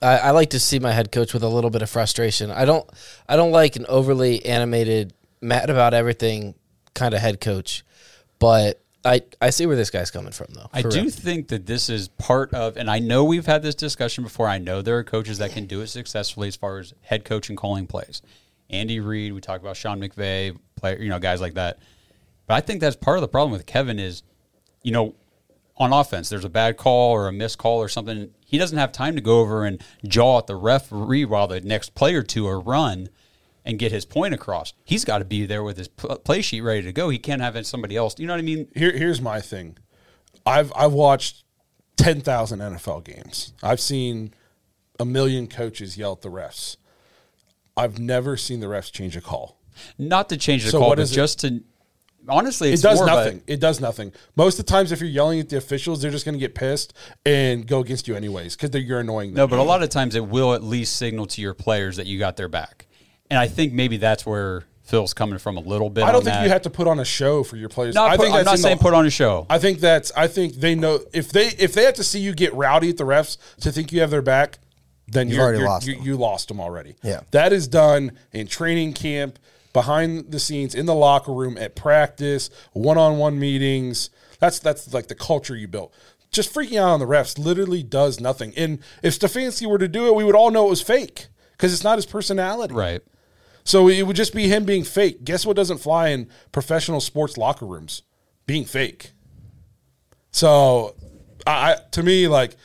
I, 0.00 0.18
I 0.18 0.30
like 0.30 0.50
to 0.50 0.60
see 0.60 0.78
my 0.78 0.92
head 0.92 1.12
coach 1.12 1.34
with 1.34 1.42
a 1.42 1.48
little 1.48 1.70
bit 1.70 1.82
of 1.82 1.90
frustration. 1.90 2.50
I 2.50 2.64
don't 2.64 2.88
I 3.28 3.36
don't 3.36 3.52
like 3.52 3.76
an 3.76 3.84
overly 3.88 4.44
animated, 4.46 5.12
mad 5.42 5.68
about 5.68 5.92
everything 5.94 6.54
kind 6.94 7.14
of 7.14 7.20
head 7.20 7.40
coach. 7.40 7.84
But 8.38 8.82
I, 9.04 9.22
I 9.40 9.50
see 9.50 9.66
where 9.66 9.76
this 9.76 9.90
guy's 9.90 10.10
coming 10.10 10.32
from 10.32 10.48
though. 10.50 10.68
I 10.72 10.82
do 10.82 11.02
real. 11.02 11.10
think 11.10 11.48
that 11.48 11.66
this 11.66 11.88
is 11.88 12.08
part 12.08 12.54
of, 12.54 12.76
and 12.76 12.90
I 12.90 12.98
know 12.98 13.24
we've 13.24 13.46
had 13.46 13.62
this 13.62 13.74
discussion 13.74 14.24
before. 14.24 14.48
I 14.48 14.58
know 14.58 14.82
there 14.82 14.98
are 14.98 15.04
coaches 15.04 15.38
that 15.38 15.52
can 15.52 15.66
do 15.66 15.80
it 15.80 15.88
successfully 15.88 16.48
as 16.48 16.56
far 16.56 16.78
as 16.78 16.94
head 17.02 17.24
coach 17.24 17.48
and 17.48 17.58
calling 17.58 17.86
plays. 17.86 18.22
Andy 18.70 19.00
Reid, 19.00 19.32
we 19.32 19.40
talked 19.40 19.62
about 19.62 19.76
Sean 19.76 20.00
McVay, 20.00 20.56
player, 20.76 20.98
you 20.98 21.08
know, 21.08 21.18
guys 21.18 21.40
like 21.40 21.54
that. 21.54 21.78
But 22.46 22.54
I 22.54 22.60
think 22.60 22.80
that's 22.80 22.96
part 22.96 23.18
of 23.18 23.22
the 23.22 23.28
problem 23.28 23.52
with 23.52 23.66
Kevin 23.66 23.98
is, 23.98 24.22
you 24.82 24.92
know, 24.92 25.14
on 25.76 25.92
offense, 25.92 26.28
there's 26.28 26.44
a 26.44 26.50
bad 26.50 26.76
call 26.76 27.12
or 27.12 27.28
a 27.28 27.32
missed 27.32 27.58
call 27.58 27.78
or 27.78 27.88
something. 27.88 28.30
He 28.44 28.58
doesn't 28.58 28.78
have 28.78 28.92
time 28.92 29.16
to 29.16 29.20
go 29.20 29.40
over 29.40 29.64
and 29.64 29.82
jaw 30.06 30.38
at 30.38 30.46
the 30.46 30.56
referee 30.56 31.24
while 31.24 31.48
the 31.48 31.60
next 31.60 31.94
play 31.94 32.14
or 32.14 32.22
two 32.22 32.46
are 32.46 32.60
run 32.60 33.08
and 33.64 33.78
get 33.78 33.92
his 33.92 34.04
point 34.04 34.34
across. 34.34 34.72
He's 34.84 35.04
got 35.04 35.18
to 35.18 35.24
be 35.24 35.46
there 35.46 35.62
with 35.62 35.76
his 35.76 35.88
play 35.88 36.42
sheet 36.42 36.60
ready 36.62 36.82
to 36.82 36.92
go. 36.92 37.08
He 37.08 37.18
can't 37.18 37.40
have 37.42 37.64
somebody 37.66 37.96
else. 37.96 38.18
You 38.18 38.26
know 38.26 38.32
what 38.32 38.38
I 38.40 38.42
mean? 38.42 38.68
Here, 38.74 38.92
here's 38.96 39.20
my 39.20 39.40
thing. 39.40 39.78
I've 40.44 40.72
I've 40.74 40.92
watched 40.92 41.44
ten 41.96 42.20
thousand 42.20 42.58
NFL 42.60 43.04
games. 43.04 43.52
I've 43.62 43.80
seen 43.80 44.34
a 44.98 45.04
million 45.04 45.46
coaches 45.46 45.96
yell 45.96 46.12
at 46.12 46.22
the 46.22 46.30
refs. 46.30 46.76
I've 47.76 47.98
never 47.98 48.36
seen 48.36 48.60
the 48.60 48.66
refs 48.66 48.90
change 48.92 49.16
a 49.16 49.20
call. 49.20 49.58
Not 49.98 50.28
to 50.28 50.36
change 50.36 50.64
the 50.64 50.70
So 50.70 50.78
call, 50.80 50.88
what 50.90 50.96
but 50.96 51.02
is 51.04 51.12
it- 51.12 51.16
just 51.16 51.40
to 51.40 51.62
honestly, 52.28 52.72
It 52.72 52.82
does 52.82 52.98
more 52.98 53.08
of 53.08 53.12
a- 53.14 53.16
nothing. 53.24 53.42
It 53.46 53.58
does 53.60 53.80
nothing. 53.80 54.12
Most 54.36 54.58
of 54.58 54.66
the 54.66 54.70
times, 54.70 54.92
if 54.92 55.00
you're 55.00 55.08
yelling 55.08 55.40
at 55.40 55.48
the 55.48 55.56
officials, 55.56 56.02
they're 56.02 56.10
just 56.10 56.24
going 56.24 56.34
to 56.34 56.38
get 56.38 56.54
pissed 56.54 56.92
and 57.26 57.66
go 57.66 57.80
against 57.80 58.06
you 58.06 58.14
anyways 58.14 58.54
because 58.56 58.80
you're 58.84 59.00
annoying 59.00 59.30
them. 59.30 59.36
No, 59.38 59.46
but 59.48 59.58
a 59.58 59.62
lot 59.62 59.82
of 59.82 59.88
times 59.88 60.14
it 60.14 60.26
will 60.26 60.52
at 60.54 60.62
least 60.62 60.96
signal 60.96 61.26
to 61.26 61.40
your 61.40 61.54
players 61.54 61.96
that 61.96 62.06
you 62.06 62.18
got 62.18 62.36
their 62.36 62.48
back. 62.48 62.86
And 63.32 63.38
I 63.40 63.48
think 63.48 63.72
maybe 63.72 63.96
that's 63.96 64.26
where 64.26 64.64
Phil's 64.82 65.14
coming 65.14 65.38
from 65.38 65.56
a 65.56 65.60
little 65.60 65.88
bit. 65.90 66.04
I 66.04 66.08
don't 66.08 66.16
on 66.16 66.24
think 66.24 66.34
that. 66.34 66.42
you 66.44 66.50
have 66.50 66.62
to 66.62 66.70
put 66.70 66.86
on 66.86 67.00
a 67.00 67.04
show 67.04 67.42
for 67.42 67.56
your 67.56 67.68
players. 67.68 67.94
Not 67.94 68.10
I 68.10 68.16
put- 68.16 68.24
think 68.24 68.34
I'm 68.36 68.44
not 68.44 68.58
saying 68.58 68.76
the- 68.78 68.82
put 68.82 68.94
on 68.94 69.06
a 69.06 69.10
show. 69.10 69.46
I 69.48 69.58
think 69.58 69.80
that's. 69.80 70.12
I 70.16 70.26
think 70.26 70.54
they 70.54 70.74
know 70.74 71.00
if 71.12 71.32
they 71.32 71.46
if 71.58 71.72
they 71.72 71.84
have 71.84 71.94
to 71.94 72.04
see 72.04 72.18
you 72.20 72.34
get 72.34 72.52
rowdy 72.54 72.90
at 72.90 72.96
the 72.98 73.04
refs 73.04 73.38
to 73.60 73.72
think 73.72 73.90
you 73.92 74.00
have 74.00 74.10
their 74.10 74.22
back, 74.22 74.58
then 75.08 75.28
You've 75.28 75.36
you're, 75.36 75.44
already 75.44 75.58
you're- 75.58 75.68
lost 75.70 75.86
you, 75.86 75.94
them. 75.96 76.04
you 76.04 76.16
lost 76.16 76.48
them 76.48 76.60
already. 76.60 76.94
Yeah. 77.02 77.20
that 77.30 77.52
is 77.52 77.66
done 77.68 78.12
in 78.32 78.46
training 78.48 78.92
camp, 78.92 79.38
behind 79.72 80.30
the 80.30 80.38
scenes, 80.38 80.74
in 80.74 80.84
the 80.86 80.94
locker 80.94 81.32
room, 81.32 81.56
at 81.58 81.74
practice, 81.74 82.50
one 82.72 82.98
on 82.98 83.16
one 83.18 83.38
meetings. 83.38 84.10
That's 84.40 84.58
that's 84.58 84.92
like 84.92 85.06
the 85.08 85.14
culture 85.14 85.56
you 85.56 85.68
built. 85.68 85.94
Just 86.30 86.52
freaking 86.54 86.78
out 86.78 86.88
on 86.90 87.00
the 87.00 87.06
refs 87.06 87.38
literally 87.38 87.82
does 87.82 88.20
nothing. 88.20 88.52
And 88.56 88.78
if 89.02 89.18
Stefanski 89.18 89.66
were 89.66 89.78
to 89.78 89.88
do 89.88 90.06
it, 90.06 90.14
we 90.14 90.24
would 90.24 90.34
all 90.34 90.50
know 90.50 90.66
it 90.66 90.70
was 90.70 90.82
fake 90.82 91.28
because 91.52 91.72
it's 91.74 91.84
not 91.84 91.96
his 91.96 92.06
personality. 92.06 92.74
Right. 92.74 93.00
So 93.64 93.88
it 93.88 94.02
would 94.02 94.16
just 94.16 94.34
be 94.34 94.48
him 94.48 94.64
being 94.64 94.84
fake. 94.84 95.24
Guess 95.24 95.46
what 95.46 95.56
doesn't 95.56 95.78
fly 95.78 96.08
in 96.08 96.28
professional 96.50 97.00
sports 97.00 97.36
locker 97.36 97.66
rooms? 97.66 98.02
Being 98.46 98.64
fake. 98.64 99.12
So, 100.32 100.96
I, 101.46 101.76
to 101.92 102.02
me 102.02 102.26
like 102.28 102.56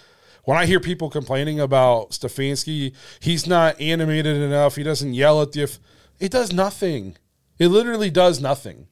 when 0.43 0.57
I 0.57 0.65
hear 0.65 0.79
people 0.79 1.09
complaining 1.09 1.59
about 1.59 2.11
Stefanski, 2.11 2.93
he's 3.19 3.45
not 3.45 3.79
animated 3.81 4.37
enough. 4.37 4.77
He 4.77 4.83
doesn't 4.83 5.13
yell 5.13 5.41
at 5.41 5.51
the. 5.51 5.77
It 6.19 6.31
does 6.31 6.53
nothing. 6.53 7.17
It 7.59 7.67
literally 7.67 8.09
does 8.09 8.39
nothing. 8.39 8.87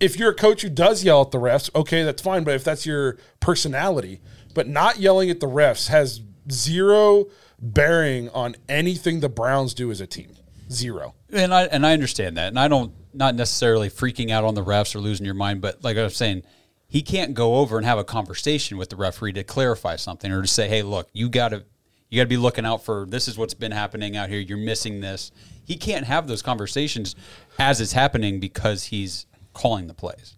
If 0.00 0.18
you're 0.18 0.30
a 0.30 0.34
coach 0.34 0.62
who 0.62 0.68
does 0.68 1.04
yell 1.04 1.22
at 1.22 1.30
the 1.32 1.38
refs, 1.38 1.68
okay, 1.74 2.02
that's 2.02 2.22
fine. 2.22 2.44
But 2.44 2.54
if 2.54 2.64
that's 2.64 2.86
your 2.86 3.18
personality, 3.40 4.20
but 4.54 4.68
not 4.68 4.98
yelling 4.98 5.28
at 5.28 5.40
the 5.40 5.46
refs 5.46 5.88
has 5.88 6.22
zero 6.50 7.26
bearing 7.60 8.28
on 8.30 8.56
anything 8.68 9.20
the 9.20 9.28
Browns 9.28 9.74
do 9.74 9.90
as 9.90 10.00
a 10.00 10.06
team. 10.06 10.35
Zero. 10.70 11.14
And 11.30 11.54
I 11.54 11.64
and 11.64 11.86
I 11.86 11.92
understand 11.92 12.36
that. 12.36 12.48
And 12.48 12.58
I 12.58 12.68
don't 12.68 12.92
not 13.14 13.34
necessarily 13.34 13.88
freaking 13.88 14.30
out 14.30 14.44
on 14.44 14.54
the 14.54 14.64
refs 14.64 14.94
or 14.94 14.98
losing 14.98 15.24
your 15.24 15.34
mind, 15.34 15.60
but 15.60 15.82
like 15.82 15.96
I 15.96 16.02
was 16.02 16.16
saying, 16.16 16.42
he 16.88 17.02
can't 17.02 17.34
go 17.34 17.56
over 17.56 17.76
and 17.76 17.86
have 17.86 17.98
a 17.98 18.04
conversation 18.04 18.76
with 18.76 18.90
the 18.90 18.96
referee 18.96 19.32
to 19.34 19.44
clarify 19.44 19.96
something 19.96 20.30
or 20.30 20.42
to 20.42 20.48
say, 20.48 20.68
"Hey, 20.68 20.82
look, 20.82 21.08
you 21.12 21.28
got 21.28 21.50
to 21.50 21.64
you 22.10 22.18
got 22.18 22.24
to 22.24 22.28
be 22.28 22.36
looking 22.36 22.64
out 22.64 22.84
for 22.84 23.06
this 23.08 23.28
is 23.28 23.38
what's 23.38 23.54
been 23.54 23.72
happening 23.72 24.16
out 24.16 24.28
here. 24.28 24.40
You're 24.40 24.58
missing 24.58 25.00
this." 25.00 25.30
He 25.64 25.76
can't 25.76 26.06
have 26.06 26.28
those 26.28 26.42
conversations 26.42 27.16
as 27.58 27.80
it's 27.80 27.92
happening 27.92 28.38
because 28.38 28.84
he's 28.84 29.26
calling 29.52 29.88
the 29.88 29.94
plays. 29.94 30.36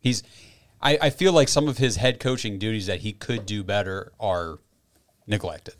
He's 0.00 0.22
I, 0.80 0.98
I 1.00 1.10
feel 1.10 1.32
like 1.32 1.48
some 1.48 1.68
of 1.68 1.78
his 1.78 1.96
head 1.96 2.20
coaching 2.20 2.58
duties 2.58 2.86
that 2.86 3.00
he 3.00 3.12
could 3.12 3.46
do 3.46 3.64
better 3.64 4.12
are 4.20 4.58
neglected. 5.26 5.74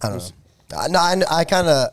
I 0.00 0.08
don't 0.10 0.18
know. 0.18 0.45
Uh, 0.74 0.88
No, 0.88 0.98
I, 0.98 1.20
I 1.30 1.44
kind 1.44 1.68
of 1.68 1.90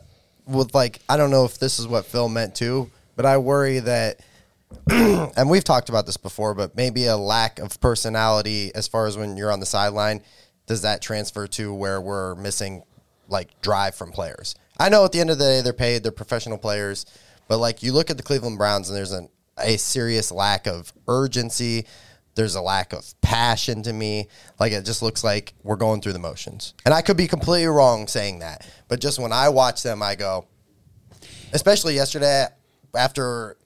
would 0.48 0.74
like. 0.74 1.00
I 1.08 1.18
don't 1.18 1.32
know 1.32 1.46
if 1.46 1.58
this 1.60 1.80
is 1.80 1.88
what 1.88 2.06
Phil 2.06 2.30
meant 2.30 2.56
too, 2.56 2.90
but 3.16 3.26
I 3.26 3.38
worry 3.38 3.80
that, 3.80 4.20
and 4.90 5.50
we've 5.50 5.64
talked 5.64 5.90
about 5.90 6.06
this 6.06 6.18
before, 6.18 6.54
but 6.54 6.76
maybe 6.76 7.06
a 7.06 7.18
lack 7.18 7.60
of 7.60 7.80
personality 7.80 8.72
as 8.76 8.88
far 8.88 9.08
as 9.08 9.18
when 9.18 9.38
you're 9.38 9.52
on 9.52 9.60
the 9.60 9.66
sideline. 9.66 10.22
Does 10.66 10.82
that 10.84 11.02
transfer 11.02 11.46
to 11.48 11.74
where 11.74 12.00
we're 12.00 12.36
missing 12.36 12.84
like 13.28 13.60
drive 13.62 13.96
from 13.96 14.12
players? 14.12 14.56
I 14.80 14.90
know 14.90 15.06
at 15.06 15.12
the 15.12 15.20
end 15.20 15.30
of 15.30 15.38
the 15.38 15.44
day 15.44 15.62
they're 15.62 15.74
paid, 15.74 16.04
they're 16.04 16.12
professional 16.12 16.58
players, 16.58 17.06
but 17.48 17.58
like 17.58 17.84
you 17.84 17.92
look 17.92 18.10
at 18.10 18.18
the 18.18 18.24
Cleveland 18.24 18.58
Browns 18.58 18.90
and 18.90 18.98
there's 18.98 19.12
an, 19.12 19.30
a 19.58 19.78
serious 19.78 20.32
lack 20.32 20.66
of 20.66 20.94
urgency. 21.08 21.86
There's 22.36 22.56
a 22.56 22.62
lack 22.62 22.94
of 22.94 23.14
passion 23.22 23.84
to 23.84 23.94
me. 23.94 24.28
Like 24.60 24.72
it 24.72 24.86
just 24.86 25.02
looks 25.02 25.24
like 25.24 25.54
we're 25.64 25.76
going 25.76 26.02
through 26.02 26.14
the 26.14 26.20
motions. 26.20 26.74
And 26.86 26.94
I 26.94 27.02
could 27.02 27.18
be 27.18 27.28
completely 27.28 27.68
wrong 27.68 28.08
saying 28.08 28.40
that, 28.40 28.68
but 28.88 29.00
just 29.00 29.20
when 29.20 29.32
I 29.32 29.50
watch 29.50 29.84
them, 29.84 30.02
I 30.02 30.16
go, 30.16 30.48
especially 31.52 31.96
yesterday 31.96 32.48
after 32.96 33.58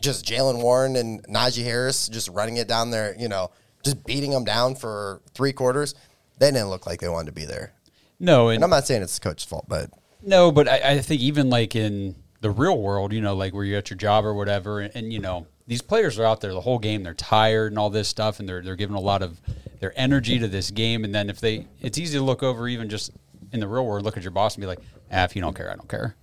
just 0.00 0.24
Jaylen 0.24 0.62
Warren 0.62 0.96
and 0.96 1.22
Najee 1.24 1.64
Harris 1.64 2.08
just 2.08 2.28
running 2.28 2.56
it 2.56 2.68
down 2.68 2.90
there, 2.90 3.14
you 3.18 3.28
know, 3.28 3.50
just 3.82 4.04
beating 4.04 4.30
them 4.30 4.44
down 4.44 4.74
for 4.74 5.20
three 5.34 5.52
quarters. 5.52 5.94
They 6.38 6.50
didn't 6.50 6.68
look 6.68 6.86
like 6.86 7.00
they 7.00 7.08
wanted 7.08 7.26
to 7.26 7.32
be 7.32 7.44
there. 7.44 7.72
No, 8.18 8.48
and 8.48 8.56
And 8.56 8.64
I'm 8.64 8.70
not 8.70 8.86
saying 8.86 9.02
it's 9.02 9.18
the 9.18 9.28
coach's 9.28 9.44
fault, 9.44 9.66
but 9.68 9.90
No, 10.22 10.50
but 10.50 10.68
I, 10.68 10.92
I 10.92 10.98
think 11.00 11.20
even 11.20 11.50
like 11.50 11.76
in 11.76 12.16
the 12.40 12.50
real 12.50 12.80
world, 12.80 13.12
you 13.12 13.20
know, 13.20 13.34
like 13.34 13.54
where 13.54 13.64
you're 13.64 13.78
at 13.78 13.90
your 13.90 13.96
job 13.96 14.24
or 14.24 14.34
whatever, 14.34 14.80
and, 14.80 14.94
and, 14.94 15.12
you 15.12 15.18
know, 15.18 15.46
these 15.66 15.82
players 15.82 16.18
are 16.18 16.24
out 16.24 16.40
there 16.40 16.52
the 16.52 16.60
whole 16.60 16.78
game. 16.78 17.02
They're 17.02 17.14
tired 17.14 17.72
and 17.72 17.78
all 17.78 17.90
this 17.90 18.08
stuff, 18.08 18.40
and 18.40 18.48
they're 18.48 18.62
they're 18.62 18.76
giving 18.76 18.96
a 18.96 19.00
lot 19.00 19.22
of 19.22 19.40
their 19.80 19.92
energy 19.96 20.38
to 20.38 20.48
this 20.48 20.70
game. 20.70 21.04
And 21.04 21.14
then 21.14 21.28
if 21.28 21.40
they, 21.40 21.66
it's 21.80 21.98
easy 21.98 22.18
to 22.18 22.24
look 22.24 22.42
over 22.42 22.68
even 22.68 22.88
just 22.88 23.10
in 23.52 23.60
the 23.60 23.68
real 23.68 23.84
world, 23.84 24.04
look 24.04 24.16
at 24.16 24.22
your 24.22 24.32
boss 24.32 24.54
and 24.54 24.62
be 24.62 24.66
like, 24.66 24.80
ah, 25.12 25.24
if 25.24 25.36
you 25.36 25.42
don't 25.42 25.54
care, 25.54 25.70
I 25.70 25.76
don't 25.76 25.88
care. 25.88 26.16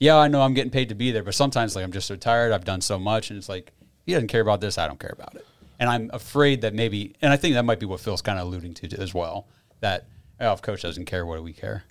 Yeah, 0.00 0.16
I 0.16 0.28
know 0.28 0.42
I'm 0.42 0.54
getting 0.54 0.70
paid 0.70 0.90
to 0.90 0.94
be 0.94 1.10
there, 1.10 1.22
but 1.22 1.34
sometimes 1.34 1.74
like 1.74 1.84
I'm 1.84 1.92
just 1.92 2.06
so 2.06 2.16
tired. 2.16 2.52
I've 2.52 2.64
done 2.64 2.80
so 2.80 2.98
much, 2.98 3.30
and 3.30 3.38
it's 3.38 3.48
like 3.48 3.72
he 4.06 4.12
doesn't 4.12 4.28
care 4.28 4.40
about 4.40 4.60
this. 4.60 4.78
I 4.78 4.86
don't 4.86 5.00
care 5.00 5.12
about 5.12 5.34
it. 5.34 5.46
And 5.80 5.88
I'm 5.88 6.10
afraid 6.12 6.62
that 6.62 6.74
maybe, 6.74 7.14
and 7.22 7.32
I 7.32 7.36
think 7.36 7.54
that 7.54 7.64
might 7.64 7.78
be 7.78 7.86
what 7.86 8.00
Phil's 8.00 8.22
kind 8.22 8.38
of 8.38 8.46
alluding 8.46 8.74
to 8.74 9.00
as 9.00 9.14
well. 9.14 9.46
That 9.80 10.06
oh, 10.40 10.52
if 10.52 10.62
coach 10.62 10.82
doesn't 10.82 11.04
care, 11.04 11.26
what 11.26 11.36
do 11.36 11.42
we 11.42 11.52
care? 11.52 11.84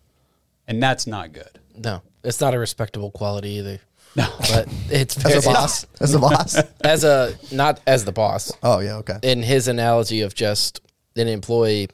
And 0.67 0.83
that's 0.83 1.07
not 1.07 1.31
good. 1.31 1.59
No, 1.75 2.01
it's 2.23 2.41
not 2.41 2.53
a 2.53 2.59
respectable 2.59 3.11
quality 3.11 3.51
either. 3.51 3.79
No, 4.17 4.27
but 4.49 4.67
it's 4.89 5.23
as 5.23 5.45
a 5.45 5.49
boss, 5.49 5.85
as 6.01 6.13
a 6.15 6.19
boss. 6.19 6.57
as 6.81 7.03
a 7.03 7.35
not 7.51 7.79
as 7.85 8.03
the 8.03 8.11
boss. 8.11 8.51
Oh 8.63 8.79
yeah, 8.79 8.95
okay. 8.95 9.19
In 9.21 9.43
his 9.43 9.67
analogy 9.67 10.21
of 10.21 10.33
just 10.33 10.81
an 11.15 11.27
employee, 11.27 11.89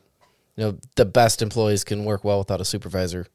you 0.55 0.63
know, 0.63 0.77
the 0.95 1.03
best 1.05 1.41
employees 1.41 1.83
can 1.83 2.05
work 2.05 2.23
well 2.23 2.39
without 2.39 2.61
a 2.61 2.65
supervisor 2.65 3.27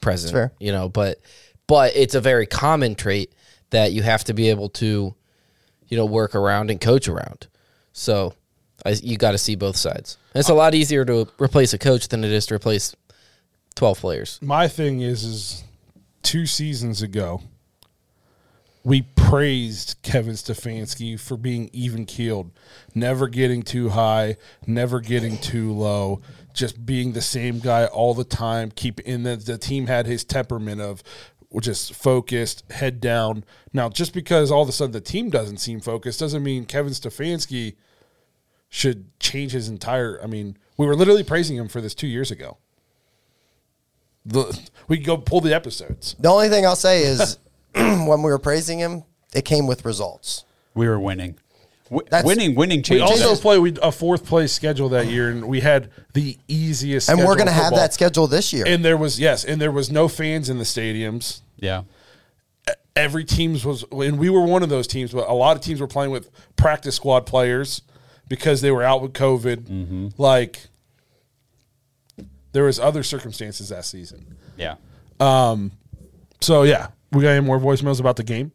present. 0.00 0.32
fair. 0.32 0.52
You 0.58 0.72
know, 0.72 0.88
but 0.88 1.20
but 1.66 1.94
it's 1.94 2.14
a 2.14 2.20
very 2.20 2.46
common 2.46 2.94
trait 2.94 3.32
that 3.70 3.92
you 3.92 4.02
have 4.02 4.24
to 4.24 4.34
be 4.34 4.48
able 4.48 4.70
to, 4.70 5.14
you 5.88 5.96
know, 5.96 6.06
work 6.06 6.34
around 6.34 6.70
and 6.70 6.80
coach 6.80 7.08
around. 7.08 7.48
So 7.92 8.34
I, 8.84 8.90
you 8.90 9.16
got 9.18 9.32
to 9.32 9.38
see 9.38 9.56
both 9.56 9.76
sides. 9.76 10.16
And 10.34 10.40
it's 10.40 10.48
a 10.48 10.54
lot 10.54 10.74
easier 10.74 11.04
to 11.04 11.28
replace 11.38 11.74
a 11.74 11.78
coach 11.78 12.08
than 12.08 12.24
it 12.24 12.32
is 12.32 12.46
to 12.46 12.54
replace 12.54 12.94
12 13.74 14.00
players. 14.00 14.38
My 14.42 14.68
thing 14.68 15.00
is, 15.00 15.24
is 15.24 15.64
two 16.22 16.46
seasons 16.46 17.02
ago, 17.02 17.42
we 18.84 19.02
praised 19.02 19.96
Kevin 20.02 20.34
Stefanski 20.34 21.18
for 21.18 21.36
being 21.36 21.70
even 21.72 22.04
keeled, 22.04 22.50
never 22.94 23.28
getting 23.28 23.62
too 23.62 23.90
high, 23.90 24.36
never 24.66 25.00
getting 25.00 25.38
too 25.38 25.72
low, 25.72 26.20
just 26.52 26.84
being 26.84 27.12
the 27.12 27.22
same 27.22 27.60
guy 27.60 27.86
all 27.86 28.14
the 28.14 28.24
time. 28.24 28.70
Keep 28.70 29.00
in 29.00 29.22
the, 29.22 29.36
the 29.36 29.56
team 29.56 29.86
had 29.86 30.06
his 30.06 30.24
temperament 30.24 30.80
of 30.80 31.02
just 31.60 31.94
focused, 31.94 32.70
head 32.72 33.00
down. 33.00 33.44
Now, 33.72 33.88
just 33.88 34.12
because 34.12 34.50
all 34.50 34.62
of 34.62 34.68
a 34.68 34.72
sudden 34.72 34.92
the 34.92 35.00
team 35.00 35.30
doesn't 35.30 35.58
seem 35.58 35.80
focused 35.80 36.18
doesn't 36.18 36.42
mean 36.42 36.64
Kevin 36.64 36.92
Stefanski 36.92 37.76
should 38.68 39.18
change 39.20 39.52
his 39.52 39.68
entire. 39.68 40.18
I 40.22 40.26
mean, 40.26 40.56
we 40.76 40.86
were 40.86 40.96
literally 40.96 41.22
praising 41.22 41.56
him 41.56 41.68
for 41.68 41.80
this 41.80 41.94
two 41.94 42.06
years 42.06 42.30
ago. 42.30 42.56
The, 44.24 44.58
we 44.88 44.96
can 44.96 45.06
go 45.06 45.18
pull 45.18 45.40
the 45.40 45.54
episodes. 45.54 46.16
The 46.18 46.30
only 46.30 46.48
thing 46.48 46.64
I'll 46.64 46.76
say 46.76 47.02
is 47.02 47.38
when 48.06 48.22
we 48.22 48.30
were 48.30 48.38
praising 48.38 48.78
him, 48.78 49.04
it 49.34 49.44
came 49.44 49.66
with 49.66 49.84
results. 49.84 50.44
We 50.74 50.86
were 50.88 50.98
winning. 51.00 51.36
W- 51.90 52.06
That's- 52.10 52.24
winning, 52.24 52.54
winning 52.54 52.78
We 52.78 52.82
changes. 52.82 53.22
also 53.22 53.40
played 53.40 53.58
we, 53.60 53.74
a 53.82 53.92
fourth 53.92 54.24
place 54.24 54.52
schedule 54.52 54.88
that 54.90 55.06
year, 55.08 55.30
and 55.30 55.44
we 55.46 55.60
had 55.60 55.90
the 56.14 56.38
easiest. 56.48 57.08
And 57.08 57.18
we're 57.18 57.24
schedule 57.24 57.34
going 57.36 57.46
to 57.48 57.52
in 57.52 57.54
have 57.56 57.64
football. 57.64 57.78
that 57.80 57.94
schedule 57.94 58.26
this 58.26 58.52
year. 58.52 58.64
And 58.66 58.84
there 58.84 58.96
was 58.96 59.20
yes, 59.20 59.44
and 59.44 59.60
there 59.60 59.72
was 59.72 59.90
no 59.90 60.08
fans 60.08 60.48
in 60.48 60.58
the 60.58 60.64
stadiums. 60.64 61.40
yeah. 61.56 61.82
Every 62.94 63.24
teams 63.24 63.64
was, 63.64 63.86
and 63.90 64.18
we 64.18 64.28
were 64.28 64.42
one 64.44 64.62
of 64.62 64.68
those 64.68 64.86
teams. 64.86 65.12
But 65.12 65.26
a 65.26 65.32
lot 65.32 65.56
of 65.56 65.62
teams 65.62 65.80
were 65.80 65.86
playing 65.86 66.10
with 66.10 66.30
practice 66.56 66.94
squad 66.94 67.24
players 67.24 67.80
because 68.28 68.60
they 68.60 68.70
were 68.70 68.82
out 68.82 69.00
with 69.00 69.14
COVID. 69.14 69.60
Mm-hmm. 69.62 70.08
Like 70.18 70.66
there 72.52 72.64
was 72.64 72.78
other 72.78 73.02
circumstances 73.02 73.70
that 73.70 73.86
season. 73.86 74.36
Yeah. 74.58 74.74
So 76.40 76.62
yeah, 76.64 76.88
we 77.12 77.22
got 77.22 77.30
any 77.30 77.44
more 77.44 77.58
voicemails 77.58 78.00
about 78.00 78.16
the 78.16 78.24
game? 78.24 78.52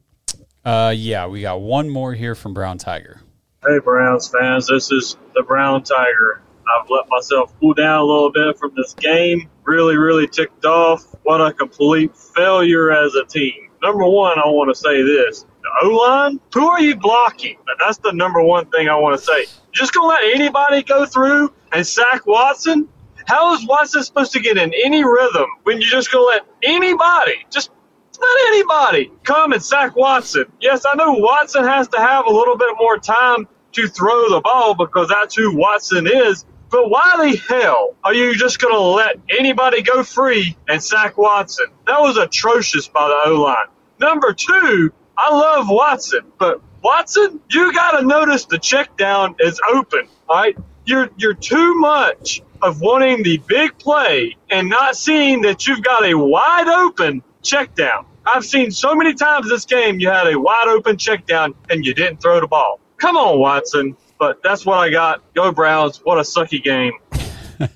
Uh, 0.65 0.93
yeah, 0.95 1.27
we 1.27 1.41
got 1.41 1.61
one 1.61 1.89
more 1.89 2.13
here 2.13 2.35
from 2.35 2.53
Brown 2.53 2.77
Tiger. 2.77 3.21
Hey, 3.65 3.79
Browns 3.79 4.27
fans, 4.27 4.67
this 4.67 4.91
is 4.91 5.17
the 5.35 5.43
Brown 5.43 5.83
Tiger. 5.83 6.41
I've 6.67 6.89
let 6.89 7.05
myself 7.09 7.53
cool 7.59 7.73
down 7.73 8.01
a 8.01 8.03
little 8.03 8.31
bit 8.31 8.57
from 8.57 8.73
this 8.75 8.93
game. 8.93 9.49
Really, 9.63 9.95
really 9.95 10.27
ticked 10.27 10.65
off. 10.65 11.05
What 11.23 11.39
a 11.39 11.53
complete 11.53 12.15
failure 12.17 12.91
as 12.91 13.15
a 13.15 13.25
team. 13.25 13.69
Number 13.81 14.05
one, 14.05 14.37
I 14.39 14.47
want 14.47 14.69
to 14.69 14.75
say 14.75 15.01
this. 15.01 15.45
The 15.61 15.87
O 15.87 15.89
line, 15.89 16.39
who 16.53 16.67
are 16.67 16.81
you 16.81 16.95
blocking? 16.95 17.55
And 17.55 17.79
that's 17.79 17.99
the 17.99 18.11
number 18.11 18.41
one 18.41 18.65
thing 18.69 18.89
I 18.89 18.95
want 18.95 19.17
to 19.17 19.23
say. 19.23 19.45
Just 19.71 19.93
going 19.93 20.03
to 20.03 20.07
let 20.07 20.35
anybody 20.35 20.83
go 20.83 21.05
through 21.05 21.53
and 21.71 21.85
sack 21.85 22.25
Watson? 22.25 22.89
How 23.25 23.53
is 23.53 23.65
Watson 23.67 24.03
supposed 24.03 24.31
to 24.33 24.39
get 24.39 24.57
in 24.57 24.73
any 24.83 25.03
rhythm 25.03 25.47
when 25.63 25.81
you're 25.81 25.91
just 25.91 26.11
going 26.11 26.23
to 26.23 26.27
let 26.27 26.45
anybody, 26.63 27.45
just 27.51 27.71
not 28.19 28.37
anybody 28.47 29.11
come 29.23 29.53
and 29.53 29.63
sack 29.63 29.95
Watson. 29.95 30.45
Yes, 30.61 30.85
I 30.85 30.95
know 30.95 31.13
Watson 31.13 31.63
has 31.63 31.87
to 31.89 31.97
have 31.97 32.25
a 32.25 32.31
little 32.31 32.57
bit 32.57 32.75
more 32.79 32.97
time 32.97 33.47
to 33.73 33.87
throw 33.87 34.29
the 34.29 34.41
ball 34.41 34.75
because 34.75 35.09
that's 35.09 35.35
who 35.35 35.55
Watson 35.55 36.07
is. 36.07 36.45
But 36.69 36.89
why 36.89 37.15
the 37.17 37.37
hell 37.37 37.95
are 38.03 38.13
you 38.13 38.35
just 38.35 38.59
going 38.59 38.73
to 38.73 38.79
let 38.79 39.17
anybody 39.29 39.81
go 39.81 40.03
free 40.03 40.57
and 40.67 40.83
sack 40.83 41.17
Watson? 41.17 41.67
That 41.85 42.01
was 42.01 42.17
atrocious 42.17 42.87
by 42.87 43.07
the 43.07 43.29
O 43.29 43.41
line. 43.41 43.67
Number 43.99 44.33
two, 44.33 44.91
I 45.17 45.33
love 45.33 45.69
Watson, 45.69 46.21
but 46.37 46.61
Watson, 46.83 47.39
you 47.49 47.73
got 47.73 47.99
to 47.99 48.05
notice 48.05 48.45
the 48.45 48.59
check 48.59 48.97
down 48.97 49.35
is 49.39 49.59
open. 49.73 50.07
right? 50.29 50.57
you're 50.87 51.09
you're 51.17 51.33
too 51.33 51.75
much 51.75 52.41
of 52.61 52.81
wanting 52.81 53.21
the 53.21 53.37
big 53.47 53.77
play 53.77 54.35
and 54.49 54.69
not 54.69 54.95
seeing 54.95 55.41
that 55.41 55.67
you've 55.67 55.83
got 55.83 56.05
a 56.05 56.15
wide 56.15 56.67
open 56.67 57.21
check 57.41 57.75
down. 57.75 58.05
I've 58.25 58.45
seen 58.45 58.71
so 58.71 58.93
many 58.93 59.13
times 59.13 59.49
this 59.49 59.65
game 59.65 59.99
you 59.99 60.09
had 60.09 60.27
a 60.27 60.39
wide 60.39 60.67
open 60.67 60.97
check 60.97 61.25
down 61.25 61.53
and 61.69 61.85
you 61.85 61.93
didn't 61.93 62.21
throw 62.21 62.39
the 62.41 62.47
ball. 62.47 62.79
Come 62.97 63.15
on, 63.15 63.39
Watson. 63.39 63.95
But 64.19 64.41
that's 64.43 64.65
what 64.65 64.79
I 64.79 64.89
got. 64.89 65.21
Go 65.33 65.51
Browns. 65.51 66.01
What 66.03 66.17
a 66.17 66.21
sucky 66.21 66.61
game. 66.63 66.93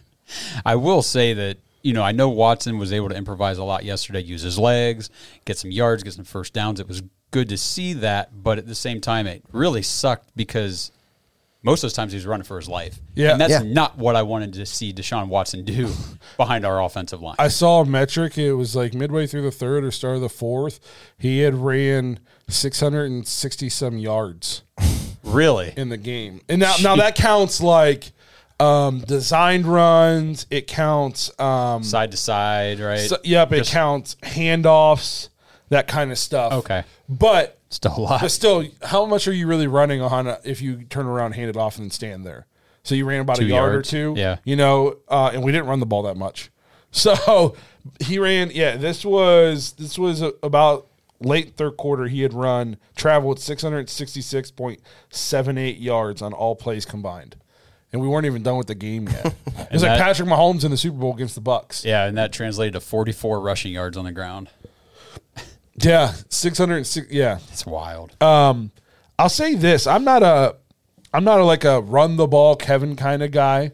I 0.65 0.75
will 0.75 1.01
say 1.01 1.33
that 1.33 1.57
you 1.83 1.93
know 1.93 2.03
I 2.03 2.11
know 2.11 2.29
Watson 2.29 2.77
was 2.77 2.91
able 2.91 3.09
to 3.09 3.15
improvise 3.15 3.57
a 3.57 3.63
lot 3.63 3.85
yesterday, 3.85 4.21
use 4.21 4.41
his 4.41 4.57
legs, 4.57 5.09
get 5.45 5.57
some 5.57 5.71
yards, 5.71 6.03
get 6.03 6.13
some 6.13 6.25
first 6.25 6.53
downs. 6.53 6.79
It 6.79 6.87
was 6.87 7.03
good 7.31 7.49
to 7.49 7.57
see 7.57 7.93
that, 7.93 8.43
but 8.43 8.57
at 8.57 8.67
the 8.67 8.75
same 8.75 9.01
time, 9.01 9.27
it 9.27 9.43
really 9.51 9.81
sucked 9.81 10.35
because 10.35 10.91
most 11.63 11.79
of 11.83 11.89
those 11.89 11.93
times 11.93 12.11
he 12.11 12.15
was 12.17 12.25
running 12.25 12.43
for 12.43 12.57
his 12.57 12.67
life. 12.67 12.99
Yeah. 13.15 13.31
and 13.33 13.41
that's 13.41 13.51
Yeah. 13.51 13.61
not 13.61 13.97
what 13.97 14.15
I 14.15 14.23
wanted 14.23 14.53
to 14.53 14.65
see 14.65 14.91
Deshaun 14.91 15.27
Watson 15.27 15.63
do 15.63 15.91
behind 16.37 16.65
our 16.65 16.81
offensive 16.83 17.21
line. 17.21 17.35
I 17.37 17.49
saw 17.49 17.81
a 17.81 17.85
metric. 17.85 18.37
It 18.37 18.53
was 18.53 18.75
like 18.75 18.93
midway 18.93 19.27
through 19.27 19.43
the 19.43 19.51
third 19.51 19.83
or 19.83 19.91
start 19.91 20.15
of 20.15 20.21
the 20.21 20.29
fourth. 20.29 20.79
He 21.19 21.39
had 21.39 21.53
ran 21.55 22.19
660 22.49 23.69
some 23.69 23.97
yards 23.97 24.63
really, 25.23 25.73
in 25.77 25.89
the 25.89 25.97
game. 25.97 26.41
And 26.49 26.59
now, 26.61 26.75
now 26.81 26.95
that 26.97 27.15
counts 27.15 27.61
like 27.61 28.11
um, 28.59 28.99
designed 28.99 29.65
runs. 29.65 30.45
It 30.49 30.67
counts. 30.67 31.31
Um, 31.39 31.83
side 31.83 32.11
to 32.11 32.17
side, 32.17 32.79
right? 32.79 32.99
so- 32.99 33.17
yep, 33.23 33.51
it 33.51 33.67
counts 33.67 34.15
handoffs, 34.23 35.29
that 35.71 35.87
kind 35.87 36.11
of 36.11 36.17
stuff. 36.17 36.53
Okay. 36.53 36.83
But 37.09 37.57
Still 37.69 37.97
a 37.97 37.99
lot. 37.99 38.21
but 38.21 38.29
still, 38.31 38.63
how 38.83 39.05
much 39.05 39.27
are 39.27 39.33
you 39.33 39.47
really 39.47 39.67
running 39.67 40.01
on 40.01 40.27
if 40.45 40.61
you 40.61 40.83
turn 40.83 41.05
around, 41.07 41.33
hand 41.33 41.49
it 41.49 41.57
off, 41.57 41.75
and 41.77 41.85
then 41.85 41.91
stand 41.91 42.25
there? 42.25 42.45
So 42.83 42.95
you 42.95 43.05
ran 43.05 43.21
about 43.21 43.37
Two 43.37 43.45
a 43.45 43.47
yard 43.47 43.73
yards. 43.73 43.89
or 43.89 43.91
two. 43.91 44.13
Yeah. 44.17 44.37
You 44.43 44.55
know, 44.55 44.97
uh, 45.07 45.31
and 45.33 45.43
we 45.43 45.51
didn't 45.51 45.67
run 45.67 45.79
the 45.79 45.85
ball 45.85 46.03
that 46.03 46.15
much. 46.17 46.51
So 46.93 47.55
he 48.01 48.19
ran. 48.19 48.51
Yeah, 48.53 48.75
this 48.75 49.05
was 49.05 49.71
this 49.79 49.97
was 49.97 50.21
about 50.43 50.87
late 51.21 51.55
third 51.55 51.77
quarter. 51.77 52.07
He 52.07 52.21
had 52.21 52.33
run 52.33 52.75
traveled 52.97 53.39
six 53.39 53.61
hundred 53.63 53.89
sixty 53.89 54.19
six 54.19 54.51
point 54.51 54.81
seven 55.09 55.57
eight 55.57 55.77
yards 55.77 56.21
on 56.21 56.33
all 56.33 56.53
plays 56.53 56.83
combined, 56.83 57.37
and 57.93 58.01
we 58.01 58.09
weren't 58.09 58.25
even 58.25 58.43
done 58.43 58.57
with 58.57 58.67
the 58.67 58.75
game 58.75 59.07
yet. 59.07 59.25
it 59.47 59.71
was 59.71 59.83
like 59.83 59.91
that- 59.91 59.99
Patrick 59.99 60.27
Mahomes 60.27 60.65
in 60.65 60.71
the 60.71 60.75
Super 60.75 60.97
Bowl 60.97 61.13
against 61.13 61.35
the 61.35 61.41
Bucs. 61.41 61.85
yeah, 61.85 62.03
and 62.07 62.17
that 62.17 62.33
translated 62.33 62.73
to 62.73 62.81
44 62.81 63.39
rushing 63.39 63.71
yards 63.71 63.95
on 63.95 64.03
the 64.03 64.11
ground. 64.11 64.49
Yeah, 65.75 66.13
six 66.29 66.57
hundred 66.57 66.85
six. 66.85 67.11
Yeah, 67.11 67.39
It's 67.51 67.65
wild. 67.65 68.21
Um, 68.21 68.71
I'll 69.17 69.29
say 69.29 69.55
this: 69.55 69.87
I'm 69.87 70.03
not 70.03 70.23
a, 70.23 70.55
I'm 71.13 71.23
not 71.23 71.39
a, 71.39 71.45
like 71.45 71.63
a 71.63 71.81
run 71.81 72.17
the 72.17 72.27
ball 72.27 72.55
Kevin 72.55 72.95
kind 72.95 73.23
of 73.23 73.31
guy, 73.31 73.71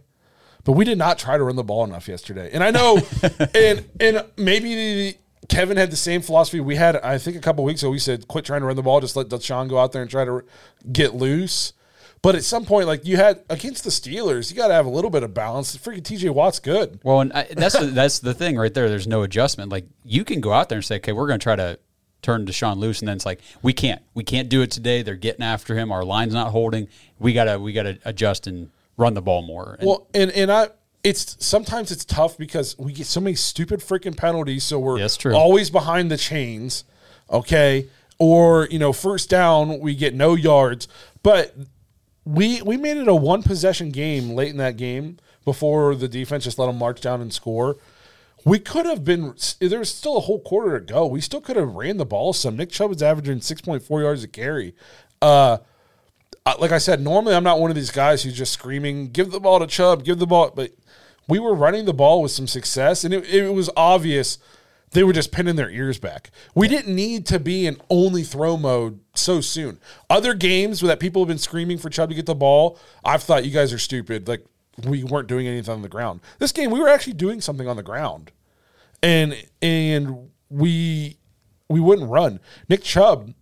but 0.63 0.73
we 0.73 0.85
did 0.85 0.97
not 0.97 1.17
try 1.17 1.37
to 1.37 1.43
run 1.43 1.55
the 1.55 1.63
ball 1.63 1.83
enough 1.83 2.07
yesterday. 2.07 2.49
And 2.51 2.63
I 2.63 2.71
know, 2.71 2.99
and 3.55 3.89
and 3.99 4.25
maybe 4.37 4.75
the, 4.75 5.17
Kevin 5.49 5.77
had 5.77 5.91
the 5.91 5.97
same 5.97 6.21
philosophy 6.21 6.59
we 6.59 6.75
had. 6.75 6.97
I 6.97 7.17
think 7.17 7.37
a 7.37 7.41
couple 7.41 7.63
weeks 7.63 7.81
ago 7.81 7.89
we 7.89 7.99
said 7.99 8.27
quit 8.27 8.45
trying 8.45 8.61
to 8.61 8.67
run 8.67 8.75
the 8.75 8.83
ball, 8.83 9.01
just 9.01 9.15
let 9.15 9.29
Deshaun 9.29 9.67
go 9.69 9.79
out 9.79 9.91
there 9.91 10.01
and 10.01 10.11
try 10.11 10.25
to 10.25 10.43
get 10.91 11.15
loose. 11.15 11.73
But 12.21 12.35
at 12.35 12.43
some 12.43 12.65
point, 12.65 12.87
like 12.87 13.05
you 13.05 13.15
had 13.15 13.43
against 13.49 13.83
the 13.83 13.89
Steelers, 13.89 14.49
you 14.49 14.57
got 14.57 14.67
to 14.69 14.73
have 14.73 14.85
a 14.85 14.89
little 14.89 15.11
bit 15.11 15.23
of 15.23 15.33
balance. 15.33 15.77
Freaking 15.77 16.03
T.J. 16.03 16.29
Watt's 16.29 16.59
good. 16.59 16.99
Well, 17.03 17.21
and 17.21 17.31
I, 17.31 17.43
that's 17.51 17.77
the, 17.77 17.85
that's 17.85 18.19
the 18.19 18.33
thing 18.33 18.57
right 18.57 18.73
there. 18.73 18.89
There's 18.89 19.07
no 19.07 19.21
adjustment. 19.21 19.71
Like 19.71 19.85
you 20.03 20.25
can 20.25 20.41
go 20.41 20.51
out 20.51 20.67
there 20.67 20.77
and 20.77 20.85
say, 20.85 20.95
okay, 20.95 21.11
we're 21.11 21.27
going 21.27 21.39
to 21.39 21.43
try 21.43 21.55
to 21.55 21.79
turn 22.27 22.45
Deshaun 22.45 22.77
loose, 22.77 22.99
and 22.99 23.07
then 23.07 23.15
it's 23.15 23.25
like 23.25 23.39
we 23.61 23.71
can't, 23.71 24.01
we 24.13 24.23
can't 24.23 24.49
do 24.49 24.61
it 24.61 24.69
today. 24.69 25.01
They're 25.01 25.15
getting 25.15 25.43
after 25.43 25.75
him. 25.75 25.91
Our 25.91 26.03
line's 26.03 26.33
not 26.33 26.51
holding. 26.51 26.89
We 27.19 27.31
gotta, 27.31 27.57
we 27.57 27.71
gotta 27.71 27.99
adjust 28.03 28.47
and 28.47 28.69
run 28.97 29.13
the 29.13 29.21
ball 29.21 29.41
more. 29.41 29.77
And 29.79 29.87
Well, 29.87 30.07
and 30.13 30.29
and 30.31 30.51
I, 30.51 30.69
it's 31.03 31.37
sometimes 31.39 31.89
it's 31.89 32.03
tough 32.03 32.37
because 32.37 32.77
we 32.77 32.91
get 32.91 33.07
so 33.07 33.21
many 33.21 33.35
stupid 33.35 33.79
freaking 33.79 34.17
penalties, 34.17 34.65
so 34.65 34.77
we're 34.77 34.99
always 35.35 35.69
behind 35.69 36.11
the 36.11 36.17
chains. 36.17 36.83
Okay, 37.31 37.87
or 38.19 38.67
you 38.69 38.79
know, 38.79 38.91
first 38.91 39.29
down 39.29 39.79
we 39.79 39.95
get 39.95 40.13
no 40.13 40.35
yards, 40.35 40.87
but 41.23 41.55
we 42.25 42.61
we 42.61 42.75
made 42.75 42.97
it 42.97 43.07
a 43.07 43.15
one 43.15 43.41
possession 43.41 43.89
game 43.89 44.31
late 44.31 44.49
in 44.49 44.57
that 44.57 44.75
game 44.75 45.17
before 45.45 45.95
the 45.95 46.09
defense 46.09 46.43
just 46.43 46.59
let 46.59 46.65
them 46.65 46.77
march 46.77 46.99
down 46.99 47.21
and 47.21 47.33
score. 47.33 47.77
We 48.47 48.59
could 48.59 48.85
have 48.85 49.03
been. 49.03 49.35
there's 49.59 49.93
still 49.93 50.15
a 50.15 50.21
whole 50.21 50.39
quarter 50.39 50.79
to 50.79 50.93
go. 50.93 51.05
We 51.05 51.19
still 51.19 51.41
could 51.41 51.57
have 51.57 51.75
ran 51.75 51.97
the 51.97 52.05
ball 52.05 52.31
some. 52.31 52.55
Nick 52.55 52.69
Chubb 52.69 52.89
was 52.89 53.03
averaging 53.03 53.41
six 53.41 53.59
point 53.59 53.83
four 53.83 54.01
yards 54.01 54.23
a 54.23 54.27
carry. 54.29 54.73
Uh, 55.21 55.57
uh, 56.45 56.53
like 56.57 56.71
I 56.71 56.77
said, 56.77 57.01
normally 57.01 57.35
I'm 57.35 57.43
not 57.43 57.59
one 57.59 57.71
of 57.71 57.75
these 57.75 57.91
guys 57.91 58.23
who's 58.23 58.37
just 58.37 58.53
screaming, 58.53 59.09
"Give 59.11 59.31
the 59.31 59.41
ball 59.41 59.59
to 59.59 59.67
Chubb, 59.67 60.05
give 60.05 60.19
the 60.19 60.25
ball." 60.25 60.51
But 60.55 60.71
we 61.27 61.39
were 61.39 61.53
running 61.53 61.83
the 61.83 61.93
ball 61.93 62.21
with 62.21 62.31
some 62.31 62.47
success, 62.47 63.03
and 63.03 63.13
it, 63.13 63.25
it 63.25 63.53
was 63.53 63.69
obvious 63.75 64.37
they 64.91 65.03
were 65.03 65.11
just 65.11 65.33
pinning 65.33 65.57
their 65.57 65.69
ears 65.69 65.99
back. 65.99 66.31
We 66.55 66.69
didn't 66.69 66.95
need 66.95 67.25
to 67.25 67.39
be 67.39 67.67
in 67.67 67.75
only 67.89 68.23
throw 68.23 68.55
mode 68.55 69.01
so 69.13 69.41
soon. 69.41 69.77
Other 70.09 70.33
games 70.33 70.79
that 70.79 71.01
people 71.01 71.21
have 71.21 71.27
been 71.27 71.37
screaming 71.37 71.79
for 71.79 71.89
Chubb 71.89 72.07
to 72.09 72.15
get 72.15 72.25
the 72.25 72.33
ball, 72.33 72.79
I've 73.03 73.23
thought 73.23 73.43
you 73.43 73.51
guys 73.51 73.73
are 73.73 73.77
stupid. 73.77 74.29
Like 74.29 74.45
we 74.85 75.03
weren't 75.03 75.27
doing 75.27 75.47
anything 75.47 75.73
on 75.73 75.81
the 75.81 75.89
ground. 75.89 76.21
This 76.39 76.53
game, 76.53 76.71
we 76.71 76.79
were 76.79 76.87
actually 76.87 77.13
doing 77.13 77.41
something 77.41 77.67
on 77.67 77.75
the 77.75 77.83
ground, 77.83 78.31
and 79.07 79.37
and 79.61 80.29
we 80.49 81.17
we 81.69 81.79
wouldn't 81.79 82.09
run. 82.09 82.39
Nick 82.67 82.83
Chubb 82.83 83.33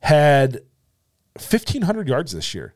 had 0.00 0.62
1500 1.34 2.08
yards 2.08 2.32
this 2.32 2.54
year. 2.54 2.74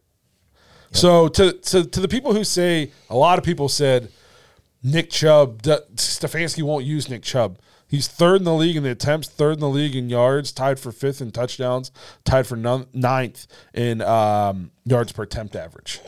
So 0.93 1.29
to, 1.29 1.53
to 1.53 1.85
to 1.85 2.01
the 2.01 2.09
people 2.09 2.33
who 2.35 2.45
say 2.45 2.93
a 3.09 3.17
lot 3.17 3.39
of 3.39 3.45
people 3.45 3.69
said 3.69 4.11
Nick 4.83 5.11
Chubb 5.11 5.63
Stefanski 5.63 6.63
won't 6.63 6.85
use 6.85 7.09
Nick 7.09 7.23
Chubb. 7.23 7.59
He's 7.87 8.07
third 8.07 8.37
in 8.37 8.45
the 8.45 8.55
league 8.55 8.77
in 8.77 8.85
the 8.85 8.93
attempts, 8.93 9.29
third 9.29 9.55
in 9.55 9.61
the 9.61 9.69
league 9.69 9.97
in 9.97 10.09
yards, 10.09 10.53
tied 10.53 10.79
for 10.79 10.93
fifth 10.93 11.21
in 11.21 11.33
touchdowns, 11.33 11.91
tied 12.25 12.47
for 12.47 12.55
ninth 12.55 13.49
in 13.75 14.01
um, 14.01 14.71
yards 14.85 15.11
per 15.11 15.25
attempt 15.25 15.57
average. 15.57 15.99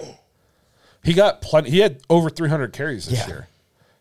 He 1.02 1.12
got 1.12 1.42
plenty. 1.42 1.70
He 1.70 1.80
had 1.80 2.00
over 2.08 2.30
300 2.30 2.72
carries 2.72 3.06
this 3.06 3.26
year. 3.26 3.48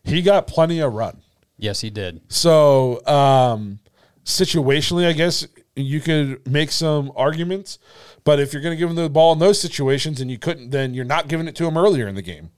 He 0.04 0.22
got 0.22 0.46
plenty 0.46 0.78
of 0.78 0.94
run. 0.94 1.21
Yes, 1.62 1.80
he 1.80 1.90
did. 1.90 2.20
So 2.26 3.06
um, 3.06 3.78
situationally, 4.24 5.06
I 5.06 5.12
guess 5.12 5.46
you 5.76 6.00
could 6.00 6.44
make 6.50 6.72
some 6.72 7.12
arguments, 7.14 7.78
but 8.24 8.40
if 8.40 8.52
you're 8.52 8.60
going 8.62 8.74
to 8.74 8.76
give 8.76 8.90
him 8.90 8.96
the 8.96 9.08
ball 9.08 9.32
in 9.32 9.38
those 9.38 9.60
situations 9.60 10.20
and 10.20 10.28
you 10.28 10.38
couldn't, 10.38 10.70
then 10.70 10.92
you're 10.92 11.04
not 11.04 11.28
giving 11.28 11.46
it 11.46 11.54
to 11.56 11.64
him 11.64 11.78
earlier 11.78 12.08
in 12.08 12.16
the 12.16 12.22
game 12.22 12.50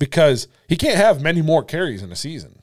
because 0.00 0.48
he 0.68 0.76
can't 0.76 0.96
have 0.96 1.22
many 1.22 1.42
more 1.42 1.62
carries 1.62 2.02
in 2.02 2.10
a 2.10 2.16
season. 2.16 2.58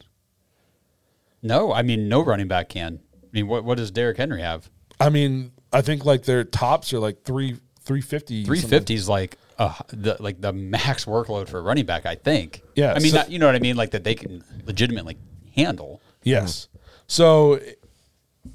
No, 1.42 1.72
I 1.72 1.84
mean 1.84 2.10
no 2.10 2.22
running 2.22 2.50
back 2.50 2.68
can. 2.68 3.00
I 3.24 3.28
mean, 3.32 3.48
what 3.48 3.64
what 3.64 3.78
does 3.78 3.90
Derrick 3.90 4.18
Henry 4.18 4.42
have? 4.42 4.70
I 5.00 5.10
mean, 5.10 5.54
I 5.72 5.82
think 5.82 6.04
like 6.04 6.24
their 6.24 6.44
tops 6.44 6.92
are 6.92 7.00
like 7.00 7.24
three 7.24 7.56
three 7.82 8.02
fifty. 8.02 8.44
Three 8.44 8.60
fifty 8.60 8.96
is 8.96 9.08
like 9.08 9.38
uh, 9.58 9.74
the 9.88 10.18
like 10.20 10.42
the 10.42 10.52
max 10.52 11.06
workload 11.06 11.48
for 11.48 11.60
a 11.60 11.62
running 11.62 11.86
back. 11.86 12.06
I 12.06 12.16
think. 12.16 12.62
Yeah, 12.76 12.92
I 12.94 13.00
mean, 13.00 13.12
so- 13.12 13.20
not, 13.20 13.32
you 13.32 13.40
know 13.40 13.46
what 13.46 13.56
I 13.56 13.60
mean, 13.60 13.78
like 13.78 13.92
that 13.92 14.04
they 14.04 14.16
can 14.16 14.44
legitimately 14.66 15.18
handle. 15.58 16.02
Yes. 16.24 16.68
So 17.08 17.60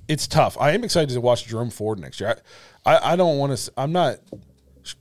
it's 0.09 0.26
tough. 0.26 0.57
I 0.61 0.72
am 0.72 0.84
excited 0.84 1.12
to 1.12 1.20
watch 1.20 1.46
Jerome 1.46 1.70
Ford 1.70 1.98
next 1.98 2.20
year. 2.20 2.40
I, 2.84 2.94
I, 2.94 3.12
I 3.12 3.16
don't 3.16 3.38
want 3.38 3.57
to. 3.57 3.72
I'm 3.76 3.92
not 3.92 4.18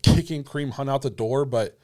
kicking 0.02 0.44
Kareem 0.44 0.72
Hunt 0.72 0.90
out 0.90 1.02
the 1.02 1.10
door, 1.10 1.46
but 1.46 1.78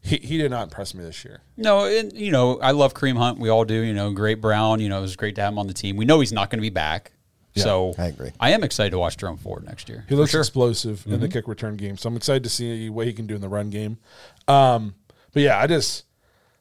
he, 0.00 0.16
he 0.16 0.38
did 0.38 0.50
not 0.50 0.64
impress 0.64 0.94
me 0.94 1.04
this 1.04 1.24
year. 1.24 1.40
No, 1.56 1.84
and 1.84 2.12
you 2.12 2.30
know, 2.30 2.58
I 2.60 2.72
love 2.72 2.94
Kareem 2.94 3.16
Hunt. 3.16 3.38
We 3.38 3.48
all 3.48 3.64
do. 3.64 3.74
You 3.74 3.94
know, 3.94 4.12
great 4.12 4.40
Brown. 4.40 4.80
You 4.80 4.88
know, 4.88 4.98
it 4.98 5.02
was 5.02 5.16
great 5.16 5.34
to 5.36 5.42
have 5.42 5.52
him 5.52 5.58
on 5.58 5.66
the 5.66 5.74
team. 5.74 5.96
We 5.96 6.04
know 6.04 6.20
he's 6.20 6.32
not 6.32 6.50
going 6.50 6.58
to 6.58 6.62
be 6.62 6.70
back. 6.70 7.12
so 7.54 7.94
I 7.98 8.06
agree. 8.06 8.30
I 8.38 8.50
am 8.50 8.62
excited 8.62 8.90
to 8.90 8.98
watch 8.98 9.16
Jerome 9.16 9.38
Ford 9.38 9.64
next 9.64 9.88
year. 9.88 10.04
He 10.08 10.14
looks 10.14 10.32
sure. 10.32 10.40
explosive 10.40 11.06
in 11.06 11.20
the 11.20 11.28
kick 11.28 11.48
return 11.48 11.76
game, 11.76 11.96
so 11.96 12.08
I'm 12.08 12.16
excited 12.16 12.44
to 12.44 12.50
see 12.50 12.90
what 12.90 13.06
he 13.06 13.12
can 13.12 13.26
do 13.26 13.34
in 13.34 13.40
the 13.40 13.48
run 13.48 13.70
game. 13.70 13.98
Um, 14.46 14.94
but 15.32 15.42
yeah, 15.42 15.58
I 15.58 15.66
just 15.66 16.04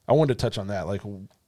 I 0.08 0.14
wanted 0.14 0.38
to 0.38 0.41
touch 0.41 0.58
on 0.58 0.68
that. 0.68 0.88
Like, 0.88 1.02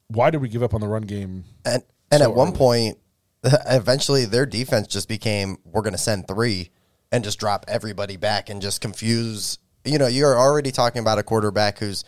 why 0.09 0.29
did 0.29 0.41
we 0.41 0.49
give 0.49 0.63
up 0.63 0.73
on 0.73 0.81
the 0.81 0.87
run 0.87 1.03
game? 1.03 1.43
And 1.65 1.83
and 2.11 2.21
So 2.21 2.29
at 2.29 2.35
one 2.35 2.49
early. 2.49 2.57
point, 2.57 2.97
eventually 3.43 4.25
their 4.25 4.45
defense 4.45 4.87
just 4.87 5.07
became 5.07 5.57
we're 5.65 5.81
going 5.81 5.93
to 5.93 5.99
send 5.99 6.27
three 6.27 6.69
and 7.11 7.23
just 7.23 7.39
drop 7.39 7.65
everybody 7.67 8.17
back 8.17 8.49
and 8.49 8.61
just 8.61 8.81
confuse. 8.81 9.59
You 9.85 9.97
know, 9.97 10.07
you're 10.07 10.37
already 10.37 10.71
talking 10.71 11.01
about 11.01 11.17
a 11.17 11.23
quarterback 11.23 11.79
who's 11.79 12.03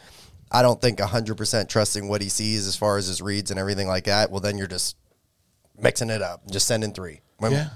I 0.51 0.61
don't 0.61 0.81
think 0.81 0.99
100% 0.99 1.69
trusting 1.69 2.07
what 2.07 2.21
he 2.21 2.29
sees 2.29 2.67
as 2.67 2.75
far 2.75 2.97
as 2.97 3.05
his 3.07 3.21
reads 3.21 3.51
and 3.51 3.59
everything 3.59 3.87
like 3.87 4.05
that. 4.05 4.31
Well, 4.31 4.39
then 4.39 4.57
you're 4.57 4.67
just 4.67 4.97
mixing 5.77 6.09
it 6.09 6.21
up, 6.21 6.49
just 6.49 6.67
sending 6.67 6.91
three. 6.91 7.21
Yeah. 7.41 7.69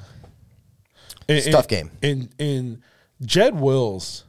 It's 1.28 1.48
a 1.48 1.52
tough 1.52 1.68
game. 1.68 1.92
In 2.02 2.30
in 2.38 2.84
Jed 3.22 3.58
Wills, 3.58 4.26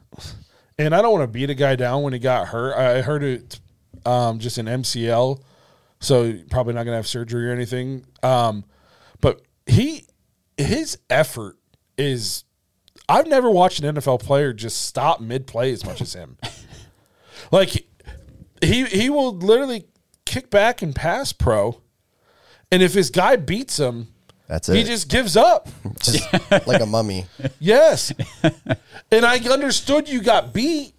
and 0.77 0.95
I 0.95 1.01
don't 1.01 1.11
want 1.11 1.23
to 1.23 1.27
beat 1.27 1.49
a 1.49 1.55
guy 1.55 1.75
down 1.75 2.03
when 2.03 2.13
he 2.13 2.19
got 2.19 2.47
hurt. 2.47 2.75
I 2.75 3.01
heard 3.01 3.23
it 3.23 3.59
um, 4.05 4.39
just 4.39 4.57
in 4.57 4.65
MCL, 4.65 5.41
so 5.99 6.33
probably 6.49 6.73
not 6.73 6.83
gonna 6.83 6.97
have 6.97 7.07
surgery 7.07 7.49
or 7.49 7.53
anything. 7.53 8.05
Um, 8.23 8.63
but 9.21 9.41
he 9.65 10.05
his 10.57 10.97
effort 11.09 11.57
is. 11.97 12.43
I've 13.07 13.27
never 13.27 13.51
watched 13.51 13.81
an 13.83 13.95
NFL 13.95 14.21
player 14.21 14.51
just 14.51 14.81
stop 14.85 15.21
mid 15.21 15.45
play 15.45 15.71
as 15.71 15.85
much 15.85 16.01
as 16.01 16.13
him. 16.13 16.37
like 17.51 17.85
he 18.61 18.85
he 18.85 19.09
will 19.09 19.35
literally 19.35 19.85
kick 20.25 20.49
back 20.49 20.81
and 20.81 20.95
pass 20.95 21.31
pro, 21.31 21.81
and 22.71 22.81
if 22.81 22.93
his 22.93 23.11
guy 23.11 23.35
beats 23.35 23.77
him, 23.79 24.07
That's 24.47 24.69
it. 24.69 24.75
he 24.77 24.83
just 24.83 25.07
gives 25.09 25.37
up. 25.37 25.67
Just 26.01 26.23
like 26.67 26.81
a 26.81 26.85
mummy. 26.85 27.25
Yes. 27.59 28.11
and 29.11 29.25
I 29.25 29.37
understood 29.37 30.09
you 30.09 30.21
got 30.21 30.53
beat, 30.53 30.93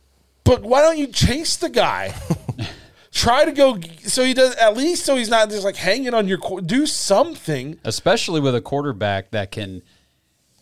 but 0.45 0.63
why 0.63 0.81
don't 0.83 0.99
you 0.99 1.09
chase 1.09 1.57
the 1.57 1.69
guy? 1.69 2.15
Try 3.17 3.47
to 3.47 3.53
go 3.53 3.79
so 4.05 4.23
he 4.25 4.35
does 4.35 4.55
at 4.57 4.77
least 4.77 5.07
so 5.07 5.17
he's 5.17 5.31
not 5.31 5.49
just 5.49 5.65
like 5.65 5.77
hanging 5.77 6.13
on 6.13 6.29
your 6.29 6.39
do 6.65 6.85
something. 6.85 7.79
especially 7.85 8.41
with 8.41 8.55
a 8.55 8.61
quarterback 8.61 9.31
that 9.31 9.51
can 9.51 9.81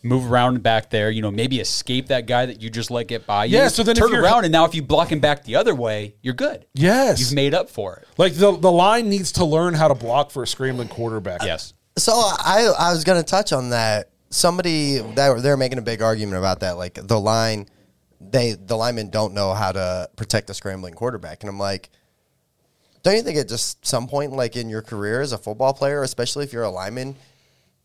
move 0.03 0.31
around 0.31 0.63
back 0.63 0.89
there. 0.89 1.09
You 1.11 1.21
know, 1.21 1.31
maybe 1.31 1.59
escape 1.59 2.07
that 2.07 2.27
guy 2.27 2.45
that 2.45 2.61
you 2.61 2.69
just 2.69 2.89
let 2.91 3.07
get 3.07 3.25
by 3.25 3.45
you. 3.45 3.57
Yeah, 3.57 3.67
so 3.67 3.83
then 3.83 3.97
if 3.97 4.01
turn 4.01 4.11
you're- 4.11 4.23
around 4.23 4.45
and 4.45 4.53
now 4.53 4.63
if 4.63 4.73
you 4.73 4.81
block 4.81 5.11
him 5.11 5.19
back 5.19 5.43
the 5.43 5.57
other 5.57 5.75
way, 5.75 6.15
you're 6.21 6.33
good. 6.33 6.65
Yes. 6.73 7.19
You've 7.19 7.33
made 7.33 7.53
up 7.53 7.69
for 7.69 7.97
it. 7.97 8.07
Like 8.17 8.33
the 8.35 8.55
the 8.55 8.71
line 8.71 9.09
needs 9.09 9.33
to 9.33 9.43
learn 9.45 9.73
how 9.73 9.89
to 9.89 9.95
block 9.95 10.31
for 10.31 10.41
a 10.43 10.47
scrambling 10.47 10.87
quarterback. 10.87 11.43
Yes. 11.43 11.73
So 11.97 12.13
I 12.13 12.71
I 12.79 12.93
was 12.93 13.03
going 13.03 13.21
to 13.21 13.29
touch 13.29 13.51
on 13.51 13.71
that. 13.71 14.11
Somebody 14.29 14.99
that 14.99 15.41
they're 15.43 15.57
making 15.57 15.77
a 15.77 15.81
big 15.81 16.01
argument 16.01 16.37
about 16.37 16.61
that. 16.61 16.77
Like 16.77 16.93
the 17.01 17.19
line, 17.19 17.67
they 18.21 18.53
the 18.53 18.77
linemen 18.77 19.09
don't 19.09 19.33
know 19.33 19.53
how 19.53 19.71
to 19.73 20.09
protect 20.15 20.49
a 20.49 20.53
scrambling 20.53 20.93
quarterback, 20.93 21.41
and 21.43 21.49
I'm 21.49 21.59
like, 21.59 21.89
don't 23.05 23.15
you 23.15 23.21
think 23.21 23.37
at 23.37 23.47
just 23.47 23.85
some 23.85 24.07
point, 24.07 24.33
like 24.33 24.55
in 24.55 24.67
your 24.69 24.81
career 24.81 25.21
as 25.21 25.31
a 25.31 25.37
football 25.37 25.73
player, 25.73 26.01
especially 26.03 26.43
if 26.43 26.51
you're 26.51 26.63
a 26.63 26.69
lineman, 26.69 27.15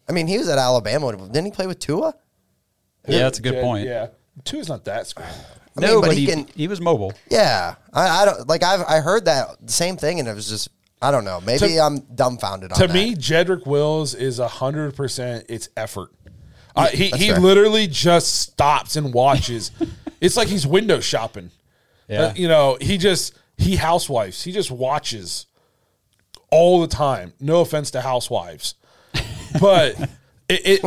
I 0.09 0.13
mean, 0.13 0.27
he 0.27 0.39
was 0.39 0.49
at 0.49 0.59
Alabama. 0.59 1.13
Didn't 1.17 1.45
he 1.45 1.51
play 1.53 1.67
with 1.67 1.79
Tua? 1.79 2.15
Yeah, 3.07 3.19
that's 3.21 3.39
a 3.39 3.43
good 3.43 3.55
Yeah, 3.55 3.61
point. 3.63 3.87
Yeah. 3.87 4.07
Tua's 4.45 4.69
not 4.69 4.85
that 4.87 5.07
scrambling. 5.07 5.41
I 5.77 5.81
mean, 5.81 5.91
no, 5.91 6.01
but 6.01 6.09
but 6.09 6.17
he 6.17 6.27
he, 6.27 6.27
can- 6.33 6.47
he 6.55 6.69
was 6.69 6.81
mobile. 6.81 7.13
Yeah, 7.31 7.75
I, 7.93 8.23
I 8.23 8.25
don't 8.25 8.49
like. 8.49 8.63
I've 8.63 8.83
I 8.83 9.01
heard 9.01 9.27
that 9.27 9.71
same 9.71 9.97
thing, 9.97 10.19
and 10.21 10.29
it 10.29 10.35
was 10.35 10.49
just 10.49 10.69
I 11.03 11.11
don't 11.11 11.25
know. 11.25 11.41
Maybe 11.41 11.59
To- 11.69 11.79
I'm 11.81 11.99
dumbfounded 12.01 12.73
on 12.73 12.79
To 12.79 12.87
that. 12.87 12.93
me, 12.95 13.15
Jedrick 13.15 13.67
Wills 13.67 14.15
is 14.15 14.39
a 14.39 14.49
hundred 14.49 14.97
percent. 14.97 15.47
It's 15.49 15.69
effort. 15.77 16.11
Uh, 16.75 16.87
he 16.89 17.11
that's 17.11 17.23
he 17.23 17.29
fair. 17.31 17.41
literally 17.41 17.87
just 17.87 18.41
stops 18.41 18.97
and 18.97 19.13
watches. 19.15 19.71
it's 20.21 20.37
like 20.37 20.49
he's 20.49 20.67
window 20.67 21.01
shopping. 21.01 21.51
Yeah. 22.09 22.23
Uh, 22.23 22.35
you 22.35 22.49
know, 22.49 22.77
he 22.81 22.99
just 22.99 23.35
he 23.61 23.77
housewives. 23.77 24.43
He 24.43 24.53
just 24.53 24.71
watches 24.71 25.47
all 26.51 26.81
the 26.81 26.89
time. 26.89 27.35
No 27.39 27.61
offense 27.61 27.91
to 27.93 28.01
housewives, 28.01 28.75
but 29.61 30.01
it. 30.49 30.63
it 30.65 30.83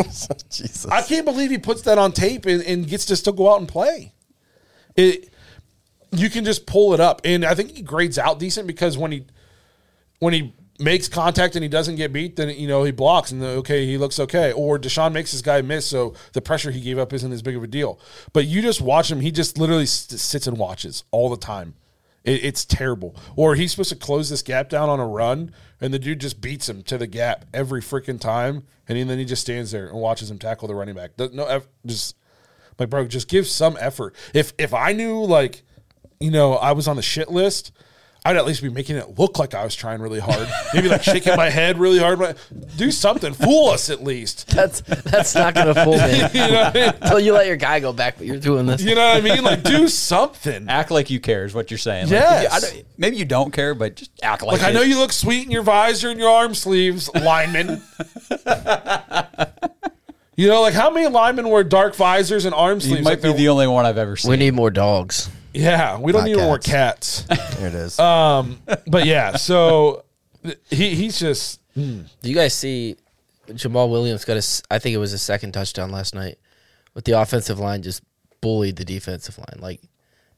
Jesus. 0.50 0.86
I 0.88 1.04
can't 1.04 1.26
believe 1.26 1.52
he 1.52 1.60
puts 1.60 1.84
that 1.84 1.98
on 1.98 2.12
tape 2.12 2.46
and, 2.46 2.64
and 2.64 2.88
gets 2.88 3.06
to 3.06 3.16
still 3.16 3.34
go 3.34 3.54
out 3.54 3.60
and 3.60 3.68
play. 3.68 4.14
It 4.96 5.32
you 6.12 6.30
can 6.30 6.46
just 6.46 6.66
pull 6.66 6.94
it 6.94 7.00
up, 7.00 7.22
and 7.24 7.46
I 7.46 7.56
think 7.56 7.72
he 7.72 7.82
grades 7.82 8.18
out 8.18 8.40
decent 8.40 8.68
because 8.68 8.98
when 8.98 9.12
he 9.12 9.26
when 10.20 10.34
he 10.34 10.54
makes 10.80 11.08
contact 11.08 11.56
and 11.56 11.62
he 11.62 11.70
doesn't 11.70 11.96
get 11.96 12.12
beat, 12.12 12.36
then 12.36 12.50
you 12.50 12.68
know 12.68 12.84
he 12.84 12.92
blocks 12.92 13.32
and 13.32 13.44
okay 13.44 13.86
he 13.86 13.98
looks 14.00 14.20
okay. 14.20 14.52
Or 14.52 14.80
Deshaun 14.80 15.14
makes 15.14 15.32
his 15.32 15.44
guy 15.44 15.62
miss, 15.62 15.86
so 15.86 16.16
the 16.34 16.42
pressure 16.42 16.72
he 16.72 16.82
gave 16.82 16.98
up 16.98 17.14
isn't 17.14 17.32
as 17.32 17.44
big 17.44 17.56
of 17.56 17.64
a 17.64 17.68
deal. 17.68 18.00
But 18.32 18.46
you 18.46 18.64
just 18.64 18.82
watch 18.82 19.12
him; 19.12 19.22
he 19.22 19.32
just 19.32 19.60
literally 19.60 19.86
sits 19.86 20.48
and 20.48 20.58
watches 20.58 21.04
all 21.12 21.30
the 21.30 21.38
time. 21.38 21.76
It, 22.24 22.44
it's 22.44 22.66
terrible. 22.66 23.16
Or 23.36 23.56
he's 23.56 23.72
supposed 23.72 23.90
to 23.90 23.96
close 23.96 24.30
this 24.30 24.42
gap 24.42 24.70
down 24.70 24.90
on 24.90 25.00
a 25.00 25.08
run, 25.08 25.54
and 25.82 25.94
the 25.94 26.00
dude 26.00 26.20
just 26.20 26.42
beats 26.42 26.70
him 26.70 26.84
to 26.84 26.98
the 26.98 27.08
gap 27.08 27.46
every 27.54 27.82
freaking 27.82 28.20
time, 28.20 28.64
and 28.88 29.10
then 29.10 29.18
he 29.18 29.26
just 29.26 29.42
stands 29.42 29.72
there 29.72 29.88
and 29.88 30.00
watches 30.00 30.30
him 30.30 30.40
tackle 30.40 30.68
the 30.68 30.76
running 30.76 30.96
back. 30.96 31.12
No, 31.18 31.62
just 31.86 32.16
like 32.80 32.90
bro, 32.90 33.08
just 33.08 33.28
give 33.28 33.48
some 33.48 33.78
effort. 33.80 34.16
If 34.34 34.54
if 34.58 34.74
I 34.74 34.94
knew 34.94 35.24
like, 35.24 35.64
you 36.20 36.32
know, 36.32 36.54
I 36.54 36.72
was 36.72 36.88
on 36.88 36.96
the 36.96 37.02
shit 37.02 37.30
list. 37.30 37.72
I'd 38.26 38.38
at 38.38 38.46
least 38.46 38.62
be 38.62 38.70
making 38.70 38.96
it 38.96 39.20
look 39.20 39.38
like 39.38 39.54
I 39.54 39.66
was 39.66 39.76
trying 39.76 40.00
really 40.02 40.20
hard. 40.22 40.48
Maybe 40.74 40.88
like 40.88 41.04
shaking 41.04 41.36
my 41.36 41.50
head 41.50 41.78
really 41.78 42.00
hard. 42.00 42.20
But 42.20 42.38
do 42.78 42.90
something. 42.90 43.34
Fool 43.34 43.70
us 43.72 43.90
at 43.90 44.02
least. 44.02 44.48
That's 44.48 44.80
that's 44.80 45.36
not 45.36 45.54
gonna 45.54 45.74
fool 45.84 45.98
me 45.98 46.18
You 46.34 46.52
know 46.52 46.64
what 46.64 46.68
I 46.68 46.74
mean? 46.74 46.94
until 47.02 47.20
you 47.20 47.34
let 47.34 47.48
your 47.48 47.58
guy 47.58 47.82
go 47.82 47.92
back. 47.92 48.18
But 48.18 48.28
you're 48.28 48.38
doing 48.40 48.66
this. 48.66 48.82
You 48.82 48.96
know 48.96 49.06
what 49.06 49.18
I 49.18 49.22
mean? 49.22 49.44
Like 49.44 49.64
do 49.64 49.90
something. 49.90 50.70
Act 50.70 50.90
like 50.90 51.10
you 51.10 51.20
care 51.20 51.44
is 51.44 51.54
what 51.54 51.70
you're 51.70 51.78
saying. 51.78 52.06
Like, 52.06 52.12
Yes. 52.12 52.54
I 52.54 52.60
don't- 52.62 52.86
maybe 52.98 53.18
you 53.18 53.26
don't 53.26 53.52
care, 53.52 53.76
but 53.76 53.96
just 53.96 54.12
act 54.24 54.42
like. 54.42 54.62
Like 54.62 54.70
I 54.70 54.72
know 54.72 54.82
you 54.84 54.98
look 55.00 55.12
sweet 55.12 55.44
in 55.44 55.52
your 55.52 55.64
visor 55.64 56.10
and 56.10 56.18
your 56.18 56.30
arm 56.30 56.54
sleeves, 56.56 57.14
lineman. 57.14 57.82
you 60.38 60.48
know, 60.48 60.62
like 60.62 60.74
how 60.74 60.90
many 60.90 61.08
linemen 61.08 61.50
wear 61.50 61.64
dark 61.64 61.96
visors 61.96 62.46
and 62.46 62.56
arm 62.56 62.76
You 62.76 62.82
sleeves? 62.82 63.04
might 63.04 63.22
like 63.22 63.22
be 63.22 63.34
the 63.34 63.50
only 63.50 63.68
one 63.68 63.86
I've 63.86 63.98
ever 63.98 64.16
seen. 64.16 64.32
We 64.32 64.38
need 64.38 64.54
more 64.54 64.72
dogs. 64.72 65.30
Yeah, 65.54 66.00
we 66.00 66.12
don't 66.12 66.22
Not 66.22 66.28
need 66.30 66.38
more 66.38 66.60
cats. 66.60 67.26
There 67.58 67.68
it 67.68 67.76
is. 67.76 68.00
Um, 68.00 68.60
but 68.88 69.06
yeah, 69.06 69.36
so 69.38 70.04
th- 70.44 70.58
he 70.70 70.96
he's 70.96 71.20
just 71.20 71.60
Do 71.76 72.06
you 72.24 72.36
guys 72.36 72.54
see 72.54 72.96
Jamaal 73.48 73.90
Williams 73.90 74.26
got 74.26 74.34
a? 74.34 74.38
s- 74.38 74.64
I 74.72 74.80
think 74.80 74.94
it 74.96 74.98
was 75.00 75.14
a 75.14 75.18
second 75.18 75.52
touchdown 75.54 75.92
last 75.92 76.16
night, 76.16 76.40
with 76.94 77.06
the 77.06 77.12
offensive 77.20 77.60
line 77.60 77.82
just 77.84 78.02
bullied 78.42 78.76
the 78.78 78.86
defensive 78.86 79.38
line. 79.38 79.60
Like 79.60 79.82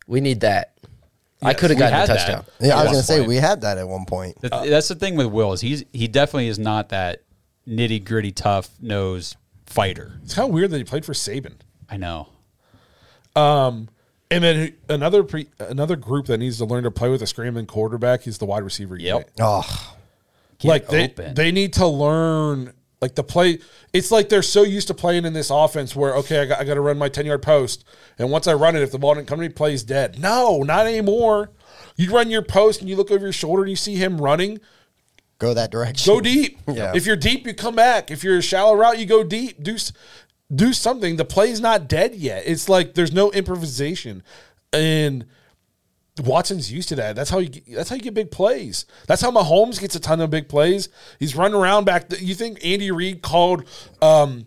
we 0.08 0.22
need 0.22 0.42
that. 0.42 0.74
I 1.42 1.54
could 1.54 1.70
have 1.70 1.78
we 1.78 1.80
gotten 1.82 1.94
a 1.96 2.00
had 2.00 2.10
that. 2.10 2.18
touchdown. 2.18 2.46
yeah, 2.60 2.76
I 2.76 2.78
was 2.78 2.84
at 2.84 2.86
gonna 2.86 2.96
one 2.98 3.04
say 3.04 3.18
point. 3.18 3.28
we 3.30 3.36
had 3.38 3.62
that 3.62 3.78
at 3.78 3.88
one 3.88 4.06
point. 4.06 4.40
That- 4.42 4.70
that's 4.70 4.88
the 4.88 4.96
thing 4.96 5.16
with 5.16 5.28
Will 5.28 5.54
is 5.54 5.62
he's 5.62 5.84
he 5.94 6.08
definitely 6.08 6.48
is 6.48 6.60
not 6.60 6.90
that 6.90 7.22
nitty 7.68 8.04
gritty 8.04 8.32
tough 8.32 8.70
nose 8.82 9.36
fighter. 9.66 10.20
It's 10.24 10.34
kind 10.36 10.48
of 10.50 10.54
weird 10.54 10.72
that 10.72 10.78
he 10.78 10.84
played 10.84 11.06
for 11.06 11.14
Saban. 11.14 11.56
I 11.90 11.98
know. 11.98 12.28
Um, 13.36 13.90
and 14.32 14.44
then 14.44 14.74
another 14.90 15.24
pre, 15.24 15.48
another 15.60 15.96
group 15.96 16.26
that 16.28 16.38
needs 16.38 16.58
to 16.58 16.66
learn 16.66 16.84
to 16.84 16.92
play 16.92 17.10
with 17.10 17.22
a 17.22 17.28
scrambling 17.28 17.66
quarterback 17.66 18.28
is 18.28 18.38
the 18.38 18.46
wide 18.46 18.64
receiver 18.64 18.98
unit. 18.98 19.30
Oh, 19.40 19.96
like 20.64 20.88
they 20.88 21.06
open. 21.06 21.34
they 21.36 21.52
need 21.52 21.74
to 21.74 21.88
learn 21.88 22.74
like 23.02 23.16
the 23.16 23.24
play. 23.24 23.60
It's 23.94 24.10
like 24.12 24.30
they're 24.30 24.42
so 24.42 24.64
used 24.64 24.88
to 24.88 24.94
playing 24.94 25.26
in 25.26 25.34
this 25.34 25.50
offense 25.50 25.96
where 25.96 26.16
okay, 26.18 26.40
I 26.42 26.46
got, 26.46 26.60
I 26.60 26.64
got 26.64 26.74
to 26.76 26.82
run 26.82 26.98
my 26.98 27.10
ten 27.10 27.26
yard 27.26 27.42
post, 27.44 27.84
and 28.18 28.32
once 28.32 28.48
I 28.48 28.54
run 28.54 28.76
it, 28.76 28.82
if 28.82 28.92
the 28.92 28.98
ball 29.00 29.14
didn't 29.16 29.28
come 29.28 29.40
to 29.40 29.44
me, 29.48 29.50
plays 29.50 29.84
dead. 29.84 30.20
No, 30.20 30.64
not 30.64 30.88
anymore. 30.88 31.52
You 31.98 32.12
run 32.12 32.30
your 32.30 32.42
post 32.42 32.82
and 32.82 32.90
you 32.90 32.96
look 32.96 33.12
over 33.12 33.24
your 33.26 33.32
shoulder 33.34 33.62
and 33.64 33.70
you 33.70 33.76
see 33.76 33.96
him 33.96 34.20
running. 34.20 34.60
go 35.40 35.54
that 35.54 35.72
direction. 35.72 36.14
Go 36.14 36.20
deep. 36.22 36.60
Yeah. 36.68 36.94
If 36.96 37.06
you're 37.06 37.16
deep, 37.16 37.46
you 37.46 37.54
come 37.54 37.76
back. 37.76 38.10
If 38.12 38.24
you're 38.24 38.38
a 38.38 38.42
shallow 38.42 38.76
route, 38.76 38.98
you 39.00 39.06
go 39.06 39.24
deep. 39.24 39.62
Do 39.64 39.76
s- 39.76 39.94
do 40.54 40.74
something. 40.74 41.16
The 41.16 41.26
play's 41.26 41.60
not 41.62 41.88
dead 41.88 42.16
yet. 42.16 42.44
It's 42.46 42.70
like 42.70 42.94
there's 42.94 43.14
no 43.14 43.32
improvisation, 43.32 44.24
and 44.74 45.26
Watson's 46.24 46.72
used 46.72 46.90
to 46.90 46.96
that. 46.96 47.16
That's 47.16 47.30
how 47.30 47.40
you 47.40 47.50
get, 47.50 47.76
that's 47.76 47.90
how 47.90 47.96
you 47.96 48.02
get 48.02 48.14
big 48.14 48.32
plays. 48.32 48.86
That's 49.08 49.22
how 49.22 49.32
Mahomes 49.32 49.80
gets 49.80 49.96
a 49.96 50.00
ton 50.00 50.22
of 50.22 50.30
big 50.30 50.48
plays. 50.48 50.90
He's 51.20 51.36
running 51.36 51.56
around 51.60 51.86
back. 51.86 52.10
th- 52.10 52.22
You 52.22 52.36
think 52.36 52.60
Andy 52.64 52.92
Reid 52.92 53.22
called 53.22 53.64
um, 54.02 54.46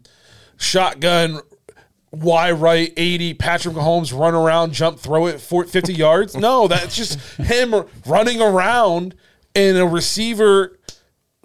shotgun? 0.56 1.40
why 2.10 2.50
right 2.50 2.90
80 2.96 3.34
Patrick 3.34 3.74
Mahomes 3.74 4.18
run 4.18 4.32
around 4.34 4.72
jump 4.72 4.98
throw 4.98 5.26
it 5.26 5.42
for 5.42 5.62
50 5.64 5.92
yards 5.94 6.34
no 6.34 6.66
that's 6.66 6.96
just 6.96 7.20
him 7.36 7.74
running 8.06 8.40
around 8.40 9.14
and 9.54 9.76
a 9.76 9.84
receiver 9.86 10.78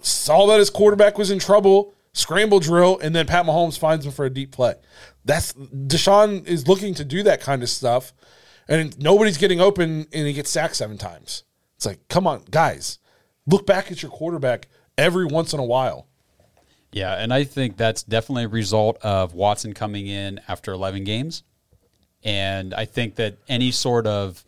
saw 0.00 0.46
that 0.46 0.58
his 0.58 0.70
quarterback 0.70 1.18
was 1.18 1.30
in 1.30 1.38
trouble, 1.38 1.93
scramble 2.14 2.60
drill, 2.60 2.98
and 2.98 3.14
then 3.14 3.26
Pat 3.26 3.44
Mahomes 3.44 3.78
finds 3.78 4.06
him 4.06 4.12
for 4.12 4.24
a 4.24 4.30
deep 4.30 4.50
play. 4.50 4.74
That's 5.26 5.52
Deshaun 5.52 6.46
is 6.46 6.66
looking 6.66 6.94
to 6.94 7.04
do 7.04 7.22
that 7.24 7.42
kind 7.42 7.62
of 7.62 7.68
stuff, 7.68 8.14
and 8.66 8.98
nobody's 8.98 9.36
getting 9.36 9.60
open, 9.60 10.06
and 10.12 10.26
he 10.26 10.32
gets 10.32 10.48
sacked 10.48 10.76
seven 10.76 10.96
times. 10.96 11.44
It's 11.76 11.84
like, 11.84 12.08
come 12.08 12.26
on, 12.26 12.44
guys, 12.50 12.98
look 13.46 13.66
back 13.66 13.92
at 13.92 14.00
your 14.00 14.10
quarterback 14.10 14.68
every 14.96 15.26
once 15.26 15.52
in 15.52 15.60
a 15.60 15.64
while. 15.64 16.06
Yeah, 16.92 17.14
and 17.14 17.34
I 17.34 17.42
think 17.42 17.76
that's 17.76 18.04
definitely 18.04 18.44
a 18.44 18.48
result 18.48 18.98
of 19.02 19.34
Watson 19.34 19.74
coming 19.74 20.06
in 20.06 20.40
after 20.46 20.72
11 20.72 21.02
games. 21.02 21.42
And 22.22 22.72
I 22.72 22.84
think 22.84 23.16
that 23.16 23.36
any 23.48 23.72
sort 23.72 24.06
of 24.06 24.44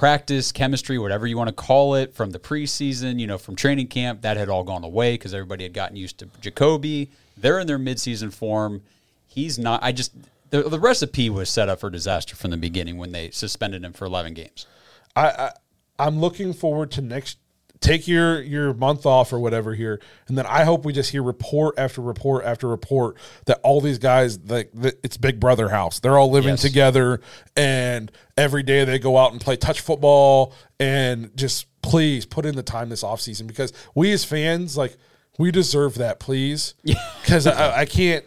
practice, 0.00 0.50
chemistry, 0.50 0.98
whatever 0.98 1.26
you 1.26 1.36
want 1.36 1.48
to 1.48 1.52
call 1.52 1.94
it, 1.94 2.14
from 2.14 2.30
the 2.30 2.38
preseason, 2.38 3.20
you 3.20 3.26
know, 3.26 3.36
from 3.36 3.54
training 3.54 3.86
camp, 3.86 4.22
that 4.22 4.38
had 4.38 4.48
all 4.48 4.64
gone 4.64 4.82
away 4.82 5.12
because 5.12 5.34
everybody 5.34 5.62
had 5.62 5.74
gotten 5.74 5.94
used 5.94 6.16
to 6.16 6.26
Jacoby. 6.40 7.10
They're 7.36 7.60
in 7.60 7.66
their 7.66 7.78
midseason 7.78 8.32
form. 8.32 8.80
He's 9.26 9.58
not. 9.58 9.82
I 9.82 9.92
just 9.92 10.12
the, 10.48 10.62
the 10.62 10.80
recipe 10.80 11.28
was 11.28 11.50
set 11.50 11.68
up 11.68 11.80
for 11.80 11.90
disaster 11.90 12.34
from 12.34 12.50
the 12.50 12.56
beginning 12.56 12.96
when 12.96 13.12
they 13.12 13.30
suspended 13.30 13.84
him 13.84 13.92
for 13.92 14.06
11 14.06 14.32
games. 14.32 14.66
I, 15.14 15.28
I 15.28 15.52
I'm 15.98 16.18
looking 16.18 16.54
forward 16.54 16.90
to 16.92 17.02
next. 17.02 17.36
Take 17.80 18.06
your 18.06 18.42
your 18.42 18.74
month 18.74 19.06
off 19.06 19.32
or 19.32 19.38
whatever 19.38 19.74
here, 19.74 20.00
and 20.28 20.36
then 20.36 20.44
I 20.46 20.64
hope 20.64 20.84
we 20.84 20.92
just 20.92 21.10
hear 21.10 21.22
report 21.22 21.76
after 21.78 22.02
report 22.02 22.44
after 22.44 22.68
report 22.68 23.16
that 23.46 23.58
all 23.62 23.80
these 23.80 23.98
guys 23.98 24.38
like 24.38 24.70
that 24.74 25.00
it's 25.02 25.16
Big 25.16 25.40
Brother 25.40 25.70
house. 25.70 25.98
They're 25.98 26.18
all 26.18 26.30
living 26.30 26.50
Yes. 26.50 26.60
together, 26.62 27.20
and 27.56 28.12
every 28.36 28.62
day 28.62 28.84
they 28.84 28.98
go 28.98 29.16
out 29.16 29.32
and 29.32 29.40
play 29.40 29.56
touch 29.56 29.80
football. 29.80 30.52
And 30.78 31.34
just 31.36 31.66
please 31.82 32.26
put 32.26 32.44
in 32.44 32.54
the 32.54 32.62
time 32.62 32.90
this 32.90 33.02
offseason 33.02 33.46
because 33.46 33.72
we 33.94 34.12
as 34.12 34.24
fans 34.26 34.76
like 34.76 34.96
we 35.38 35.50
deserve 35.50 35.94
that, 35.96 36.20
please. 36.20 36.74
Because 37.22 37.46
I, 37.46 37.80
I 37.80 37.84
can't 37.86 38.24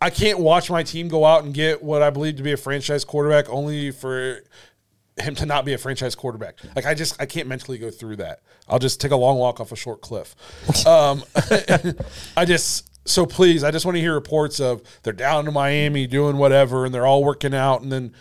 I 0.00 0.10
can't 0.10 0.38
watch 0.40 0.68
my 0.70 0.82
team 0.82 1.08
go 1.08 1.24
out 1.24 1.44
and 1.44 1.52
get 1.54 1.82
what 1.82 2.02
I 2.02 2.10
believe 2.10 2.36
to 2.36 2.42
be 2.42 2.52
a 2.52 2.56
franchise 2.56 3.04
quarterback 3.04 3.48
only 3.48 3.90
for 3.92 4.42
him 5.22 5.34
to 5.36 5.46
not 5.46 5.64
be 5.64 5.72
a 5.72 5.78
franchise 5.78 6.14
quarterback. 6.14 6.58
Like 6.74 6.86
I 6.86 6.94
just 6.94 7.20
I 7.20 7.26
can't 7.26 7.48
mentally 7.48 7.78
go 7.78 7.90
through 7.90 8.16
that. 8.16 8.40
I'll 8.68 8.78
just 8.78 9.00
take 9.00 9.12
a 9.12 9.16
long 9.16 9.38
walk 9.38 9.60
off 9.60 9.72
a 9.72 9.76
short 9.76 10.00
cliff. 10.00 10.34
Um, 10.86 11.22
I 12.36 12.44
just 12.44 12.88
so 13.08 13.24
please 13.24 13.62
I 13.62 13.70
just 13.70 13.84
want 13.84 13.96
to 13.96 14.00
hear 14.00 14.14
reports 14.14 14.58
of 14.60 14.82
they're 15.02 15.12
down 15.12 15.44
to 15.44 15.52
Miami 15.52 16.06
doing 16.06 16.36
whatever 16.38 16.84
and 16.84 16.94
they're 16.94 17.06
all 17.06 17.24
working 17.24 17.54
out 17.54 17.82
and 17.82 17.92
then 17.92 18.14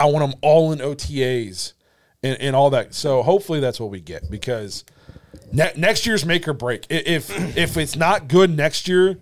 I 0.00 0.06
want 0.06 0.30
them 0.30 0.38
all 0.42 0.72
in 0.72 0.78
OTAs 0.78 1.72
and, 2.22 2.40
and 2.40 2.56
all 2.56 2.70
that. 2.70 2.94
So 2.94 3.22
hopefully 3.22 3.60
that's 3.60 3.78
what 3.80 3.90
we 3.90 4.00
get 4.00 4.30
because 4.30 4.84
ne- 5.52 5.72
next 5.76 6.06
year's 6.06 6.24
make 6.24 6.46
or 6.48 6.52
break. 6.52 6.86
If 6.90 7.30
if 7.56 7.76
it's 7.76 7.96
not 7.96 8.28
good 8.28 8.50
next 8.50 8.88
year, 8.88 9.18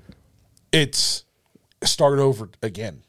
it's 0.72 1.24
start 1.82 2.18
over 2.18 2.50
again. 2.62 3.03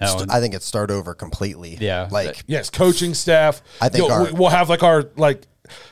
No, 0.00 0.24
I 0.30 0.40
think 0.40 0.54
it's 0.54 0.64
start 0.66 0.90
over 0.90 1.14
completely. 1.14 1.76
Yeah. 1.80 2.08
Like 2.10 2.44
Yes, 2.46 2.70
coaching 2.70 3.14
staff. 3.14 3.62
I 3.80 3.88
think 3.88 4.04
You'll- 4.04 4.12
our- 4.12 4.32
we'll 4.32 4.50
have 4.50 4.68
like 4.68 4.82
our 4.82 5.04
like 5.16 5.42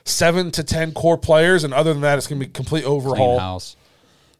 seven 0.05 0.51
to 0.53 0.63
ten 0.65 0.93
core 0.93 1.19
players, 1.19 1.65
and 1.65 1.75
other 1.75 1.93
than 1.93 2.03
that, 2.03 2.17
it's 2.19 2.27
going 2.27 2.41
to 2.41 2.47
be 2.47 2.53
complete 2.53 2.85
overhaul. 2.85 3.39
house. 3.39 3.77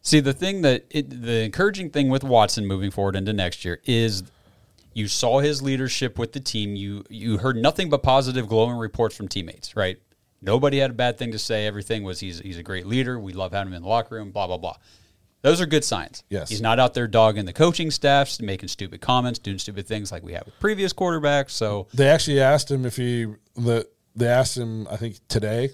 See, 0.01 0.19
the 0.21 0.33
thing 0.33 0.61
that 0.61 0.85
it, 0.89 1.09
the 1.23 1.41
encouraging 1.43 1.89
thing 1.89 2.09
with 2.09 2.23
Watson 2.23 2.65
moving 2.65 2.91
forward 2.91 3.15
into 3.15 3.33
next 3.33 3.65
year 3.65 3.81
is 3.85 4.23
you 4.93 5.07
saw 5.07 5.39
his 5.39 5.61
leadership 5.61 6.17
with 6.17 6.31
the 6.31 6.39
team. 6.39 6.75
You 6.75 7.03
you 7.09 7.37
heard 7.39 7.57
nothing 7.57 7.89
but 7.89 8.03
positive, 8.03 8.47
glowing 8.47 8.77
reports 8.77 9.15
from 9.17 9.27
teammates. 9.27 9.75
Right? 9.75 9.99
Nobody 10.41 10.77
had 10.79 10.91
a 10.91 10.93
bad 10.93 11.17
thing 11.17 11.31
to 11.33 11.39
say. 11.39 11.67
Everything 11.67 12.03
was 12.03 12.19
he's 12.21 12.39
he's 12.39 12.57
a 12.57 12.63
great 12.63 12.87
leader. 12.87 13.19
We 13.19 13.33
love 13.33 13.51
having 13.51 13.73
him 13.73 13.77
in 13.77 13.81
the 13.83 13.87
locker 13.89 14.15
room. 14.15 14.31
Blah 14.31 14.47
blah 14.47 14.57
blah. 14.57 14.75
Those 15.47 15.61
are 15.61 15.65
good 15.65 15.85
signs. 15.85 16.23
Yes. 16.29 16.49
he's 16.49 16.61
not 16.61 16.77
out 16.77 16.93
there 16.93 17.07
dogging 17.07 17.45
the 17.45 17.53
coaching 17.53 17.89
staffs, 17.89 18.41
making 18.41 18.67
stupid 18.67 18.99
comments, 18.99 19.39
doing 19.39 19.59
stupid 19.59 19.87
things 19.87 20.11
like 20.11 20.21
we 20.21 20.33
have 20.33 20.45
with 20.45 20.59
previous 20.59 20.91
quarterbacks. 20.91 21.51
So 21.51 21.87
They 21.93 22.09
actually 22.09 22.41
asked 22.41 22.69
him 22.69 22.85
if 22.85 22.97
he 22.97 23.27
the 23.55 23.87
they 24.15 24.27
asked 24.27 24.57
him 24.57 24.87
I 24.89 24.97
think 24.97 25.19
today, 25.29 25.69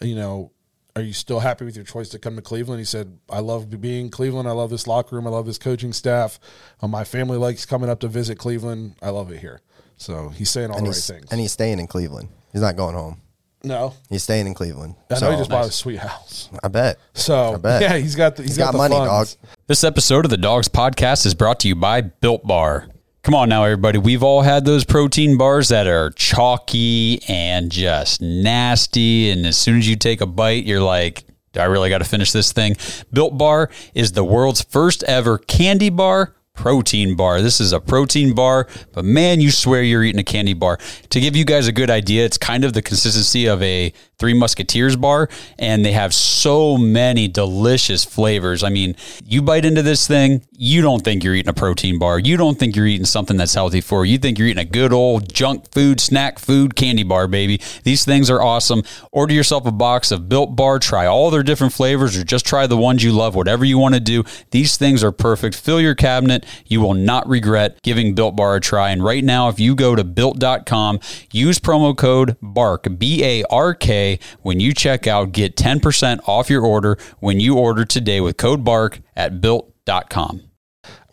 you 0.00 0.14
know, 0.14 0.52
are 0.94 1.02
you 1.02 1.12
still 1.12 1.40
happy 1.40 1.64
with 1.64 1.74
your 1.74 1.84
choice 1.84 2.08
to 2.10 2.18
come 2.20 2.36
to 2.36 2.42
Cleveland? 2.42 2.78
He 2.78 2.84
said, 2.84 3.18
I 3.28 3.40
love 3.40 3.68
being 3.80 4.06
in 4.06 4.10
Cleveland. 4.10 4.48
I 4.48 4.52
love 4.52 4.70
this 4.70 4.86
locker 4.86 5.16
room. 5.16 5.26
I 5.26 5.30
love 5.30 5.46
this 5.46 5.58
coaching 5.58 5.92
staff. 5.92 6.38
Uh, 6.80 6.86
my 6.86 7.02
family 7.02 7.38
likes 7.38 7.66
coming 7.66 7.90
up 7.90 7.98
to 8.00 8.08
visit 8.08 8.38
Cleveland. 8.38 8.94
I 9.02 9.10
love 9.10 9.32
it 9.32 9.40
here. 9.40 9.60
So 9.96 10.28
he's 10.28 10.50
saying 10.50 10.70
all 10.70 10.76
and 10.78 10.86
the 10.86 10.90
right 10.90 10.96
things. 10.96 11.32
and 11.32 11.40
he's 11.40 11.52
staying 11.52 11.80
in 11.80 11.88
Cleveland. 11.88 12.28
He's 12.52 12.62
not 12.62 12.76
going 12.76 12.94
home. 12.94 13.20
No, 13.64 13.94
He's 14.08 14.22
staying 14.22 14.46
in 14.46 14.54
Cleveland. 14.54 14.94
I 15.10 15.14
know 15.14 15.18
So, 15.20 15.30
he 15.32 15.36
just 15.38 15.50
bought 15.50 15.66
a 15.66 15.72
sweet 15.72 15.98
house. 15.98 16.48
I 16.62 16.68
bet. 16.68 16.98
So 17.14 17.54
I 17.54 17.56
bet. 17.56 17.82
yeah, 17.82 17.96
he's 17.96 18.14
got 18.14 18.36
the, 18.36 18.42
he's 18.42 18.52
he's 18.52 18.58
got, 18.58 18.70
the 18.72 18.78
money, 18.78 18.94
funds. 18.94 19.34
dog. 19.34 19.50
This 19.66 19.82
episode 19.82 20.24
of 20.24 20.30
the 20.30 20.36
Dawgs 20.36 20.68
Podcast 20.68 21.26
is 21.26 21.34
brought 21.34 21.58
to 21.60 21.68
you 21.68 21.74
by 21.74 22.02
Built 22.02 22.46
Bar. 22.46 22.86
Come 23.24 23.34
on 23.34 23.48
now, 23.48 23.64
everybody. 23.64 23.98
We've 23.98 24.22
all 24.22 24.42
had 24.42 24.64
those 24.64 24.84
protein 24.84 25.36
bars 25.36 25.68
that 25.70 25.86
are 25.88 26.10
chalky 26.10 27.20
and 27.28 27.70
just 27.70 28.22
nasty. 28.22 29.30
And 29.30 29.44
as 29.44 29.56
soon 29.58 29.78
as 29.78 29.88
you 29.88 29.96
take 29.96 30.20
a 30.20 30.26
bite, 30.26 30.64
you're 30.64 30.80
like, 30.80 31.24
do 31.52 31.60
I 31.60 31.64
really 31.64 31.88
got 31.90 31.98
to 31.98 32.04
finish 32.04 32.30
this 32.32 32.52
thing? 32.52 32.76
Built 33.12 33.36
Bar 33.36 33.70
is 33.92 34.12
the 34.12 34.24
world's 34.24 34.62
first 34.62 35.02
ever 35.04 35.36
candy 35.36 35.90
bar 35.90 36.34
protein 36.58 37.14
bar. 37.14 37.40
This 37.40 37.60
is 37.60 37.72
a 37.72 37.78
protein 37.78 38.34
bar, 38.34 38.66
but 38.92 39.04
man, 39.04 39.40
you 39.40 39.52
swear 39.52 39.80
you're 39.80 40.02
eating 40.02 40.18
a 40.20 40.24
candy 40.24 40.54
bar. 40.54 40.78
To 41.10 41.20
give 41.20 41.36
you 41.36 41.44
guys 41.44 41.68
a 41.68 41.72
good 41.72 41.88
idea, 41.88 42.24
it's 42.24 42.36
kind 42.36 42.64
of 42.64 42.72
the 42.72 42.82
consistency 42.82 43.46
of 43.46 43.62
a 43.62 43.92
Three 44.18 44.34
Musketeers 44.34 44.96
bar, 44.96 45.28
and 45.58 45.84
they 45.84 45.92
have 45.92 46.12
so 46.12 46.76
many 46.76 47.28
delicious 47.28 48.04
flavors. 48.04 48.64
I 48.64 48.68
mean, 48.68 48.96
you 49.24 49.42
bite 49.42 49.64
into 49.64 49.82
this 49.82 50.08
thing, 50.08 50.42
you 50.60 50.82
don't 50.82 51.04
think 51.04 51.22
you're 51.22 51.36
eating 51.36 51.50
a 51.50 51.54
protein 51.54 52.00
bar. 52.00 52.18
You 52.18 52.36
don't 52.36 52.58
think 52.58 52.74
you're 52.74 52.86
eating 52.86 53.06
something 53.06 53.36
that's 53.36 53.54
healthy 53.54 53.80
for 53.80 54.04
you. 54.04 54.12
You 54.12 54.18
think 54.18 54.38
you're 54.38 54.48
eating 54.48 54.60
a 54.60 54.64
good 54.64 54.92
old 54.92 55.32
junk 55.32 55.70
food, 55.70 56.00
snack 56.00 56.40
food, 56.40 56.74
candy 56.74 57.04
bar, 57.04 57.28
baby. 57.28 57.60
These 57.84 58.04
things 58.04 58.28
are 58.28 58.42
awesome. 58.42 58.82
Order 59.12 59.34
yourself 59.34 59.66
a 59.66 59.70
box 59.70 60.10
of 60.10 60.28
Built 60.28 60.56
Bar, 60.56 60.80
try 60.80 61.06
all 61.06 61.30
their 61.30 61.44
different 61.44 61.72
flavors, 61.72 62.16
or 62.16 62.24
just 62.24 62.44
try 62.44 62.66
the 62.66 62.76
ones 62.76 63.04
you 63.04 63.12
love, 63.12 63.36
whatever 63.36 63.64
you 63.64 63.78
want 63.78 63.94
to 63.94 64.00
do. 64.00 64.24
These 64.50 64.76
things 64.76 65.04
are 65.04 65.12
perfect. 65.12 65.54
Fill 65.54 65.80
your 65.80 65.94
cabinet. 65.94 66.44
You 66.66 66.80
will 66.80 66.94
not 66.94 67.28
regret 67.28 67.80
giving 67.82 68.16
Built 68.16 68.34
Bar 68.34 68.56
a 68.56 68.60
try. 68.60 68.90
And 68.90 69.04
right 69.04 69.22
now, 69.22 69.48
if 69.48 69.60
you 69.60 69.76
go 69.76 69.94
to 69.94 70.02
built.com, 70.02 70.98
use 71.30 71.60
promo 71.60 71.96
code 71.96 72.36
BARK, 72.42 72.98
B 72.98 73.22
A 73.22 73.44
R 73.48 73.74
K, 73.74 74.07
when 74.42 74.60
you 74.60 74.72
check 74.72 75.06
out, 75.06 75.32
get 75.32 75.56
10% 75.56 76.20
off 76.26 76.50
your 76.50 76.64
order 76.64 76.98
when 77.20 77.40
you 77.40 77.56
order 77.56 77.84
today 77.84 78.20
with 78.20 78.36
code 78.36 78.64
BARK 78.64 79.00
at 79.16 79.40
built.com. 79.40 80.42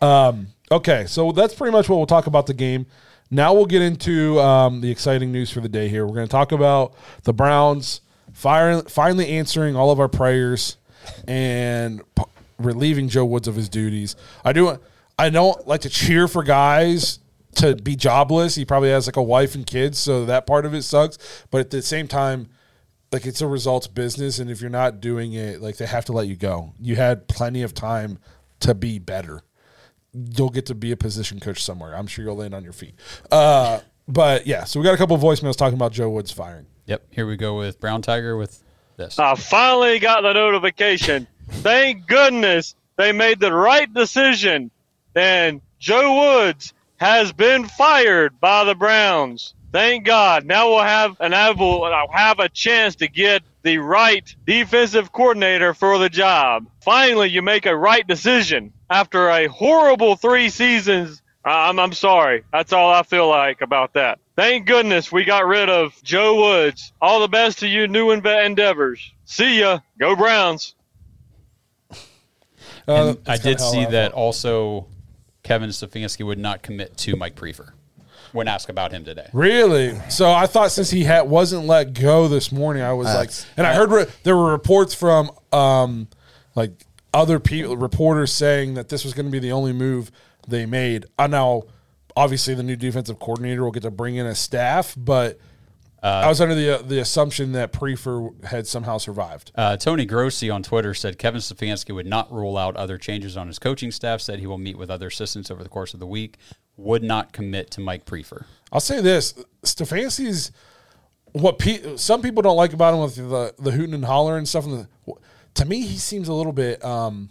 Um, 0.00 0.48
okay, 0.70 1.06
so 1.06 1.32
that's 1.32 1.54
pretty 1.54 1.72
much 1.72 1.88
what 1.88 1.96
we'll 1.96 2.06
talk 2.06 2.26
about 2.26 2.46
the 2.46 2.54
game. 2.54 2.86
Now 3.30 3.54
we'll 3.54 3.66
get 3.66 3.82
into 3.82 4.40
um, 4.40 4.80
the 4.80 4.90
exciting 4.90 5.32
news 5.32 5.50
for 5.50 5.60
the 5.60 5.68
day 5.68 5.88
here. 5.88 6.06
We're 6.06 6.14
going 6.14 6.28
to 6.28 6.30
talk 6.30 6.52
about 6.52 6.94
the 7.24 7.32
Browns 7.32 8.00
fire, 8.32 8.82
finally 8.82 9.28
answering 9.28 9.74
all 9.74 9.90
of 9.90 9.98
our 9.98 10.08
prayers 10.08 10.76
and 11.26 12.02
p- 12.14 12.24
relieving 12.58 13.08
Joe 13.08 13.24
Woods 13.24 13.48
of 13.48 13.56
his 13.56 13.68
duties. 13.68 14.14
I 14.44 14.52
do. 14.52 14.78
I 15.18 15.30
don't 15.30 15.66
like 15.66 15.80
to 15.82 15.88
cheer 15.88 16.28
for 16.28 16.42
guys 16.42 17.18
to 17.56 17.74
be 17.74 17.96
jobless. 17.96 18.54
He 18.54 18.64
probably 18.64 18.90
has 18.90 19.06
like 19.06 19.16
a 19.16 19.22
wife 19.22 19.54
and 19.54 19.66
kids, 19.66 19.98
so 19.98 20.24
that 20.26 20.46
part 20.46 20.66
of 20.66 20.74
it 20.74 20.82
sucks. 20.82 21.18
But 21.50 21.60
at 21.62 21.70
the 21.70 21.82
same 21.82 22.06
time, 22.06 22.48
like 23.12 23.26
it's 23.26 23.40
a 23.40 23.46
results 23.46 23.86
business, 23.86 24.38
and 24.38 24.50
if 24.50 24.60
you're 24.60 24.70
not 24.70 25.00
doing 25.00 25.32
it, 25.32 25.60
like 25.60 25.76
they 25.76 25.86
have 25.86 26.04
to 26.06 26.12
let 26.12 26.26
you 26.26 26.36
go. 26.36 26.72
You 26.80 26.96
had 26.96 27.28
plenty 27.28 27.62
of 27.62 27.74
time 27.74 28.18
to 28.60 28.74
be 28.74 28.98
better 28.98 29.42
you'll 30.36 30.50
get 30.50 30.66
to 30.66 30.74
be 30.74 30.92
a 30.92 30.96
position 30.96 31.40
coach 31.40 31.62
somewhere. 31.62 31.94
I'm 31.94 32.06
sure 32.06 32.24
you'll 32.24 32.36
land 32.36 32.54
on 32.54 32.64
your 32.64 32.72
feet. 32.72 32.94
Uh, 33.30 33.80
but 34.08 34.46
yeah, 34.46 34.64
so 34.64 34.80
we 34.80 34.84
got 34.84 34.94
a 34.94 34.96
couple 34.96 35.16
of 35.16 35.22
voicemails 35.22 35.56
talking 35.56 35.74
about 35.74 35.92
Joe 35.92 36.08
Woods 36.10 36.30
firing. 36.30 36.66
Yep. 36.86 37.06
Here 37.10 37.26
we 37.26 37.36
go 37.36 37.58
with 37.58 37.80
Brown 37.80 38.02
Tiger 38.02 38.36
with 38.36 38.62
this. 38.96 39.18
I 39.18 39.34
finally 39.34 39.98
got 39.98 40.22
the 40.22 40.32
notification. 40.32 41.26
Thank 41.50 42.06
goodness 42.06 42.74
they 42.96 43.12
made 43.12 43.40
the 43.40 43.52
right 43.52 43.92
decision. 43.92 44.70
And 45.14 45.60
Joe 45.78 46.44
Woods 46.44 46.72
has 46.98 47.32
been 47.32 47.66
fired 47.66 48.40
by 48.40 48.64
the 48.64 48.74
Browns. 48.74 49.54
Thank 49.76 50.06
God. 50.06 50.46
Now 50.46 50.70
we'll 50.70 50.84
have 50.84 51.20
an 51.20 51.34
able, 51.34 51.84
I'll 51.84 52.10
have 52.10 52.38
a 52.38 52.48
chance 52.48 52.96
to 52.96 53.08
get 53.08 53.42
the 53.62 53.76
right 53.76 54.34
defensive 54.46 55.12
coordinator 55.12 55.74
for 55.74 55.98
the 55.98 56.08
job. 56.08 56.64
Finally, 56.80 57.28
you 57.28 57.42
make 57.42 57.66
a 57.66 57.76
right 57.76 58.06
decision 58.06 58.72
after 58.88 59.28
a 59.28 59.48
horrible 59.48 60.16
three 60.16 60.48
seasons. 60.48 61.20
I'm, 61.44 61.78
I'm 61.78 61.92
sorry. 61.92 62.42
That's 62.54 62.72
all 62.72 62.90
I 62.90 63.02
feel 63.02 63.28
like 63.28 63.60
about 63.60 63.92
that. 63.92 64.18
Thank 64.34 64.66
goodness 64.66 65.12
we 65.12 65.24
got 65.24 65.46
rid 65.46 65.68
of 65.68 66.02
Joe 66.02 66.36
Woods. 66.40 66.94
All 67.02 67.20
the 67.20 67.28
best 67.28 67.58
to 67.58 67.68
you 67.68 67.86
new 67.86 68.06
enve- 68.06 68.46
endeavors. 68.46 69.12
See 69.26 69.60
ya. 69.60 69.80
Go 70.00 70.16
Browns. 70.16 70.74
Uh, 72.88 73.16
I 73.26 73.36
did 73.36 73.60
see 73.60 73.84
I 73.84 73.90
that 73.90 74.12
also 74.12 74.86
Kevin 75.42 75.68
Stefanski 75.68 76.24
would 76.24 76.38
not 76.38 76.62
commit 76.62 76.96
to 76.96 77.14
Mike 77.14 77.34
Priefer 77.34 77.72
when 78.36 78.46
asked 78.48 78.68
about 78.68 78.92
him 78.92 79.04
today. 79.04 79.28
Really? 79.32 79.98
So 80.10 80.30
I 80.30 80.46
thought 80.46 80.70
since 80.70 80.90
he 80.90 81.04
had 81.04 81.22
wasn't 81.22 81.66
let 81.66 81.94
go 81.94 82.28
this 82.28 82.52
morning, 82.52 82.82
I 82.82 82.92
was 82.92 83.06
like, 83.06 83.30
and 83.56 83.66
I 83.66 83.74
heard 83.74 83.90
re- 83.90 84.06
there 84.22 84.36
were 84.36 84.52
reports 84.52 84.94
from 84.94 85.30
um, 85.52 86.08
like 86.54 86.72
other 87.12 87.40
people, 87.40 87.76
reporters 87.76 88.32
saying 88.32 88.74
that 88.74 88.90
this 88.90 89.04
was 89.04 89.14
going 89.14 89.26
to 89.26 89.32
be 89.32 89.38
the 89.38 89.52
only 89.52 89.72
move 89.72 90.12
they 90.46 90.66
made. 90.66 91.06
I 91.18 91.26
know, 91.26 91.66
obviously, 92.14 92.54
the 92.54 92.62
new 92.62 92.76
defensive 92.76 93.18
coordinator 93.18 93.64
will 93.64 93.72
get 93.72 93.82
to 93.84 93.90
bring 93.90 94.16
in 94.16 94.26
a 94.26 94.34
staff, 94.34 94.94
but 94.96 95.40
I 96.02 96.28
was 96.28 96.40
under 96.40 96.54
the 96.54 96.78
uh, 96.78 96.82
the 96.82 96.98
assumption 97.00 97.52
that 97.52 97.72
Priefer 97.72 98.44
had 98.44 98.66
somehow 98.66 98.98
survived. 98.98 99.50
Uh, 99.54 99.76
Tony 99.76 100.04
Grossi 100.04 100.50
on 100.50 100.62
Twitter 100.62 100.94
said 100.94 101.18
Kevin 101.18 101.40
Stefanski 101.40 101.94
would 101.94 102.06
not 102.06 102.32
rule 102.32 102.56
out 102.56 102.76
other 102.76 102.98
changes 102.98 103.36
on 103.36 103.46
his 103.48 103.58
coaching 103.58 103.90
staff. 103.90 104.20
Said 104.20 104.38
he 104.38 104.46
will 104.46 104.58
meet 104.58 104.78
with 104.78 104.90
other 104.90 105.08
assistants 105.08 105.50
over 105.50 105.62
the 105.62 105.68
course 105.68 105.94
of 105.94 106.00
the 106.00 106.06
week. 106.06 106.36
Would 106.76 107.02
not 107.02 107.32
commit 107.32 107.70
to 107.72 107.80
Mike 107.80 108.04
Priefer. 108.04 108.44
I'll 108.70 108.80
say 108.80 109.00
this: 109.00 109.32
Stefanski's 109.62 110.52
what 111.32 111.58
pe- 111.58 111.96
some 111.96 112.22
people 112.22 112.42
don't 112.42 112.56
like 112.56 112.72
about 112.72 112.94
him 112.94 113.00
with 113.00 113.16
the 113.16 113.54
the 113.58 113.70
hooting 113.70 113.94
and 113.94 114.04
holler 114.04 114.36
and 114.36 114.48
stuff. 114.48 114.64
And 114.66 114.86
the, 115.06 115.14
to 115.54 115.64
me, 115.64 115.80
he 115.82 115.96
seems 115.98 116.28
a 116.28 116.32
little 116.32 116.52
bit, 116.52 116.84
um, 116.84 117.30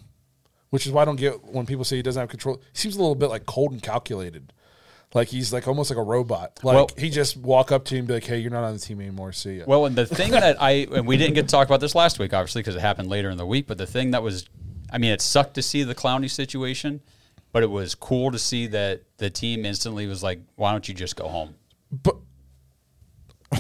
which 0.70 0.86
is 0.86 0.92
why 0.92 1.04
I 1.04 1.06
don't 1.06 1.16
get 1.16 1.44
when 1.46 1.66
people 1.66 1.84
say 1.84 1.96
he 1.98 2.02
doesn't 2.02 2.20
have 2.20 2.30
control. 2.30 2.62
He 2.74 2.78
seems 2.80 2.96
a 2.96 3.00
little 3.00 3.16
bit 3.16 3.30
like 3.30 3.46
cold 3.46 3.72
and 3.72 3.82
calculated, 3.84 4.52
like 5.14 5.28
he's 5.28 5.54
like 5.54 5.68
almost 5.68 5.90
like 5.92 5.98
a 6.00 6.04
robot. 6.04 6.60
Like 6.64 6.76
Well- 6.76 6.90
he 6.98 7.10
just 7.10 7.38
walk 7.38 7.72
up 7.72 7.86
to 7.86 7.96
you 7.96 8.00
and 8.00 8.08
be 8.08 8.16
like, 8.16 8.24
"Hey, 8.24 8.40
you're 8.40 8.52
not 8.52 8.64
on 8.64 8.74
the 8.74 8.80
team 8.80 9.00
anymore. 9.02 9.32
See 9.32 9.58
ya." 9.58 9.66
Well, 9.68 9.86
and 9.86 9.96
the 9.96 10.06
thing 10.08 10.32
that 10.32 10.62
I 10.62 10.88
and 10.92 11.06
we 11.08 11.18
didn't 11.18 11.36
get 11.36 11.44
to 11.44 11.52
talk 11.52 11.68
about 11.68 11.82
this 11.82 11.94
last 11.96 12.18
week, 12.20 12.34
obviously, 12.34 12.62
because 12.62 12.76
it 12.76 12.82
happened 12.82 13.10
later 13.10 13.30
in 13.30 13.38
the 13.38 13.46
week. 13.46 13.68
But 13.68 13.78
the 13.78 13.88
thing 13.88 14.12
that 14.12 14.24
was, 14.24 14.46
I 14.92 14.98
mean, 14.98 15.12
it 15.12 15.22
sucked 15.22 15.54
to 15.56 15.62
see 15.62 15.84
the 15.84 15.96
Clowney 15.96 16.30
situation, 16.30 17.02
but 17.56 17.64
it 17.64 17.72
was 17.72 17.96
cool 17.96 18.32
to 18.32 18.38
see 18.38 18.68
that 18.68 19.04
the 19.16 19.30
team 19.30 19.64
instantly 19.64 20.08
was 20.08 20.22
like, 20.22 20.42
"Why 20.58 20.74
don't 20.74 20.86
you 20.90 20.94
just 20.94 21.16
go 21.16 21.30
home?" 21.30 21.56
but 21.90 22.18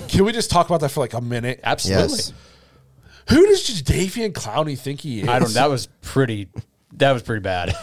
can 0.09 0.25
we 0.25 0.33
just 0.33 0.51
talk 0.51 0.65
about 0.65 0.81
that 0.81 0.89
for 0.89 0.99
like 0.99 1.13
a 1.13 1.21
minute? 1.21 1.61
Absolutely. 1.63 2.17
Yes. 2.17 2.33
Who 3.29 3.47
does 3.47 3.63
Jadeveon 3.63 4.33
Clowney 4.33 4.77
think 4.77 4.99
he 4.99 5.21
is? 5.21 5.29
I 5.29 5.39
don't. 5.39 5.53
That 5.53 5.69
was 5.69 5.87
pretty. 6.01 6.49
That 6.97 7.13
was 7.13 7.21
pretty 7.23 7.39
bad. 7.39 7.73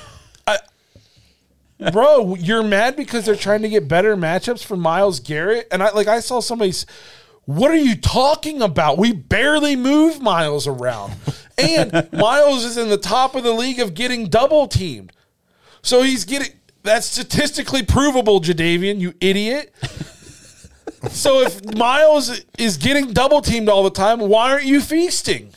bro, 1.92 2.34
you're 2.34 2.62
mad 2.62 2.94
because 2.94 3.24
they're 3.24 3.34
trying 3.34 3.62
to 3.62 3.70
get 3.70 3.88
better 3.88 4.14
matchups 4.14 4.62
for 4.62 4.76
Myles 4.76 5.18
Garrett, 5.18 5.66
and 5.72 5.82
I 5.82 5.92
like 5.92 6.08
I 6.08 6.20
saw 6.20 6.40
somebody. 6.40 6.74
What 7.46 7.70
are 7.70 7.76
you 7.76 7.96
talking 7.96 8.60
about? 8.60 8.98
We 8.98 9.12
barely 9.12 9.76
move 9.76 10.20
Myles 10.20 10.66
around, 10.66 11.14
and 11.56 11.90
Myles 12.12 12.64
is 12.64 12.76
in 12.76 12.90
the 12.90 12.98
top 12.98 13.34
of 13.34 13.44
the 13.44 13.52
league 13.52 13.80
of 13.80 13.94
getting 13.94 14.28
double 14.28 14.68
teamed. 14.68 15.10
So 15.82 16.02
he's 16.02 16.24
getting 16.24 16.52
that's 16.82 17.06
statistically 17.06 17.82
provable, 17.84 18.40
Jadeveon, 18.40 19.00
you 19.00 19.14
idiot. 19.20 19.72
so 21.10 21.40
if 21.42 21.76
Myles 21.76 22.40
is 22.58 22.76
getting 22.76 23.12
double 23.12 23.40
teamed 23.40 23.68
all 23.68 23.84
the 23.84 23.90
time, 23.90 24.20
why 24.20 24.52
aren't 24.52 24.64
you 24.64 24.80
feasting? 24.80 25.52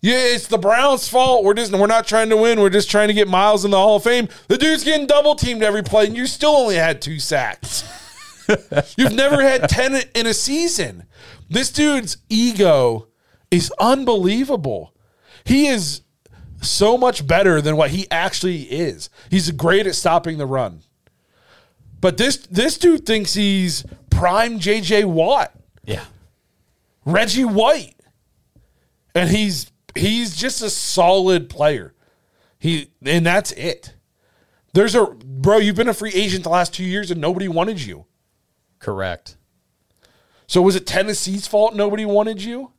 Yeah, 0.00 0.18
it's 0.18 0.48
the 0.48 0.58
Browns' 0.58 1.08
fault. 1.08 1.44
We're 1.44 1.54
just 1.54 1.72
we're 1.72 1.86
not 1.86 2.06
trying 2.06 2.28
to 2.28 2.36
win. 2.36 2.60
We're 2.60 2.68
just 2.68 2.90
trying 2.90 3.08
to 3.08 3.14
get 3.14 3.26
Myles 3.26 3.64
in 3.64 3.70
the 3.70 3.78
Hall 3.78 3.96
of 3.96 4.04
Fame. 4.04 4.28
The 4.48 4.58
dude's 4.58 4.84
getting 4.84 5.06
double 5.06 5.34
teamed 5.34 5.62
every 5.62 5.82
play, 5.82 6.06
and 6.06 6.14
you 6.14 6.26
still 6.26 6.50
only 6.50 6.74
had 6.74 7.00
two 7.00 7.18
sacks. 7.18 7.84
You've 8.98 9.14
never 9.14 9.40
had 9.40 9.66
ten 9.70 10.02
in 10.14 10.26
a 10.26 10.34
season. 10.34 11.04
This 11.48 11.70
dude's 11.70 12.18
ego 12.28 13.08
is 13.50 13.72
unbelievable. 13.80 14.94
He 15.44 15.68
is 15.68 16.02
so 16.64 16.98
much 16.98 17.26
better 17.26 17.60
than 17.60 17.76
what 17.76 17.90
he 17.90 18.06
actually 18.10 18.62
is. 18.62 19.10
He's 19.30 19.50
great 19.50 19.86
at 19.86 19.94
stopping 19.94 20.38
the 20.38 20.46
run. 20.46 20.82
But 22.00 22.16
this 22.18 22.36
this 22.36 22.76
dude 22.76 23.06
thinks 23.06 23.34
he's 23.34 23.84
prime 24.10 24.58
JJ 24.58 25.06
Watt. 25.06 25.54
Yeah. 25.84 26.04
Reggie 27.04 27.44
White. 27.44 27.94
And 29.14 29.30
he's 29.30 29.70
he's 29.94 30.36
just 30.36 30.60
a 30.62 30.70
solid 30.70 31.48
player. 31.48 31.94
He 32.58 32.90
and 33.04 33.24
that's 33.24 33.52
it. 33.52 33.94
There's 34.74 34.94
a 34.94 35.06
bro, 35.06 35.58
you've 35.58 35.76
been 35.76 35.88
a 35.88 35.94
free 35.94 36.12
agent 36.12 36.42
the 36.44 36.50
last 36.50 36.74
2 36.74 36.84
years 36.84 37.10
and 37.10 37.20
nobody 37.20 37.48
wanted 37.48 37.80
you. 37.80 38.06
Correct. 38.80 39.36
So 40.46 40.60
was 40.60 40.76
it 40.76 40.86
Tennessee's 40.86 41.46
fault 41.46 41.74
nobody 41.74 42.04
wanted 42.04 42.42
you? 42.42 42.72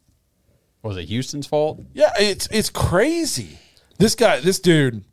Was 0.84 0.98
it 0.98 1.06
Houston's 1.06 1.48
fault? 1.48 1.82
Yeah, 1.94 2.12
it's 2.20 2.48
it's 2.52 2.70
crazy. 2.70 3.58
This 3.98 4.16
guy, 4.16 4.40
this 4.40 4.60
dude, 4.60 5.04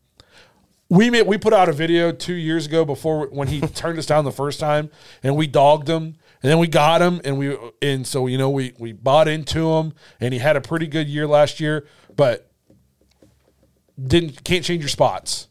we 0.88 1.08
made, 1.08 1.26
we 1.26 1.38
put 1.38 1.52
out 1.52 1.68
a 1.68 1.72
video 1.72 2.12
two 2.12 2.34
years 2.34 2.66
ago 2.66 2.84
before 2.84 3.28
when 3.28 3.48
he 3.48 3.60
turned 3.74 3.98
us 3.98 4.06
down 4.06 4.24
the 4.24 4.32
first 4.32 4.60
time, 4.60 4.90
and 5.22 5.36
we 5.36 5.46
dogged 5.46 5.88
him, 5.88 6.16
and 6.42 6.50
then 6.50 6.58
we 6.58 6.66
got 6.66 7.00
him, 7.00 7.20
and 7.24 7.38
we 7.38 7.56
and 7.80 8.06
so 8.06 8.26
you 8.26 8.36
know 8.36 8.50
we 8.50 8.72
we 8.78 8.92
bought 8.92 9.28
into 9.28 9.70
him, 9.72 9.94
and 10.20 10.34
he 10.34 10.40
had 10.40 10.56
a 10.56 10.60
pretty 10.60 10.86
good 10.86 11.08
year 11.08 11.26
last 11.26 11.60
year, 11.60 11.86
but 12.16 12.50
didn't 14.02 14.42
can't 14.44 14.64
change 14.64 14.82
your 14.82 14.88
spots. 14.88 15.48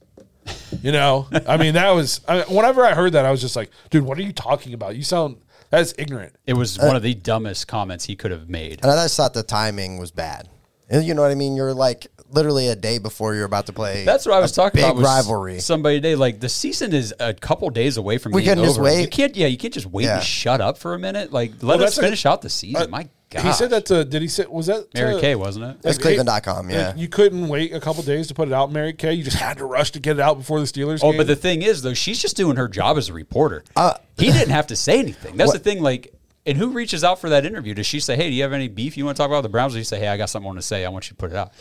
You 0.82 0.92
know, 0.92 1.28
I 1.48 1.58
mean 1.58 1.76
that 1.76 1.92
was 1.92 2.22
I, 2.28 2.42
whenever 2.42 2.86
I 2.86 2.94
heard 2.94 3.14
that 3.14 3.26
I 3.26 3.32
was 3.32 3.42
just 3.42 3.56
like, 3.56 3.72
dude, 3.90 4.04
what 4.04 4.18
are 4.18 4.24
you 4.24 4.34
talking 4.34 4.74
about? 4.74 4.96
You 4.96 5.04
sound 5.04 5.38
that's 5.70 5.94
ignorant. 5.98 6.36
It 6.46 6.54
was 6.54 6.78
uh, 6.78 6.86
one 6.86 6.96
of 6.96 7.02
the 7.02 7.14
dumbest 7.14 7.68
comments 7.68 8.06
he 8.06 8.16
could 8.16 8.32
have 8.32 8.50
made. 8.50 8.82
And 8.84 8.92
I 8.92 9.06
just 9.06 9.16
thought 9.16 9.34
the 9.34 9.44
timing 9.44 9.98
was 9.98 10.12
bad. 10.12 10.50
And 10.92 11.04
You 11.06 11.14
know 11.14 11.22
what 11.22 11.32
I 11.32 11.36
mean? 11.36 11.56
You're 11.56 11.74
like 11.74 12.08
literally 12.30 12.68
a 12.68 12.76
day 12.76 12.98
before 12.98 13.34
you're 13.36 13.46
about 13.46 13.66
to 13.66 13.74
play. 13.74 14.06
That's 14.06 14.26
what 14.26 14.36
I 14.36 14.40
was 14.40 14.52
a 14.52 14.56
talking 14.56 14.78
big 14.80 14.86
about. 14.86 14.96
was 14.98 15.06
rivalry. 15.06 15.60
Somebody 15.60 15.98
today, 15.98 16.16
like 16.16 16.40
the 16.40 16.50
season 16.50 16.94
is 16.94 17.14
a 17.20 17.34
couple 17.34 17.70
days 17.70 17.98
away 17.98 18.18
from 18.18 18.32
We 18.34 18.42
being 18.42 18.50
couldn't 18.52 18.64
just 18.66 18.80
over. 18.80 19.00
You 19.02 19.08
can't. 19.08 19.36
Yeah, 19.36 19.48
you 19.48 19.58
can't 19.58 19.74
just 19.74 19.88
wait 19.88 20.06
Yeah. 20.06 20.16
and 20.18 20.24
shut 20.24 20.62
up 20.62 20.78
for 20.78 20.94
a 20.94 21.00
minute. 21.00 21.32
Like 21.34 21.52
let 21.62 21.64
Well, 21.64 21.74
us 21.78 21.82
that's 21.82 21.98
like- 21.98 22.06
finish 22.06 22.26
out 22.26 22.42
the 22.42 22.50
season. 22.50 22.84
Uh, 22.84 22.88
My 22.88 23.08
God, 23.30 23.44
He 23.46 23.54
said 23.54 23.70
that 23.70 23.86
to 23.86 24.04
did 24.04 24.22
he 24.22 24.28
say 24.28 24.46
was 24.50 24.66
that 24.68 24.94
Mary 24.94 25.16
to- 25.16 25.22
Kay, 25.22 25.36
wasn't 25.36 25.64
it? 25.64 25.82
That's 25.82 25.96
Like, 25.98 26.04
Cleveland.com, 26.04 26.70
yeah. 26.70 26.94
You 26.98 27.08
couldn't 27.08 27.48
wait 27.48 27.74
a 27.74 27.80
couple 27.80 28.04
days 28.04 28.28
to 28.28 28.34
put 28.34 28.50
it 28.50 28.54
out, 28.54 28.74
Mary 28.74 28.92
Kay. 28.92 29.14
You 29.14 29.24
just 29.24 29.38
had 29.38 29.58
to 29.60 29.66
rush 29.66 29.92
to 29.92 30.02
get 30.02 30.18
it 30.18 30.22
out 30.22 30.38
before 30.38 30.60
the 30.60 30.66
Steelers. 30.66 31.00
Oh, 31.02 31.12
game. 31.12 31.18
but 31.18 31.28
the 31.28 31.38
thing 31.38 31.62
is, 31.62 31.82
though, 31.82 31.94
she's 31.94 32.20
just 32.22 32.36
doing 32.36 32.58
her 32.58 32.68
job 32.68 32.98
as 32.98 33.08
a 33.08 33.14
reporter. 33.14 33.64
Uh, 33.76 33.94
he 34.18 34.32
didn't 34.34 34.50
have 34.50 34.68
to 34.68 34.76
say 34.76 35.00
anything. 35.00 35.38
That's 35.38 35.48
What- 35.54 35.64
the 35.64 35.70
thing. 35.70 35.82
Like, 35.82 36.14
and 36.46 36.58
who 36.58 36.70
reaches 36.72 37.04
out 37.04 37.20
for 37.20 37.30
that 37.30 37.46
interview? 37.46 37.74
Does 37.74 37.86
she 37.86 38.00
say, 38.00 38.16
"Hey, 38.16 38.30
do 38.30 38.36
you 38.36 38.44
have 38.44 38.54
any 38.54 38.68
beef 38.68 38.98
you 38.98 39.06
want 39.06 39.18
to 39.18 39.22
talk 39.22 39.30
about 39.30 39.38
with 39.38 39.44
the 39.44 39.50
Browns?" 39.50 39.76
Or 39.76 39.78
you 39.78 39.84
say, 39.84 40.00
"Hey, 40.00 40.08
I 40.08 40.18
got 40.18 40.30
something 40.30 40.46
I 40.46 40.50
want 40.50 40.60
to 40.60 40.66
say. 40.66 40.86
I 40.86 40.90
want 40.90 41.06
you 41.06 41.10
to 41.10 41.16
put 41.16 41.32
it 41.32 41.38
out." 41.38 41.52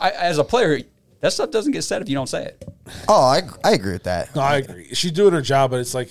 I, 0.00 0.10
as 0.10 0.38
a 0.38 0.44
player, 0.44 0.80
that 1.20 1.32
stuff 1.32 1.50
doesn't 1.50 1.72
get 1.72 1.82
said 1.82 2.02
if 2.02 2.08
you 2.08 2.14
don't 2.14 2.28
say 2.28 2.44
it. 2.46 2.68
Oh, 3.08 3.22
I, 3.22 3.42
I 3.64 3.72
agree 3.72 3.92
with 3.92 4.04
that. 4.04 4.34
no, 4.34 4.42
I 4.42 4.56
agree. 4.56 4.94
She's 4.94 5.12
doing 5.12 5.32
her 5.32 5.42
job, 5.42 5.70
but 5.70 5.80
it's 5.80 5.94
like, 5.94 6.10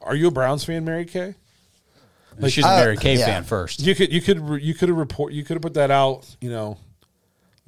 are 0.00 0.14
you 0.14 0.28
a 0.28 0.30
Browns 0.30 0.64
fan, 0.64 0.84
Mary 0.84 1.04
Kay? 1.04 1.34
Like 2.38 2.52
she's 2.52 2.64
a 2.64 2.68
uh, 2.68 2.78
Mary 2.78 2.96
Kay 2.96 3.18
yeah. 3.18 3.26
fan 3.26 3.44
first. 3.44 3.80
You 3.80 3.94
could 3.94 4.12
you 4.12 4.20
could 4.20 4.62
you 4.62 4.74
could 4.74 4.88
have 4.88 4.98
report 4.98 5.32
you 5.32 5.44
could 5.44 5.54
have 5.54 5.62
put 5.62 5.74
that 5.74 5.90
out. 5.90 6.36
You 6.40 6.50
know, 6.50 6.78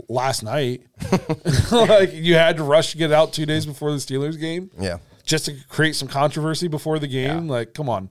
last 0.08 0.42
night. 0.42 0.82
like 1.72 2.12
you 2.12 2.34
had 2.34 2.56
to 2.56 2.62
rush 2.62 2.92
to 2.92 2.98
get 2.98 3.10
it 3.10 3.14
out 3.14 3.32
two 3.32 3.46
days 3.46 3.66
before 3.66 3.90
the 3.90 3.98
Steelers 3.98 4.38
game. 4.38 4.70
Yeah. 4.78 4.98
Just 5.24 5.46
to 5.46 5.54
create 5.68 5.94
some 5.94 6.08
controversy 6.08 6.68
before 6.68 6.98
the 6.98 7.06
game. 7.06 7.48
Like, 7.48 7.74
come 7.74 7.88
on. 7.88 8.08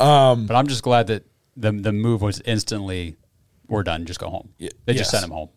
But 0.00 0.54
I'm 0.56 0.66
just 0.66 0.82
glad 0.82 1.06
that 1.08 1.24
the 1.56 1.72
the 1.72 1.92
move 1.92 2.22
was 2.22 2.40
instantly, 2.44 3.16
"We're 3.68 3.82
done. 3.82 4.06
Just 4.06 4.20
go 4.20 4.28
home." 4.30 4.50
Y- 4.60 4.68
They 4.86 4.94
just 4.94 5.10
sent 5.10 5.24
him 5.24 5.30
home. 5.30 5.50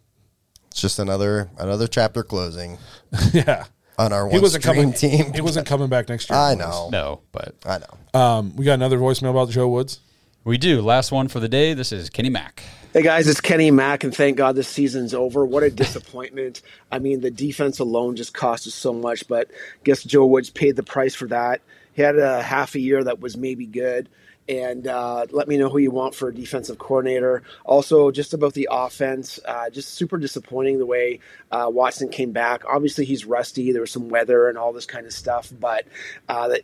It's 0.71 0.81
just 0.81 0.99
another 0.99 1.49
another 1.57 1.87
chapter 1.87 2.23
closing 2.23 2.77
yeah. 3.33 3.65
on 3.97 4.11
our 4.11 4.29
He 4.29 4.39
wasn't 4.39 4.63
coming. 4.63 4.91
team. 5.03 5.33
He 5.33 5.41
wasn't 5.41 5.67
coming 5.67 5.87
back 5.87 6.09
next 6.09 6.29
year. 6.29 6.37
I 6.39 6.55
know. 6.55 6.89
No, 6.91 7.21
but 7.31 7.55
I 7.65 7.79
know. 7.79 8.19
Um, 8.19 8.55
we 8.55 8.65
got 8.65 8.73
another 8.73 8.97
voicemail 8.97 9.29
about 9.31 9.49
Joe 9.49 9.67
Woods. 9.67 9.99
We 10.43 10.57
do. 10.57 10.81
Last 10.81 11.11
one 11.11 11.27
for 11.29 11.39
the 11.39 11.47
day. 11.47 11.73
This 11.73 11.91
is 11.91 12.09
Kenny 12.09 12.29
Mack. 12.29 12.63
Hey 12.91 13.01
guys, 13.01 13.27
it's 13.27 13.39
Kenny 13.41 13.71
Mack, 13.71 14.03
and 14.03 14.13
thank 14.15 14.37
God 14.37 14.55
this 14.55 14.67
season's 14.67 15.13
over. 15.15 15.45
What 15.45 15.63
a 15.63 15.69
disappointment! 15.71 16.61
I 16.91 16.99
mean, 16.99 17.21
the 17.21 17.31
defense 17.31 17.79
alone 17.79 18.15
just 18.15 18.33
cost 18.33 18.67
us 18.67 18.73
so 18.75 18.93
much, 18.93 19.27
but 19.27 19.49
I 19.51 19.79
guess 19.83 20.03
Joe 20.03 20.25
Woods 20.25 20.49
paid 20.49 20.75
the 20.75 20.83
price 20.83 21.15
for 21.15 21.27
that. 21.29 21.61
He 21.93 22.01
had 22.01 22.17
a 22.19 22.41
half 22.43 22.75
a 22.75 22.79
year 22.79 23.03
that 23.03 23.19
was 23.19 23.37
maybe 23.37 23.65
good, 23.65 24.09
and 24.49 24.87
uh, 24.87 25.25
let 25.31 25.47
me 25.47 25.57
know 25.57 25.69
who 25.69 25.77
you 25.77 25.91
want 25.91 26.13
for 26.15 26.27
a 26.27 26.33
defensive 26.33 26.77
coordinator. 26.77 27.43
Also, 27.63 28.11
just 28.11 28.33
about 28.33 28.53
the 28.53 28.67
offense, 28.69 29.39
uh, 29.45 29.69
just 29.69 29.93
super 29.93 30.17
disappointing 30.17 30.79
the 30.79 30.85
way 30.85 31.19
uh, 31.51 31.69
Watson 31.71 32.09
came 32.09 32.31
back. 32.31 32.63
Obviously, 32.65 33.05
he's 33.05 33.25
rusty. 33.25 33.71
There 33.71 33.81
was 33.81 33.91
some 33.91 34.09
weather 34.09 34.49
and 34.49 34.57
all 34.57 34.73
this 34.73 34.85
kind 34.85 35.05
of 35.05 35.13
stuff, 35.13 35.51
but 35.59 35.85
uh, 36.27 36.49
the, 36.49 36.63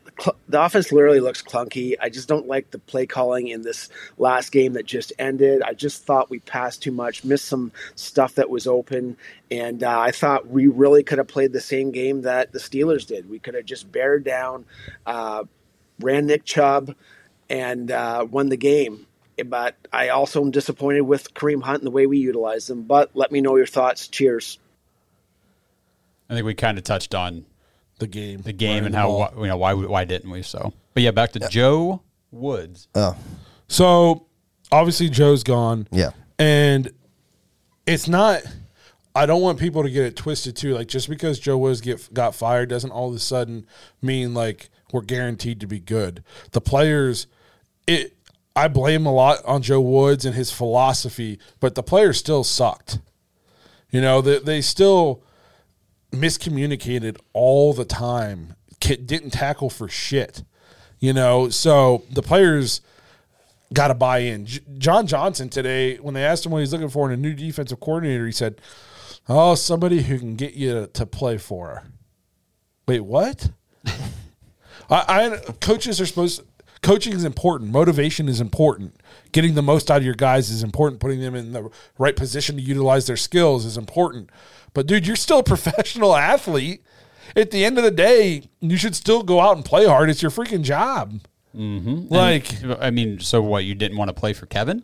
the 0.50 0.62
offense 0.62 0.92
literally 0.92 1.22
looks 1.22 1.42
clunky. 1.42 1.96
I 2.02 2.10
just 2.10 2.28
don't 2.28 2.48
like 2.48 2.72
the 2.72 2.80
play 2.80 3.06
calling 3.06 3.48
in 3.48 3.62
this 3.62 3.88
last 4.18 4.52
game 4.52 4.74
that 4.74 4.86
just 4.86 5.14
ended. 5.18 5.62
I 5.62 5.74
just 5.74 6.04
thought 6.04 6.30
we 6.30 6.40
passed 6.40 6.84
too 6.84 6.92
much, 6.92 7.24
missed 7.24 7.46
some 7.46 7.72
stuff 7.96 8.36
that 8.36 8.50
was 8.50 8.68
open, 8.68 9.16
and 9.50 9.84
uh, 9.84 10.00
I 10.00 10.12
thought 10.12 10.48
we 10.48 10.68
really 10.68 11.04
could 11.04 11.18
have 11.18 11.28
played 11.28 11.54
the 11.54 11.62
same 11.62 11.92
game 11.92 12.24
that 12.24 12.52
the 12.52 12.60
Steelers 12.60 13.08
did. 13.08 13.30
We 13.30 13.40
could 13.40 13.54
have 13.54 13.66
just 13.66 13.90
bared 13.90 14.26
down, 14.26 14.66
uh, 15.06 15.46
ran 16.02 16.26
Nick 16.26 16.44
Chubb 16.44 16.94
and 17.50 17.92
uh, 17.92 18.26
won 18.30 18.50
the 18.50 18.58
game. 18.58 19.06
But 19.46 19.76
I 19.94 20.10
also 20.10 20.44
am 20.44 20.52
disappointed 20.52 21.02
with 21.02 21.34
Kareem 21.34 21.64
Hunt 21.64 21.80
and 21.80 21.88
the 21.88 21.92
way 21.92 22.08
we 22.08 22.18
utilize 22.18 22.70
him. 22.70 22.84
But 22.84 23.12
let 23.14 23.32
me 23.32 23.40
know 23.42 23.56
your 23.56 23.66
thoughts. 23.66 24.08
Cheers. 24.08 24.60
I 26.30 26.34
think 26.34 26.46
we 26.46 26.54
kind 26.54 26.78
of 26.78 26.84
touched 26.84 27.16
on 27.16 27.46
the 28.00 28.08
game, 28.08 28.42
the 28.42 28.54
game, 28.54 28.86
and 28.86 28.94
how 28.94 29.12
why, 29.12 29.32
you 29.38 29.48
know 29.48 29.58
why 29.58 29.74
why 29.74 30.06
didn't 30.06 30.30
we? 30.30 30.42
So, 30.42 30.74
but 30.94 31.04
yeah, 31.04 31.12
back 31.12 31.32
to 31.34 31.48
Joe 31.50 32.02
Woods. 32.32 32.88
Oh, 32.96 33.16
So 33.68 34.26
obviously 34.72 35.10
Joe's 35.10 35.44
gone. 35.44 35.88
Yeah. 35.92 36.12
And 36.38 36.92
it's 37.86 38.08
not 38.08 38.44
I 39.16 39.26
don't 39.26 39.42
want 39.42 39.60
people 39.60 39.84
to 39.84 39.90
get 39.90 40.06
it 40.06 40.16
twisted 40.16 40.56
too. 40.56 40.76
Like 40.76 40.88
just 40.88 41.10
because 41.10 41.40
Joe 41.40 41.58
Woods 41.58 41.82
get 41.82 42.14
got 42.14 42.36
fired 42.36 42.70
doesn't 42.70 42.92
all 42.92 43.10
of 43.10 43.16
a 43.16 43.20
sudden 43.20 43.66
mean 44.02 44.34
like 44.34 44.70
we're 44.92 45.02
guaranteed 45.02 45.60
to 45.62 45.68
be 45.68 45.80
good. 45.80 46.24
The 46.52 46.62
players 46.62 47.28
it 47.90 48.16
I 48.56 48.68
blame 48.68 49.06
a 49.06 49.14
lot 49.14 49.44
on 49.46 49.62
Joe 49.62 49.82
Woods 49.82 50.26
and 50.26 50.36
his 50.36 50.52
philosophy, 50.52 51.40
but 51.60 51.76
the 51.76 51.84
players 51.84 52.18
still 52.18 52.44
sucked. 52.44 53.00
You 53.90 54.02
know, 54.02 54.22
they 54.22 54.40
they 54.40 54.62
still 54.62 55.24
miscommunicated 56.12 57.18
all 57.34 57.74
the 57.74 57.86
time. 57.86 58.56
Didn't 58.80 59.32
tackle 59.32 59.70
for 59.70 59.88
shit. 59.88 60.44
You 61.00 61.14
know, 61.14 61.50
so 61.50 62.04
the 62.12 62.22
players 62.22 62.82
got 63.74 63.88
to 63.88 63.94
buy 63.94 64.20
in. 64.20 64.46
J- 64.46 64.60
John 64.78 65.08
Johnson 65.08 65.48
today, 65.48 65.96
when 65.98 66.14
they 66.14 66.26
asked 66.26 66.46
him 66.46 66.52
what 66.52 66.60
he's 66.60 66.74
looking 66.74 66.90
for 66.90 67.08
in 67.08 67.18
a 67.18 67.22
new 67.22 67.34
defensive 67.34 67.80
coordinator, 67.80 68.26
he 68.26 68.32
said, 68.32 68.60
"Oh, 69.28 69.56
somebody 69.56 70.04
who 70.04 70.20
can 70.20 70.36
get 70.36 70.54
you 70.54 70.90
to 70.94 71.06
play 71.06 71.38
for." 71.38 71.84
Wait, 72.88 73.02
what? 73.02 73.52
I, 73.86 73.96
I 74.90 75.38
coaches 75.62 76.02
are 76.02 76.06
supposed. 76.06 76.42
Coaching 76.82 77.14
is 77.14 77.26
important. 77.26 77.72
Motivation 77.72 78.30
is 78.30 78.40
important. 78.40 78.96
Getting 79.32 79.56
the 79.56 79.62
most 79.62 79.92
out 79.92 79.98
of 79.98 80.04
your 80.04 80.14
guys 80.16 80.50
is 80.50 80.64
important. 80.64 81.02
Putting 81.02 81.20
them 81.20 81.36
in 81.36 81.52
the 81.52 81.70
right 81.98 82.16
position 82.16 82.56
to 82.56 82.62
utilize 82.62 83.06
their 83.08 83.18
skills 83.18 83.66
is 83.66 83.78
important. 83.78 84.30
But 84.74 84.88
dude, 84.88 85.06
you're 85.06 85.16
still 85.16 85.40
a 85.40 85.44
professional 85.56 86.16
athlete. 86.16 86.84
At 87.36 87.52
the 87.52 87.64
end 87.66 87.78
of 87.78 87.84
the 87.84 87.92
day, 87.92 88.44
you 88.60 88.78
should 88.78 88.96
still 88.96 89.24
go 89.24 89.40
out 89.40 89.56
and 89.56 89.64
play 89.66 89.86
hard. 89.86 90.10
It's 90.10 90.22
your 90.22 90.32
freaking 90.32 90.64
job. 90.64 91.20
Mm-hmm. 91.56 92.14
Like- 92.14 92.64
I 92.82 92.90
mean, 92.92 93.20
so 93.20 93.42
what? 93.42 93.66
You 93.66 93.76
didn't 93.76 93.98
want 93.98 94.10
to 94.10 94.14
play 94.14 94.34
for 94.34 94.46
Kevin? 94.46 94.84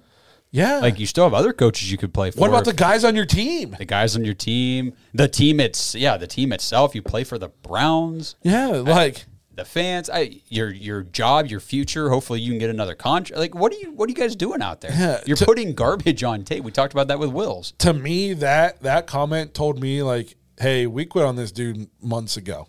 Yeah. 0.51 0.79
Like 0.79 0.99
you 0.99 1.05
still 1.05 1.25
have 1.25 1.33
other 1.33 1.51
coaches 1.51 1.91
you 1.91 1.97
could 1.97 2.13
play 2.13 2.31
for. 2.31 2.39
What 2.39 2.49
about 2.49 2.63
the 2.63 2.71
guys 2.73 3.03
on 3.03 3.13
your 3.13 3.25
team? 3.25 3.75
the 3.77 3.83
guys 3.83 4.15
on 4.15 4.23
your 4.23 4.33
team? 4.33 4.93
The 5.13 5.27
team 5.27 5.59
it's 5.59 5.95
yeah, 5.95 6.15
the 6.15 6.27
team 6.27 6.53
itself. 6.53 6.95
You 6.95 7.01
play 7.01 7.25
for 7.25 7.37
the 7.37 7.49
Browns. 7.49 8.35
Yeah, 8.41 8.67
like 8.67 9.25
the 9.55 9.65
fans. 9.65 10.09
I 10.09 10.41
your 10.49 10.69
your 10.71 11.03
job, 11.03 11.47
your 11.47 11.59
future. 11.59 12.09
Hopefully, 12.09 12.41
you 12.41 12.51
can 12.51 12.59
get 12.59 12.69
another 12.69 12.95
contract. 12.95 13.39
Like, 13.39 13.55
what 13.55 13.71
are 13.73 13.77
you 13.77 13.91
what 13.91 14.07
are 14.07 14.11
you 14.11 14.15
guys 14.15 14.35
doing 14.35 14.61
out 14.61 14.81
there? 14.81 14.91
Yeah, 14.91 15.21
You're 15.25 15.37
to- 15.37 15.45
putting 15.45 15.73
garbage 15.73 16.23
on 16.23 16.43
tape. 16.43 16.63
We 16.63 16.71
talked 16.71 16.93
about 16.93 17.07
that 17.07 17.19
with 17.19 17.29
Wills. 17.31 17.73
to 17.79 17.93
me 17.93 18.33
that 18.33 18.81
that 18.83 19.07
comment 19.07 19.53
told 19.53 19.79
me 19.79 20.03
like, 20.03 20.35
hey, 20.59 20.87
we 20.87 21.05
quit 21.05 21.25
on 21.25 21.35
this 21.35 21.51
dude 21.51 21.87
months 22.01 22.37
ago. 22.37 22.67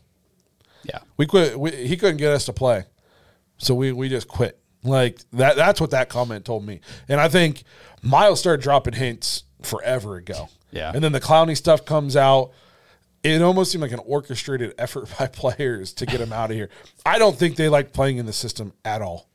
Yeah, 0.85 1.01
We 1.17 1.27
quit. 1.27 1.59
We, 1.59 1.73
he 1.73 1.97
couldn't 1.97 2.19
get 2.19 2.33
us 2.33 2.45
to 2.47 2.53
play, 2.53 2.85
so 3.59 3.75
we 3.75 3.91
we 3.93 4.09
just 4.09 4.29
quit. 4.29 4.59
Like 4.85 5.19
that. 5.33 5.57
That's 5.57 5.81
what 5.81 5.91
that 5.91 6.09
comment 6.09 6.45
told 6.45 6.65
me. 6.65 6.81
And 7.09 7.21
I 7.21 7.29
think 7.29 7.65
Myles 8.03 8.39
started 8.39 8.63
dropping 8.63 8.95
hints 8.95 9.43
forever 9.63 10.15
ago. 10.15 10.49
Yeah. 10.71 10.93
And 10.95 11.03
then 11.03 11.11
the 11.11 11.21
Clowney 11.21 11.57
stuff 11.57 11.85
comes 11.85 12.17
out. 12.17 12.53
It 13.27 13.43
almost 13.43 13.73
seemed 13.73 13.83
like 13.83 13.93
an 13.93 14.01
orchestrated 14.05 14.75
effort 14.79 15.09
by 15.19 15.27
players 15.27 15.93
to 15.95 16.07
get 16.07 16.21
him 16.21 16.33
out 16.33 16.51
of 16.51 16.57
here. 16.57 16.71
I 17.05 17.19
don't 17.19 17.37
think 17.37 17.57
they 17.57 17.69
like 17.69 17.93
playing 17.93 18.19
in 18.19 18.27
the 18.27 18.33
system 18.33 18.73
at 18.85 19.03
all. 19.03 19.29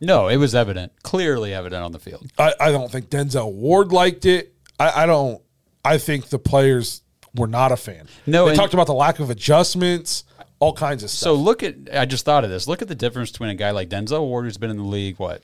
no, 0.00 0.28
it 0.28 0.36
was 0.36 0.54
evident, 0.54 0.92
clearly 1.02 1.54
evident 1.54 1.82
on 1.84 1.92
the 1.92 1.98
field. 1.98 2.26
I, 2.38 2.54
I 2.60 2.72
don't 2.72 2.90
think 2.90 3.08
Denzel 3.08 3.52
Ward 3.52 3.92
liked 3.92 4.26
it. 4.26 4.54
I, 4.78 5.02
I 5.02 5.06
don't. 5.06 5.40
I 5.84 5.98
think 5.98 6.28
the 6.28 6.38
players 6.38 7.02
were 7.34 7.48
not 7.48 7.72
a 7.72 7.76
fan. 7.76 8.06
No, 8.26 8.48
they 8.48 8.54
talked 8.54 8.74
about 8.74 8.86
the 8.86 8.94
lack 8.94 9.18
of 9.18 9.30
adjustments, 9.30 10.24
all 10.58 10.72
kinds 10.72 11.02
of 11.02 11.10
stuff. 11.10 11.24
So 11.24 11.34
look 11.34 11.62
at. 11.62 11.74
I 11.92 12.04
just 12.04 12.24
thought 12.24 12.44
of 12.44 12.50
this. 12.50 12.68
Look 12.68 12.82
at 12.82 12.88
the 12.88 12.94
difference 12.94 13.30
between 13.30 13.50
a 13.50 13.54
guy 13.54 13.70
like 13.70 13.88
Denzel 13.88 14.26
Ward, 14.26 14.44
who's 14.44 14.58
been 14.58 14.70
in 14.70 14.76
the 14.76 14.82
league 14.84 15.18
what, 15.18 15.42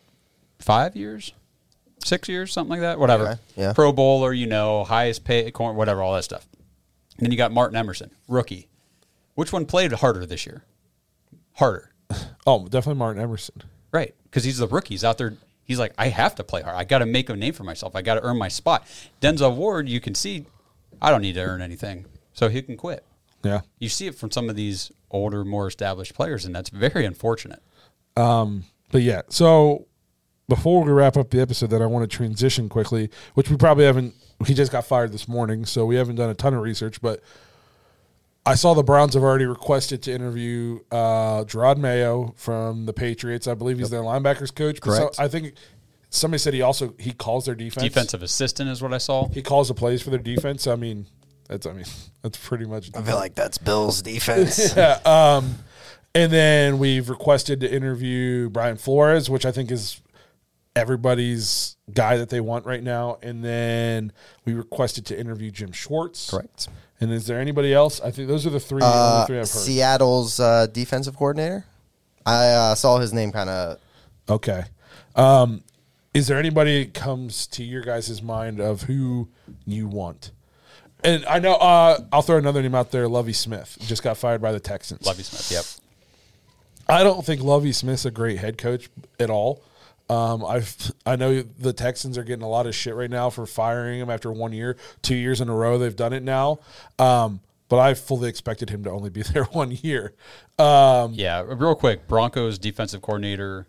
five 0.59 0.97
years, 0.97 1.33
six 2.05 2.29
years, 2.29 2.53
something 2.53 2.71
like 2.71 2.81
that. 2.81 2.99
Whatever. 2.99 3.29
Okay, 3.29 3.41
yeah. 3.57 3.73
Pro 3.73 3.93
Bowler, 3.93 4.33
you 4.33 4.47
know, 4.47 4.85
highest 4.85 5.25
pay, 5.25 5.51
whatever, 5.51 6.03
all 6.03 6.15
that 6.15 6.25
stuff. 6.25 6.47
And 7.19 7.25
then 7.27 7.33
you 7.33 7.37
got 7.39 7.53
Martin 7.53 7.77
Emerson, 7.77 8.11
rookie. 8.29 8.69
Which 9.35 9.53
one 9.53 9.67
played 9.67 9.93
harder 9.93 10.25
this 10.27 10.47
year? 10.47 10.65
Harder, 11.55 11.93
oh, 12.47 12.65
definitely 12.65 12.99
Martin 12.99 13.23
Emerson. 13.23 13.63
right? 13.93 14.15
Because 14.25 14.45
he's 14.45 14.59
the 14.59 14.69
rookie. 14.69 14.95
He's 14.95 15.05
out 15.05 15.19
there. 15.19 15.35
He's 15.65 15.79
like, 15.79 15.93
I 15.99 16.09
have 16.09 16.35
to 16.37 16.45
play 16.45 16.63
hard. 16.63 16.77
I 16.77 16.85
got 16.85 16.99
to 16.99 17.07
make 17.07 17.29
a 17.29 17.37
name 17.37 17.53
for 17.53 17.65
myself. 17.65 17.95
I 17.95 18.03
got 18.03 18.15
to 18.15 18.23
earn 18.23 18.39
my 18.39 18.49
spot. 18.49 18.87
Denzel 19.21 19.55
Ward, 19.55 19.89
you 19.89 20.01
can 20.01 20.15
see, 20.15 20.47
I 21.03 21.11
don't 21.11 21.21
need 21.21 21.35
to 21.35 21.43
earn 21.43 21.61
anything, 21.61 22.07
so 22.33 22.49
he 22.49 22.63
can 22.63 22.77
quit. 22.77 23.05
Yeah. 23.45 23.61
You 23.79 23.89
see 23.89 24.07
it 24.07 24.15
from 24.15 24.31
some 24.31 24.49
of 24.49 24.57
these 24.57 24.91
older, 25.11 25.45
more 25.45 25.67
established 25.69 26.15
players, 26.15 26.45
and 26.45 26.55
that's 26.55 26.71
very 26.71 27.05
unfortunate. 27.05 27.63
Um, 28.17 28.65
but 28.91 29.03
yeah, 29.03 29.23
so 29.29 29.87
before 30.49 30.83
we 30.85 30.91
wrap 30.91 31.17
up 31.17 31.31
the 31.31 31.41
episode, 31.41 31.71
that 31.71 31.83
I 31.83 31.87
want 31.87 32.09
to 32.11 32.17
transition 32.17 32.69
quickly, 32.69 33.11
which 33.35 33.51
we 33.51 33.57
probably 33.57 33.85
haven't. 33.85 34.15
He 34.47 34.55
just 34.55 34.71
got 34.71 34.87
fired 34.87 35.13
this 35.13 35.27
morning, 35.27 35.65
so 35.65 35.85
we 35.85 35.97
haven't 35.97 36.17
done 36.17 36.31
a 36.31 36.35
ton 36.35 36.55
of 36.55 36.63
research. 36.63 37.01
But 37.01 37.23
I 38.47 38.55
saw 38.55 38.75
the 38.75 38.85
Browns 38.85 39.15
have 39.15 39.23
already 39.23 39.47
requested 39.47 40.03
to 40.05 40.13
interview 40.13 40.81
uh, 40.93 41.45
Jerod 41.45 41.77
Mayo 41.77 42.35
from 42.37 42.87
the 42.87 42.93
Patriots. 42.93 43.47
I 43.49 43.55
believe 43.55 43.79
he's 43.79 43.91
their 43.91 44.03
linebackers 44.03 44.55
coach. 44.55 44.81
But 44.81 44.93
so- 44.93 45.01
Correct. 45.01 45.21
I 45.21 45.29
think 45.29 45.55
somebody 46.11 46.39
said 46.39 46.55
he 46.55 46.63
also 46.63 46.95
he 46.99 47.13
calls 47.13 47.47
their 47.47 47.55
defense. 47.55 47.83
Defensive 47.83 48.23
assistant 48.23 48.71
is 48.71 48.81
what 48.81 48.95
I 48.95 48.99
saw. 48.99 49.29
He 49.29 49.43
calls 49.43 49.69
the 49.69 49.75
plays 49.75 50.03
for 50.03 50.11
their 50.11 50.19
defense. 50.19 50.67
I 50.67 50.77
mean, 50.77 51.07
that's 51.49 51.67
I 51.67 51.73
mean 51.73 51.85
that's 52.23 52.39
pretty 52.39 52.65
much. 52.65 52.91
I 52.95 53.03
feel 53.03 53.17
like 53.17 53.35
that's 53.35 53.59
Bill's 53.59 54.03
defense. 54.03 54.73
yeah. 54.77 54.99
Um, 55.05 55.57
and 56.15 56.33
then 56.33 56.79
we've 56.79 57.11
requested 57.11 57.61
to 57.61 57.71
interview 57.73 58.49
Brian 58.51 58.77
Flores, 58.77 59.29
which 59.29 59.45
I 59.45 59.53
think 59.53 59.71
is 59.71 60.01
everybody's 60.79 61.77
guy 61.93 62.17
that 62.17 62.29
they 62.31 62.41
want 62.41 62.65
right 62.65 62.83
now. 62.83 63.19
And 63.23 63.45
then 63.45 64.13
we 64.45 64.55
requested 64.55 65.05
to 65.07 65.19
interview 65.19 65.51
Jim 65.51 65.73
Schwartz. 65.73 66.31
Correct. 66.31 66.69
And 67.01 67.13
is 67.13 67.27
there 67.27 67.41
anybody 67.41 67.75
else? 67.75 68.01
I 68.01 68.11
think 68.11 68.29
those 68.29 68.47
are 68.47 68.51
the 68.51 68.61
three. 68.61 68.83
only 68.83 68.95
Uh, 68.95 69.27
three 69.27 69.37
I've 69.37 69.43
heard. 69.43 69.49
Seattle's 69.49 70.41
uh, 70.41 70.67
defensive 70.73 71.17
coordinator. 71.17 71.65
I 72.25 72.49
uh, 72.49 72.75
saw 72.75 72.99
his 72.99 73.13
name 73.13 73.33
kind 73.33 73.51
of. 73.51 73.79
Okay. 74.29 74.65
Um, 75.15 75.63
is 76.15 76.27
there 76.27 76.39
anybody 76.39 76.85
that 76.85 76.95
comes 76.95 77.47
to 77.49 77.65
your 77.65 77.83
guys' 77.83 78.23
mind 78.23 78.61
of 78.61 78.83
who 78.83 79.29
you 79.65 79.87
want? 79.87 80.33
And 81.05 81.25
I 81.27 81.39
know 81.39 81.55
uh, 81.55 82.01
I'll 82.13 82.23
throw 82.23 82.39
another 82.39 82.61
name 82.61 82.75
out 82.75 82.91
there. 82.91 83.07
Lovie 83.07 83.33
Smith 83.33 83.79
just 83.83 84.03
got 84.03 84.17
fired 84.17 84.43
by 84.43 84.53
the 84.53 84.61
Texans. 84.61 85.07
Lovie 85.07 85.23
Smith. 85.23 85.51
Yep. 85.53 85.65
I 86.89 87.05
don't 87.05 87.25
think 87.25 87.43
Lovie 87.43 87.73
Smith's 87.73 88.05
a 88.05 88.11
great 88.11 88.39
head 88.39 88.59
coach 88.59 88.89
at 89.21 89.31
all. 89.31 89.63
Um, 90.11 90.45
I've 90.45 90.93
I 91.05 91.17
know 91.17 91.43
the 91.43 91.73
Texans 91.73 92.17
are 92.17 92.25
getting 92.25 92.43
a 92.45 92.49
lot 92.49 92.67
of 92.67 92.75
shit 92.75 92.95
right 92.95 93.11
now 93.11 93.29
for 93.31 93.45
firing 93.47 94.01
him 94.01 94.09
after 94.11 94.33
one 94.33 94.53
year, 94.53 94.77
two 95.03 95.15
years 95.15 95.41
in 95.41 95.49
a 95.49 95.55
row. 95.55 95.77
They've 95.79 95.95
done 95.95 96.13
it 96.13 96.23
now. 96.23 96.61
Um, 96.99 97.41
but 97.69 97.79
I 97.79 97.93
fully 97.93 98.31
expected 98.31 98.71
him 98.71 98.85
to 98.85 98.91
only 98.91 99.11
be 99.11 99.23
there 99.35 99.45
one 99.45 99.71
year. 99.83 100.15
Um, 100.59 101.13
Yeah. 101.15 101.43
Real 101.47 101.75
quick, 101.75 102.07
Broncos 102.09 102.59
defensive 102.59 103.03
coordinator. 103.03 103.67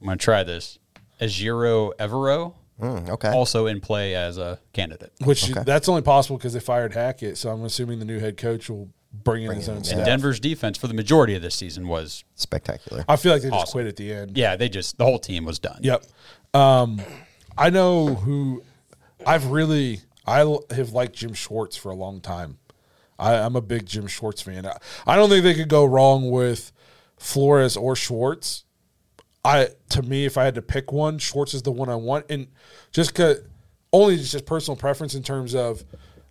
I'm 0.00 0.06
going 0.06 0.18
to 0.18 0.24
try 0.24 0.42
this. 0.44 0.78
Ejiro 1.20 1.92
Evero, 1.98 2.54
Mm, 2.80 3.08
okay. 3.10 3.30
also 3.32 3.66
in 3.66 3.80
play 3.80 4.14
as 4.14 4.38
a 4.38 4.60
candidate. 4.72 5.12
which 5.24 5.48
that's 5.48 5.88
only 5.88 6.02
possible 6.02 6.36
because 6.36 6.52
they 6.52 6.60
fired 6.60 6.94
Hackett. 6.94 7.36
So 7.36 7.50
I'm 7.50 7.64
assuming 7.64 7.98
the 7.98 8.04
new 8.04 8.20
head 8.20 8.36
coach 8.36 8.70
will 8.70 8.88
bring 9.12 9.44
in 9.44 9.52
his 9.52 9.68
own 9.68 9.78
And. 9.78 10.04
Denver's 10.04 10.40
defense 10.40 10.76
for 10.78 10.86
the 10.86 10.94
majority 10.94 11.34
of 11.34 11.42
this 11.42 11.54
season 11.54 11.88
was, 11.88 12.24
Spectacular. 12.34 13.04
I 13.08 13.16
feel 13.16 13.32
like 13.32 13.42
they 13.42 13.48
just 13.48 13.62
Awesome. 13.62 13.72
quit 13.72 13.86
at 13.86 13.96
the 13.96 14.12
end. 14.12 14.36
yeah, 14.36 14.56
they 14.56 14.68
just, 14.68 14.98
the 14.98 15.04
whole 15.04 15.18
team 15.18 15.44
was 15.44 15.58
done. 15.58 15.78
Yep. 15.82 16.04
Um, 16.54 17.00
I 17.56 17.70
know 17.70 18.14
who 18.14 18.62
I've 19.26 19.46
really 19.46 20.00
I 20.26 20.38
have 20.70 20.92
liked 20.92 21.16
Jim 21.16 21.32
Schwartz 21.32 21.76
for 21.76 21.90
a 21.90 21.94
long 21.94 22.20
time. 22.20 22.58
I, 23.18 23.34
I'm 23.34 23.56
a 23.56 23.62
big 23.62 23.86
Jim 23.86 24.06
Schwartz 24.06 24.42
fan. 24.42 24.66
I, 24.66 24.76
I 25.06 25.16
don't 25.16 25.30
think 25.30 25.42
they 25.42 25.54
could 25.54 25.68
go 25.68 25.84
wrong 25.84 26.30
with 26.30 26.70
Flores 27.16 27.76
or 27.76 27.96
Schwartz. 27.96 28.64
I 29.44 29.68
to 29.90 30.02
me, 30.02 30.26
if 30.26 30.36
I 30.36 30.44
had 30.44 30.54
to 30.56 30.62
pick 30.62 30.92
one, 30.92 31.18
Schwartz 31.18 31.54
is 31.54 31.62
the 31.62 31.72
one 31.72 31.88
I 31.88 31.94
want, 31.94 32.26
and 32.28 32.48
just 32.92 33.14
cause 33.14 33.38
only 33.92 34.16
just 34.18 34.44
personal 34.44 34.76
preference 34.76 35.14
in 35.14 35.22
terms 35.22 35.54
of 35.54 35.82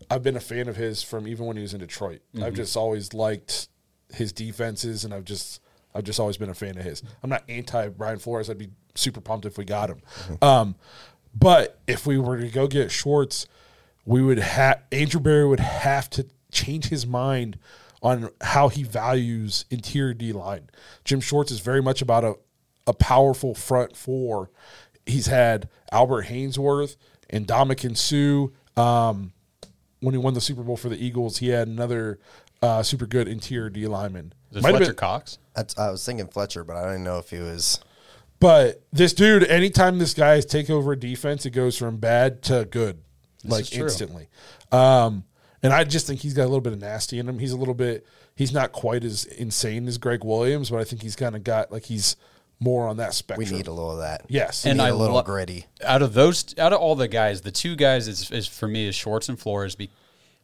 I've 0.10 0.24
been 0.24 0.36
a 0.38 0.41
fan 0.41 0.68
of 0.70 0.76
his 0.76 1.03
from 1.03 1.28
even 1.28 1.45
when 1.45 1.58
he 1.58 1.62
was 1.62 1.74
in 1.74 1.80
Detroit. 1.80 2.22
I've 2.41 2.53
Mhm. 2.53 2.58
just 2.58 2.78
always 2.78 3.14
liked 3.14 3.68
his 4.14 4.32
defenses, 4.32 5.03
and 5.03 5.14
I've 5.14 5.26
just 5.26 5.60
I've 5.95 6.03
just 6.03 6.20
always 6.20 6.38
been 6.38 6.49
a 6.49 6.53
fan 6.53 6.78
of 6.78 6.84
his. 6.84 7.01
I'm 7.24 7.30
not 7.30 7.43
anti 7.49 7.88
Brian 7.89 8.20
Flores. 8.20 8.49
I'd 8.49 8.58
be 8.60 8.70
super 8.93 9.20
pumped 9.22 9.45
if 9.47 9.58
we 9.58 9.66
got 9.66 9.89
him. 9.89 10.01
Um, 10.43 10.76
but 11.34 11.80
if 11.88 12.05
we 12.05 12.18
were 12.20 12.38
to 12.39 12.49
go 12.49 12.68
get 12.68 12.91
Schwartz, 12.91 13.47
we 14.05 14.22
would 14.22 14.38
have 14.38 14.84
Andrew 14.91 15.20
Berry 15.20 15.47
would 15.47 15.60
have 15.60 16.10
to 16.12 16.28
change 16.51 16.86
his 16.89 17.08
mind 17.08 17.58
on 18.03 18.30
how 18.41 18.70
he 18.70 18.84
values 18.84 19.66
interior 19.72 20.14
D 20.14 20.32
line. 20.34 20.70
Jim 21.03 21.20
Schwartz 21.20 21.51
is 21.51 21.62
very 21.62 21.82
much 21.82 22.01
about 22.01 22.24
a 22.24 22.36
a 22.86 22.93
powerful 22.93 23.53
front 23.55 23.97
four. 23.97 24.49
He's 25.05 25.26
had 25.28 25.68
Albert 25.91 26.28
Haynesworth 26.28 26.95
and 27.30 27.47
Ndamukong 27.47 27.97
Suh. 27.97 28.82
Um, 28.82 29.34
when 29.99 30.13
he 30.13 30.17
won 30.17 30.33
the 30.33 30.41
Super 30.41 30.63
Bowl 30.63 30.77
for 30.77 30.89
the 30.89 31.03
Eagles, 31.03 31.37
he 31.37 31.49
had 31.49 31.67
another 31.67 32.19
uh, 32.61 32.83
super 32.83 33.05
good 33.05 33.27
interior 33.27 33.69
D 33.69 33.87
lineman. 33.87 34.33
Is 34.51 34.57
it 34.57 34.63
Might 34.63 34.69
have 34.69 34.77
Fletcher 34.77 34.91
been- 34.91 34.97
Cox? 34.97 35.37
That's, 35.55 35.77
I 35.77 35.89
was 35.89 36.05
thinking 36.05 36.27
Fletcher, 36.27 36.63
but 36.63 36.75
I 36.77 36.91
don't 36.91 37.03
know 37.03 37.17
if 37.17 37.31
he 37.31 37.39
was. 37.39 37.79
But 38.39 38.83
this 38.93 39.13
dude, 39.13 39.43
anytime 39.45 39.97
this 39.97 40.13
guy 40.13 40.39
take 40.41 40.69
over 40.69 40.91
a 40.91 40.99
defense, 40.99 41.45
it 41.47 41.49
goes 41.49 41.75
from 41.77 41.97
bad 41.97 42.43
to 42.43 42.65
good, 42.65 42.99
This 43.43 43.51
like 43.51 43.73
instantly. 43.75 44.27
Um, 44.71 45.23
and 45.63 45.73
I 45.73 45.83
just 45.83 46.05
think 46.05 46.19
he's 46.21 46.35
got 46.35 46.43
a 46.43 46.49
little 46.49 46.61
bit 46.61 46.73
of 46.73 46.79
nasty 46.79 47.17
in 47.17 47.27
him. 47.27 47.39
He's 47.39 47.51
a 47.51 47.57
little 47.57 47.73
bit. 47.73 48.05
He's 48.35 48.53
not 48.53 48.71
quite 48.71 49.03
as 49.03 49.25
insane 49.25 49.87
as 49.87 49.97
Gregg 49.97 50.23
Williams, 50.23 50.69
but 50.69 50.79
I 50.79 50.83
think 50.83 51.01
he's 51.01 51.15
kind 51.15 51.35
of 51.35 51.43
got 51.43 51.71
like 51.71 51.85
he's 51.85 52.15
more 52.60 52.88
on 52.88 52.97
that 52.97 53.14
spectrum. 53.14 53.47
We 53.49 53.55
need 53.55 53.68
a 53.68 53.72
little 53.72 53.91
of 53.91 53.99
that. 53.99 54.26
Yes, 54.30 54.66
We 54.66 54.72
And 54.72 54.80
need 54.80 54.86
I 54.86 54.89
a 54.89 54.95
little 54.95 55.16
lo- 55.18 55.24
gritty. 55.24 55.66
Out 55.84 56.01
of 56.01 56.14
those, 56.14 56.58
out 56.58 56.74
of 56.74 56.80
all 56.80 56.95
the 56.95 57.08
guys, 57.08 57.41
the 57.41 57.51
two 57.51 57.76
guys 57.76 58.08
is, 58.08 58.32
is 58.32 58.47
for 58.47 58.68
me 58.68 58.88
is 58.88 58.95
Schwartz 58.95 59.30
and 59.30 59.39
Flores. 59.39 59.76
Be, 59.76 59.89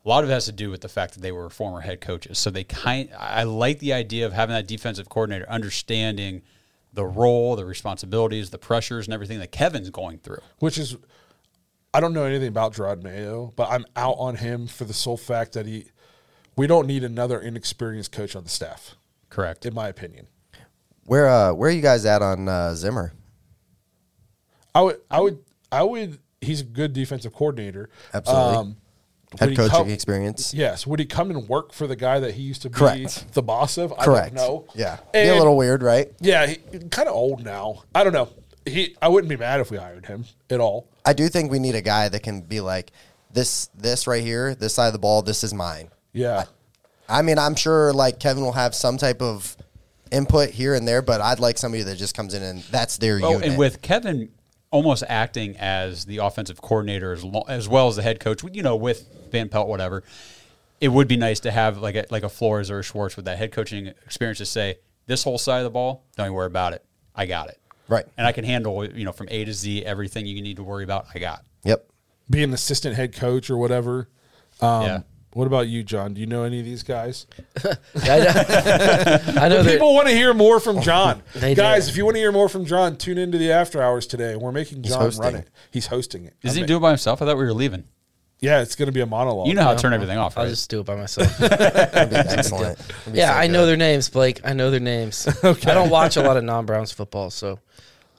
a 0.06 0.10
lot 0.10 0.24
of 0.24 0.30
it 0.30 0.34
has 0.34 0.46
to 0.46 0.52
do 0.52 0.70
with 0.70 0.82
the 0.82 0.90
fact 0.90 1.14
that 1.14 1.22
they 1.22 1.32
were 1.32 1.50
former 1.50 1.80
head 1.82 2.02
coaches. 2.02 2.38
So 2.38 2.50
they 2.52 2.64
kind, 2.66 3.10
I 3.18 3.44
like 3.44 3.80
the 3.80 3.94
idea 3.94 4.26
of 4.28 4.34
having 4.34 4.54
that 4.54 4.68
defensive 4.68 5.10
coordinator 5.10 5.50
understanding 5.50 6.42
the 6.94 7.06
role, 7.06 7.56
the 7.56 7.66
responsibilities, 7.66 8.52
the 8.52 8.60
pressures, 8.60 9.08
and 9.08 9.14
everything 9.16 9.40
that 9.40 9.52
Kevin's 9.52 9.90
going 9.90 10.20
through. 10.20 10.42
which 10.60 10.78
is 10.78 10.96
I 11.96 12.00
don't 12.00 12.14
know 12.14 12.24
anything 12.26 12.48
about 12.48 12.74
Jerod 12.74 13.04
Mayo, 13.04 13.54
but 13.56 13.70
I'm 13.70 13.86
out 13.96 14.16
on 14.18 14.36
him 14.38 14.66
for 14.68 14.84
the 14.84 14.94
sole 14.94 15.18
fact 15.18 15.54
that 15.54 15.66
he 15.68 15.86
we 16.56 16.68
don't 16.68 16.86
need 16.88 17.04
another 17.04 17.40
inexperienced 17.40 18.12
coach 18.12 18.36
on 18.36 18.44
the 18.44 18.50
staff, 18.50 18.96
Correct. 19.30 19.66
in 19.66 19.74
my 19.74 19.88
opinion. 19.90 20.28
Where 21.06 21.28
uh, 21.28 21.54
where 21.54 21.70
are 21.70 21.74
you 21.74 21.82
guys 21.82 22.06
at 22.06 22.22
on 22.22 22.48
uh, 22.48 22.74
Zimmer? 22.76 23.14
I 24.76 24.82
would 24.82 25.02
I 25.10 25.20
would 25.22 25.40
I 25.72 25.84
would 25.84 26.20
he's 26.42 26.62
a 26.62 26.66
good 26.66 26.94
defensive 26.94 27.34
coordinator. 27.34 27.90
Absolutely. 28.14 28.56
Um, 28.56 28.78
Head 29.40 29.50
he 29.50 29.56
coaching 29.56 29.72
come- 29.72 29.90
experience. 29.90 30.54
Yes. 30.54 30.86
Would 30.86 31.00
he 31.00 31.06
come 31.08 31.32
and 31.32 31.50
work 31.50 31.74
for 31.74 31.88
the 31.88 31.96
guy 31.96 32.20
that 32.20 32.36
he 32.36 32.44
used 32.44 32.62
to 32.64 32.70
be 32.70 32.76
Correct. 32.76 33.34
the 33.34 33.42
boss 33.42 33.80
of? 33.80 33.92
I 33.94 34.06
Correct. 34.06 34.36
don't 34.36 34.48
know. 34.48 34.68
Yeah. 34.76 35.00
Be 35.12 35.28
a 35.28 35.36
little 35.36 35.58
weird, 35.58 35.82
right? 35.82 36.12
Yeah, 36.20 36.46
he, 36.46 36.58
kind 36.92 37.08
of 37.10 37.16
old 37.16 37.44
now. 37.44 37.84
I 37.96 38.04
don't 38.04 38.14
know. 38.14 38.30
He 38.66 38.96
I 39.02 39.08
wouldn't 39.08 39.30
be 39.30 39.36
mad 39.38 39.60
if 39.60 39.72
we 39.72 39.78
hired 39.78 40.06
him 40.06 40.26
at 40.52 40.60
all. 40.60 40.88
I 41.06 41.14
do 41.14 41.28
think 41.30 41.52
we 41.52 41.58
need 41.60 41.74
a 41.76 41.82
guy 41.82 42.10
that 42.10 42.22
can 42.22 42.42
be 42.42 42.62
like 42.62 42.92
this. 43.32 43.70
This 43.76 44.06
right 44.08 44.24
here, 44.24 44.54
this 44.56 44.76
side 44.76 44.88
of 44.88 44.94
the 44.94 45.00
ball, 45.00 45.22
this 45.24 45.44
is 45.44 45.54
mine. 45.54 45.90
Yeah. 46.14 46.44
I 47.10 47.24
mean, 47.24 47.40
I'm 47.40 47.56
sure 47.56 47.92
like 47.92 48.20
Kevin 48.20 48.44
will 48.44 48.54
have 48.54 48.74
some 48.76 48.98
type 48.98 49.22
of 49.22 49.58
input 50.14 50.50
here 50.52 50.74
and 50.76 50.88
there, 50.88 51.02
but 51.02 51.20
I'd 51.22 51.40
like 51.40 51.58
somebody 51.58 51.84
that 51.84 51.96
just 51.98 52.16
comes 52.16 52.34
in 52.34 52.44
and 52.44 52.62
that's 52.64 52.98
their 52.98 53.20
Oh, 53.24 53.32
unit. 53.34 53.48
and 53.50 53.58
with 53.58 53.82
Kevin 53.82 54.30
almost 54.72 55.04
acting 55.08 55.56
as 55.58 56.06
the 56.06 56.18
offensive 56.18 56.62
coordinator 56.62 57.12
as, 57.14 57.24
lo- 57.24 57.46
as 57.48 57.68
well 57.70 57.88
as 57.88 57.96
the 57.96 58.02
head 58.04 58.20
coach, 58.20 58.44
you 58.54 58.64
know, 58.64 58.76
with 58.76 59.06
Van 59.32 59.50
Pelt, 59.50 59.68
whatever, 59.68 60.04
it 60.82 60.88
would 60.90 61.08
be 61.08 61.18
nice 61.18 61.40
to 61.42 61.52
have 61.52 61.78
like 61.80 61.96
a, 61.96 62.06
like 62.10 62.24
a 62.24 62.30
Flores 62.30 62.72
or 62.72 62.80
a 62.80 62.84
Schwartz 62.84 63.16
with 63.16 63.26
that 63.26 63.38
head 63.38 63.52
coaching 63.52 63.88
experience 63.88 64.38
to 64.40 64.46
say, 64.46 64.78
this 65.06 65.24
whole 65.24 65.38
side 65.38 65.60
of 65.60 65.64
the 65.66 65.70
ball, 65.70 66.04
don't 66.16 66.28
you 66.28 66.34
worry 66.34 66.48
about 66.48 66.74
it. 66.74 66.84
I 67.16 67.26
got 67.26 67.50
it. 67.50 67.60
right. 67.88 68.06
And 68.18 68.26
I 68.26 68.32
can 68.32 68.46
handle, 68.46 68.84
you 68.86 69.06
know, 69.06 69.12
from 69.12 69.28
A 69.30 69.46
to 69.46 69.54
Z, 69.54 69.84
everything 69.86 70.26
you 70.26 70.42
need 70.42 70.56
to 70.58 70.64
worry 70.64 70.84
about, 70.84 71.08
I 71.14 71.20
got. 71.20 71.44
Yep. 71.66 71.86
Be 72.30 72.42
an 72.44 72.54
assistant 72.54 72.96
head 72.96 73.14
coach 73.14 73.50
or 73.50 73.58
whatever. 73.58 74.10
Um, 74.62 74.82
Yeah. 74.84 75.00
What 75.34 75.48
about 75.48 75.68
you, 75.68 75.84
John? 75.84 76.14
Do 76.14 76.22
you 76.22 76.28
know 76.28 76.44
any 76.44 76.60
of 76.60 76.66
these 76.66 76.84
guys? 76.84 77.26
I 77.66 78.20
know, 78.20 79.24
I 79.42 79.50
know 79.50 79.64
People 79.64 79.96
want 79.96 80.08
to 80.08 80.14
hear 80.14 80.34
more 80.34 80.60
from 80.60 80.82
John. 80.82 81.24
They 81.34 81.56
do. 81.56 81.62
Guys, 81.62 81.90
if 81.90 81.98
you 81.98 82.06
want 82.06 82.16
to 82.16 82.20
hear 82.22 82.32
more 82.32 82.48
from 82.48 82.66
John, 82.66 82.96
tune 82.96 83.18
into 83.18 83.38
the 83.38 83.52
after 83.52 83.82
hours 83.82 84.06
today. 84.06 84.36
We're 84.36 84.52
making 84.52 84.84
John 84.84 85.02
hosting. 85.02 85.24
run 85.24 85.36
it. 85.36 85.50
He's 85.72 85.88
hosting 85.88 86.26
it. 86.26 86.36
Does 86.42 86.52
I'm 86.52 86.58
he 86.58 86.62
ma- 86.62 86.68
do 86.68 86.78
it 86.78 86.80
by 86.82 86.90
himself? 86.90 87.22
I 87.22 87.26
thought 87.26 87.38
we 87.38 87.44
were 87.44 87.54
leaving. 87.54 87.86
Yeah, 88.40 88.62
it's 88.62 88.76
going 88.76 88.88
to 88.88 88.92
be 88.92 89.00
a 89.00 89.06
monologue. 89.06 89.48
You 89.48 89.54
know 89.54 89.64
how 89.64 89.74
to 89.74 89.82
turn 89.82 89.94
everything 89.94 90.18
off, 90.18 90.38
I'll 90.38 90.48
just 90.48 90.70
do 90.70 90.82
it 90.82 90.86
by 90.86 90.96
myself. 90.96 91.42
Excellent. 91.42 92.78
Yeah, 93.14 93.32
so 93.32 93.40
I 93.40 93.48
know 93.48 93.66
their 93.66 93.78
names, 93.78 94.10
Blake. 94.10 94.42
I 94.44 94.54
know 94.54 94.70
their 94.70 94.80
names. 94.82 95.28
I 95.44 95.54
don't 95.54 95.90
watch 95.90 96.18
a 96.18 96.22
lot 96.22 96.38
of 96.38 96.44
non-Browns 96.44 96.92
football, 96.92 97.30
so. 97.30 97.60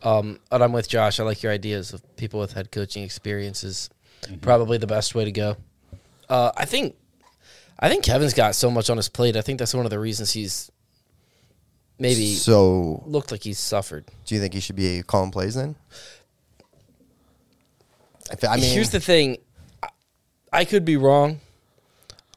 Um, 0.03 0.41
but 0.51 0.63
I'm 0.63 0.73
with 0.73 0.89
Josh. 0.89 1.21
I 1.21 1.25
like 1.25 1.43
your 1.43 1.53
ideas 1.53 1.93
of 1.93 2.17
people 2.17 2.41
with 2.41 2.53
head 2.53 2.73
coaching 2.73 3.03
experiences. 3.03 3.91
Mm-hmm. 4.23 4.37
Probably 4.37 4.79
the 4.79 4.87
best 4.87 5.15
way 5.15 5.25
to 5.25 5.33
go. 5.33 5.57
Uh, 6.29 6.53
I 6.57 6.65
think, 6.65 6.97
I 7.79 7.89
think 7.89 8.05
Kevin's 8.05 8.35
got 8.35 8.55
so 8.55 8.71
much 8.71 8.89
on 8.91 8.97
his 8.97 9.09
plate. 9.09 9.37
I 9.37 9.41
think 9.43 9.59
that's 9.59 9.75
one 9.75 9.85
of 9.85 9.91
the 9.91 9.99
reasons 9.99 10.33
he's 10.33 10.71
maybe 11.99 12.35
So, 12.35 13.03
looked 13.07 13.31
like 13.33 13.43
he's 13.43 13.59
suffered. 13.59 14.07
do 14.27 14.35
you 14.35 14.41
think 14.41 14.55
he 14.55 14.61
should 14.61 14.77
be 14.77 15.03
calling 15.03 15.31
plays 15.31 15.55
then? 15.55 15.77
I 18.31 18.47
I 18.47 18.57
mean, 18.57 18.73
Here's 18.73 18.91
the 18.91 19.01
thing. 19.01 19.39
I- 19.83 19.89
I 20.53 20.65
could 20.65 20.85
be 20.85 20.97
wrong. 20.97 21.41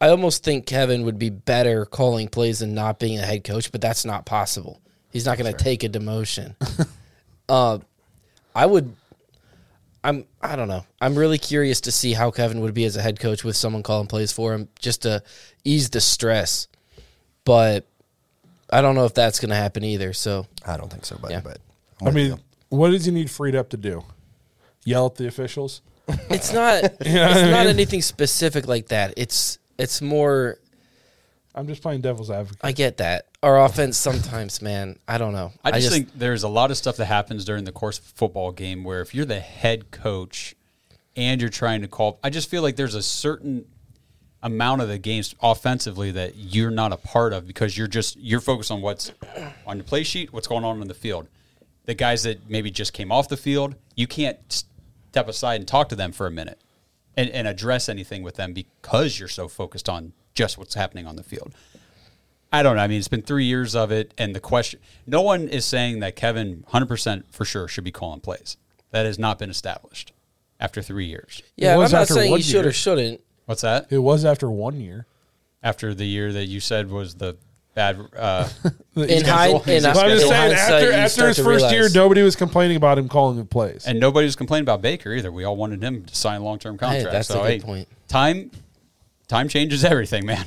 I 0.01 0.09
almost 0.09 0.43
think 0.43 0.65
Kevin 0.67 1.03
would 1.03 1.17
be 1.17 1.29
better 1.29 1.85
calling 1.85 2.27
plays 2.27 2.59
than 2.59 2.73
not 2.75 2.99
being 2.99 3.17
a 3.17 3.25
head 3.25 3.43
coach, 3.43 3.71
but 3.71 3.81
that's 3.81 4.05
not 4.05 4.25
possible. 4.25 4.79
He's 5.11 5.25
not 5.25 5.37
going 5.39 5.51
to 5.51 5.57
take 5.57 5.83
a 5.83 5.89
demotion. 5.89 6.55
uh, 7.49 7.79
I 8.53 8.65
would. 8.65 8.95
I'm. 10.03 10.25
I 10.41 10.55
don't 10.55 10.67
know. 10.67 10.85
I'm 11.01 11.15
really 11.15 11.37
curious 11.37 11.81
to 11.81 11.91
see 11.91 12.13
how 12.13 12.31
Kevin 12.31 12.61
would 12.61 12.73
be 12.73 12.85
as 12.85 12.95
a 12.95 13.01
head 13.01 13.19
coach 13.19 13.43
with 13.43 13.55
someone 13.55 13.83
calling 13.83 14.07
plays 14.07 14.31
for 14.31 14.53
him, 14.53 14.69
just 14.79 15.01
to 15.03 15.23
ease 15.63 15.89
the 15.89 16.01
stress. 16.01 16.67
But 17.43 17.85
I 18.69 18.81
don't 18.81 18.95
know 18.95 19.05
if 19.05 19.13
that's 19.13 19.39
going 19.39 19.49
to 19.49 19.55
happen 19.55 19.83
either. 19.83 20.13
So 20.13 20.45
I 20.65 20.77
don't 20.77 20.91
think 20.91 21.05
so, 21.05 21.17
buddy. 21.17 21.33
Yeah. 21.35 21.41
But 21.41 21.59
I 22.05 22.11
mean, 22.11 22.39
what 22.69 22.91
does 22.91 23.05
he 23.05 23.11
need 23.11 23.29
freed 23.29 23.55
up 23.55 23.69
to 23.69 23.77
do? 23.77 24.03
Yell 24.85 25.07
at 25.07 25.15
the 25.15 25.27
officials? 25.27 25.81
it's 26.29 26.53
not. 26.53 26.83
know 26.83 26.89
what 26.89 27.01
it's 27.01 27.09
I 27.39 27.51
not 27.51 27.65
mean? 27.65 27.67
anything 27.67 28.01
specific 28.01 28.67
like 28.67 28.87
that. 28.87 29.13
It's. 29.17 29.59
It's 29.77 30.01
more. 30.01 30.57
I'm 31.57 31.65
just 31.65 31.81
playing 31.81 32.01
devil's 32.01 32.29
advocate. 32.29 32.59
I 32.61 32.71
get 32.71 32.97
that. 32.97 33.25
Our 33.41 33.65
offense 33.65 33.97
sometimes, 33.97 34.61
man, 34.61 34.99
I 35.07 35.17
don't 35.17 35.33
know. 35.33 35.51
I 35.63 35.71
just, 35.79 35.91
think 35.91 36.09
there's 36.13 36.43
a 36.43 36.47
lot 36.47 36.69
of 36.69 36.77
stuff 36.77 36.97
that 36.97 37.05
happens 37.05 37.45
during 37.45 37.63
the 37.63 37.71
course 37.71 37.97
of 37.97 38.05
a 38.05 38.09
football 38.09 38.51
game 38.51 38.83
where 38.83 39.01
if 39.01 39.15
you're 39.15 39.25
the 39.25 39.39
head 39.39 39.89
coach 39.89 40.55
and 41.15 41.41
you're 41.41 41.49
trying 41.49 41.81
to 41.81 41.87
call, 41.87 42.19
I 42.23 42.29
just 42.29 42.47
feel 42.47 42.61
like 42.61 42.75
there's 42.75 42.93
a 42.93 43.01
certain 43.01 43.65
amount 44.43 44.81
of 44.81 44.87
the 44.87 44.99
games 44.99 45.33
offensively 45.41 46.11
that 46.11 46.35
you're 46.35 46.69
not 46.69 46.93
a 46.93 46.97
part 46.97 47.33
of 47.33 47.47
because 47.47 47.75
you're 47.75 47.87
just 47.87 48.17
you're 48.17 48.39
focused 48.39 48.69
on 48.69 48.83
what's 48.83 49.11
on 49.65 49.79
the 49.79 49.83
play 49.83 50.03
sheet, 50.03 50.31
what's 50.31 50.47
going 50.47 50.63
on 50.63 50.79
in 50.79 50.87
the 50.87 50.93
field. 50.93 51.27
The 51.85 51.95
guys 51.95 52.21
that 52.23 52.47
maybe 52.47 52.69
just 52.69 52.93
came 52.93 53.11
off 53.11 53.29
the 53.29 53.37
field, 53.37 53.75
you 53.95 54.05
can't 54.05 54.37
step 55.09 55.27
aside 55.27 55.55
and 55.55 55.67
talk 55.67 55.89
to 55.89 55.95
them 55.95 56.11
for 56.11 56.27
a 56.27 56.31
minute 56.31 56.61
and, 57.15 57.31
and 57.31 57.47
address 57.47 57.89
anything 57.89 58.21
with 58.21 58.35
them 58.35 58.53
because 58.53 59.17
you're 59.17 59.27
so 59.27 59.47
focused 59.47 59.89
on 59.89 60.13
just 60.37 60.57
what's 60.57 60.75
happening 60.75 61.07
on 61.07 61.15
the 61.15 61.23
field. 61.23 61.53
I 62.53 62.61
don't 62.63 62.75
know. 62.77 62.81
I 62.83 62.87
mean, 62.87 62.99
it's 62.99 63.07
been 63.07 63.23
three 63.23 63.45
years 63.45 63.75
of 63.75 63.91
it, 63.91 64.13
and 64.17 64.33
the 64.35 64.39
question 64.39 64.79
no 65.07 65.21
one 65.21 65.47
is 65.49 65.65
saying 65.65 65.99
that 66.01 66.15
Kevin 66.15 66.63
100% 66.71 67.23
for 67.31 67.43
sure 67.43 67.67
should 67.67 67.83
be 67.83 67.91
calling 67.91 68.21
plays. 68.21 68.55
That 68.91 69.05
has 69.05 69.19
not 69.19 69.37
been 69.39 69.49
established 69.49 70.13
after 70.59 70.81
three 70.81 71.05
years. 71.05 71.41
yeah, 71.57 71.71
It 71.71 71.73
I'm 71.73 71.79
not 71.91 71.93
after 71.93 72.13
saying 72.13 72.31
one 72.31 72.39
he 72.39 72.43
should 72.43 72.59
year. 72.61 72.67
or 72.67 72.71
shouldn't. 72.71 73.21
What's 73.45 73.61
that? 73.63 73.87
It 73.89 73.97
was 73.97 74.23
after 74.23 74.49
one 74.49 74.79
year. 74.79 75.07
After 75.63 75.93
the 75.93 76.05
year 76.05 76.31
that 76.31 76.45
you 76.45 76.59
said 76.59 76.89
was 76.89 77.15
the 77.15 77.35
bad. 77.73 77.99
Uh, 78.15 78.47
In, 78.95 79.25
hind, 79.25 79.67
in, 79.67 79.83
But 79.83 79.97
I'm 79.97 80.09
just 80.09 80.27
saying, 80.27 80.53
after, 80.53 80.85
you 80.85 80.91
after 80.93 81.27
his 81.27 81.37
to 81.37 81.43
first 81.43 81.71
year, 81.71 81.89
nobody 81.93 82.21
was 82.23 82.35
complaining 82.35 82.77
about 82.77 82.97
him 82.97 83.07
calling 83.09 83.37
the 83.37 83.45
plays. 83.45 83.85
and 83.85 83.99
nobody 83.99 84.25
was 84.25 84.35
complaining 84.35 84.63
about 84.63 84.81
Baker 84.81 85.13
either. 85.13 85.31
We 85.31 85.43
all 85.43 85.55
wanted 85.55 85.83
him 85.83 86.05
to 86.05 86.15
sign 86.15 86.41
a 86.41 86.43
long 86.43 86.59
term 86.59 86.77
contract. 86.77 87.11
that's 87.11 87.29
a 87.29 87.33
good 87.33 87.43
hey, 87.45 87.59
point. 87.59 87.87
Time, 88.07 88.51
time 89.27 89.47
changes 89.49 89.83
everything, 89.83 90.25
man. 90.25 90.45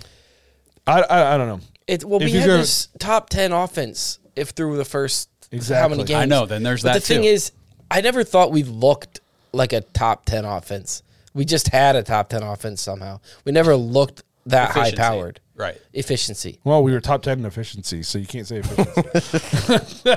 I, 0.87 1.03
I, 1.03 1.35
I 1.35 1.39
don't 1.39 1.49
know. 1.49 1.61
It, 1.87 2.05
well, 2.05 2.20
If 2.20 2.26
we 2.26 2.33
you're 2.33 2.41
had 2.43 2.47
gonna- 2.49 2.59
this 2.61 2.89
top 2.99 3.28
ten 3.31 3.53
offense 3.53 4.18
if 4.37 4.51
through 4.51 4.76
the 4.76 4.85
first 4.85 5.28
how 5.51 5.57
Exactly. 5.57 5.97
many 5.97 6.07
games. 6.07 6.18
I 6.22 6.24
know, 6.26 6.47
then 6.47 6.62
there's 6.62 6.83
but 6.83 6.93
that 6.95 7.01
the 7.03 7.07
thing 7.07 7.22
too. 7.22 7.28
is, 7.28 7.53
I 7.91 8.01
never 8.01 8.22
thought 8.22 8.53
we 8.53 8.62
looked 8.62 9.20
like 9.53 9.72
a 9.72 9.81
top 9.81 10.24
10 10.24 10.45
offense. 10.45 11.03
We 11.35 11.45
just 11.45 11.68
had 11.68 11.97
a 11.97 12.05
top 12.05 12.28
10 12.28 12.45
offense 12.45 12.81
somehow. 12.81 13.18
We 13.45 13.51
never 13.51 13.74
looked 13.74 14.22
that 14.47 14.70
high 14.70 14.93
powered. 14.93 15.41
Right. 15.57 15.76
Efficiency. 15.93 16.61
Well, 16.64 16.83
we 16.85 16.93
were 16.93 17.01
top 17.01 17.22
ten 17.22 17.41
in 17.41 17.45
efficiency, 17.45 18.03
so 18.03 18.16
you 18.18 18.26
can't 18.26 18.47
say 18.47 18.62
efficiency. 18.64 20.11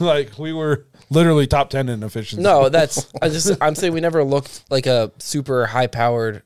like 0.00 0.36
we 0.36 0.52
were 0.52 0.86
literally 1.10 1.46
top 1.46 1.70
ten 1.70 1.88
in 1.88 2.02
efficiency. 2.02 2.42
No, 2.42 2.68
that's 2.68 3.06
I 3.22 3.28
just 3.28 3.52
I'm 3.60 3.76
saying 3.76 3.92
we 3.92 4.00
never 4.00 4.24
looked 4.24 4.64
like 4.70 4.86
a 4.86 5.12
super 5.18 5.66
high 5.66 5.86
powered 5.86 6.42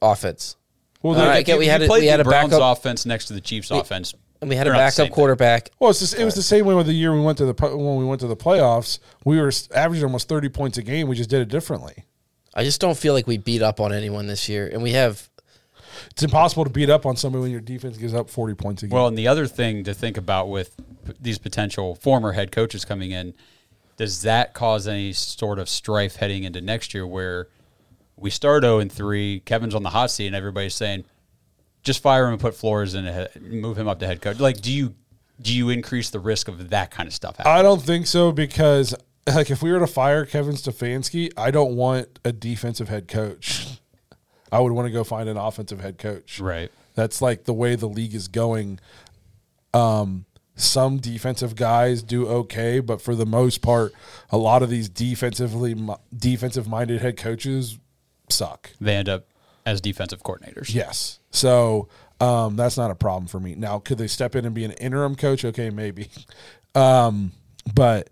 offense. 0.00 0.54
Well, 1.06 1.18
All 1.18 1.24
the- 1.24 1.30
right, 1.30 1.58
we 1.58 1.66
had 1.66 1.82
a, 1.82 1.86
played 1.86 2.00
we 2.02 2.06
had 2.06 2.18
the 2.18 2.22
a 2.22 2.24
Browns 2.24 2.50
backup 2.50 2.78
offense 2.78 3.06
next 3.06 3.26
to 3.26 3.32
the 3.34 3.40
Chiefs 3.40 3.70
offense. 3.70 4.14
and 4.40 4.50
we 4.50 4.56
had 4.56 4.66
a 4.66 4.70
They're 4.70 4.78
not 4.78 4.86
the 4.86 4.90
same 4.90 5.04
backup 5.04 5.06
thing. 5.08 5.14
quarterback. 5.14 5.70
Well, 5.78 5.90
it's 5.90 6.00
just, 6.00 6.14
it 6.18 6.24
was 6.24 6.34
the 6.34 6.42
same 6.42 6.64
way 6.66 6.74
with 6.74 6.86
the 6.86 6.92
year 6.92 7.12
we 7.14 7.20
went 7.20 7.38
to 7.38 7.46
the 7.46 7.54
when 7.76 7.96
we 7.96 8.04
went 8.04 8.20
to 8.22 8.26
the 8.26 8.36
playoffs. 8.36 8.98
We 9.24 9.38
were 9.40 9.52
averaging 9.74 10.04
almost 10.04 10.28
thirty 10.28 10.48
points 10.48 10.78
a 10.78 10.82
game. 10.82 11.08
We 11.08 11.16
just 11.16 11.30
did 11.30 11.40
it 11.42 11.48
differently. 11.48 12.04
I 12.54 12.64
just 12.64 12.80
don't 12.80 12.96
feel 12.96 13.12
like 13.12 13.26
we 13.26 13.36
beat 13.38 13.62
up 13.62 13.80
on 13.80 13.92
anyone 13.92 14.26
this 14.26 14.48
year, 14.48 14.66
and 14.72 14.82
we 14.82 14.92
have 14.92 15.28
It's 16.10 16.22
impossible 16.22 16.64
to 16.64 16.70
beat 16.70 16.88
up 16.90 17.04
on 17.06 17.16
somebody 17.16 17.42
when 17.42 17.50
your 17.50 17.60
defense 17.60 17.96
gives 17.98 18.14
up 18.14 18.28
forty 18.30 18.54
points 18.54 18.82
a 18.82 18.86
game. 18.86 18.94
Well, 18.96 19.06
and 19.06 19.16
the 19.16 19.28
other 19.28 19.46
thing 19.46 19.84
to 19.84 19.94
think 19.94 20.16
about 20.16 20.48
with 20.48 20.74
p- 21.06 21.12
these 21.20 21.38
potential 21.38 21.94
former 21.94 22.32
head 22.32 22.50
coaches 22.52 22.84
coming 22.84 23.10
in, 23.12 23.34
does 23.96 24.22
that 24.22 24.54
cause 24.54 24.86
any 24.88 25.12
sort 25.12 25.58
of 25.58 25.68
strife 25.68 26.16
heading 26.16 26.44
into 26.44 26.60
next 26.60 26.92
year 26.94 27.06
where 27.06 27.48
we 28.16 28.30
start 28.30 28.62
0 28.62 28.78
and 28.78 28.90
3, 28.90 29.40
Kevin's 29.40 29.74
on 29.74 29.82
the 29.82 29.90
hot 29.90 30.10
seat, 30.10 30.26
and 30.26 30.36
everybody's 30.36 30.74
saying, 30.74 31.04
just 31.82 32.02
fire 32.02 32.26
him 32.26 32.32
and 32.32 32.40
put 32.40 32.54
Flores 32.54 32.94
in, 32.94 33.28
move 33.40 33.78
him 33.78 33.88
up 33.88 34.00
to 34.00 34.06
head 34.06 34.20
coach? 34.20 34.40
Like, 34.40 34.60
do 34.60 34.72
you 34.72 34.94
do 35.40 35.54
you 35.54 35.68
increase 35.68 36.10
the 36.10 36.18
risk 36.18 36.48
of 36.48 36.70
that 36.70 36.90
kind 36.90 37.06
of 37.06 37.12
stuff 37.12 37.36
happening? 37.36 37.58
I 37.58 37.62
don't 37.62 37.82
think 37.82 38.06
so 38.06 38.32
because 38.32 38.94
like 39.26 39.50
if 39.50 39.62
we 39.62 39.72
were 39.72 39.78
to 39.78 39.86
fire 39.86 40.24
Kevin 40.24 40.54
Stefanski, 40.54 41.32
I 41.36 41.50
don't 41.50 41.76
want 41.76 42.18
a 42.24 42.32
defensive 42.32 42.88
head 42.88 43.08
coach. 43.08 43.80
I 44.50 44.60
would 44.60 44.72
want 44.72 44.86
to 44.86 44.92
go 44.92 45.04
find 45.04 45.28
an 45.28 45.36
offensive 45.36 45.80
head 45.80 45.98
coach. 45.98 46.40
Right. 46.40 46.70
That's 46.94 47.20
like 47.20 47.44
the 47.44 47.52
way 47.52 47.74
the 47.74 47.88
league 47.88 48.14
is 48.14 48.28
going. 48.28 48.80
Um, 49.74 50.24
some 50.54 50.98
defensive 50.98 51.54
guys 51.54 52.02
do 52.02 52.26
okay, 52.26 52.80
but 52.80 53.02
for 53.02 53.14
the 53.14 53.26
most 53.26 53.60
part, 53.60 53.92
a 54.30 54.38
lot 54.38 54.62
of 54.62 54.70
these 54.70 54.88
defensively 54.88 55.76
defensive 56.16 56.66
minded 56.66 57.02
head 57.02 57.18
coaches 57.18 57.78
suck. 58.28 58.70
They 58.80 58.94
end 58.96 59.08
up 59.08 59.26
as 59.64 59.80
defensive 59.80 60.22
coordinators. 60.22 60.72
Yes. 60.74 61.18
So 61.30 61.88
um, 62.20 62.56
that's 62.56 62.76
not 62.76 62.90
a 62.90 62.94
problem 62.94 63.26
for 63.26 63.40
me. 63.40 63.54
Now, 63.54 63.78
could 63.78 63.98
they 63.98 64.06
step 64.06 64.34
in 64.36 64.44
and 64.44 64.54
be 64.54 64.64
an 64.64 64.72
interim 64.72 65.14
coach? 65.16 65.44
Okay, 65.44 65.70
maybe. 65.70 66.08
Um, 66.74 67.32
but 67.74 68.10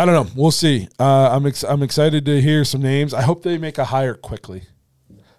I 0.00 0.04
don't 0.04 0.14
know. 0.14 0.32
We'll 0.34 0.50
see. 0.50 0.88
Uh, 0.98 1.28
I'm 1.30 1.46
ex- 1.46 1.62
I'm 1.62 1.84
excited 1.84 2.24
to 2.26 2.40
hear 2.40 2.64
some 2.64 2.82
names. 2.82 3.14
I 3.14 3.22
hope 3.22 3.44
they 3.44 3.56
make 3.56 3.78
a 3.78 3.84
hire 3.84 4.14
quickly. 4.14 4.62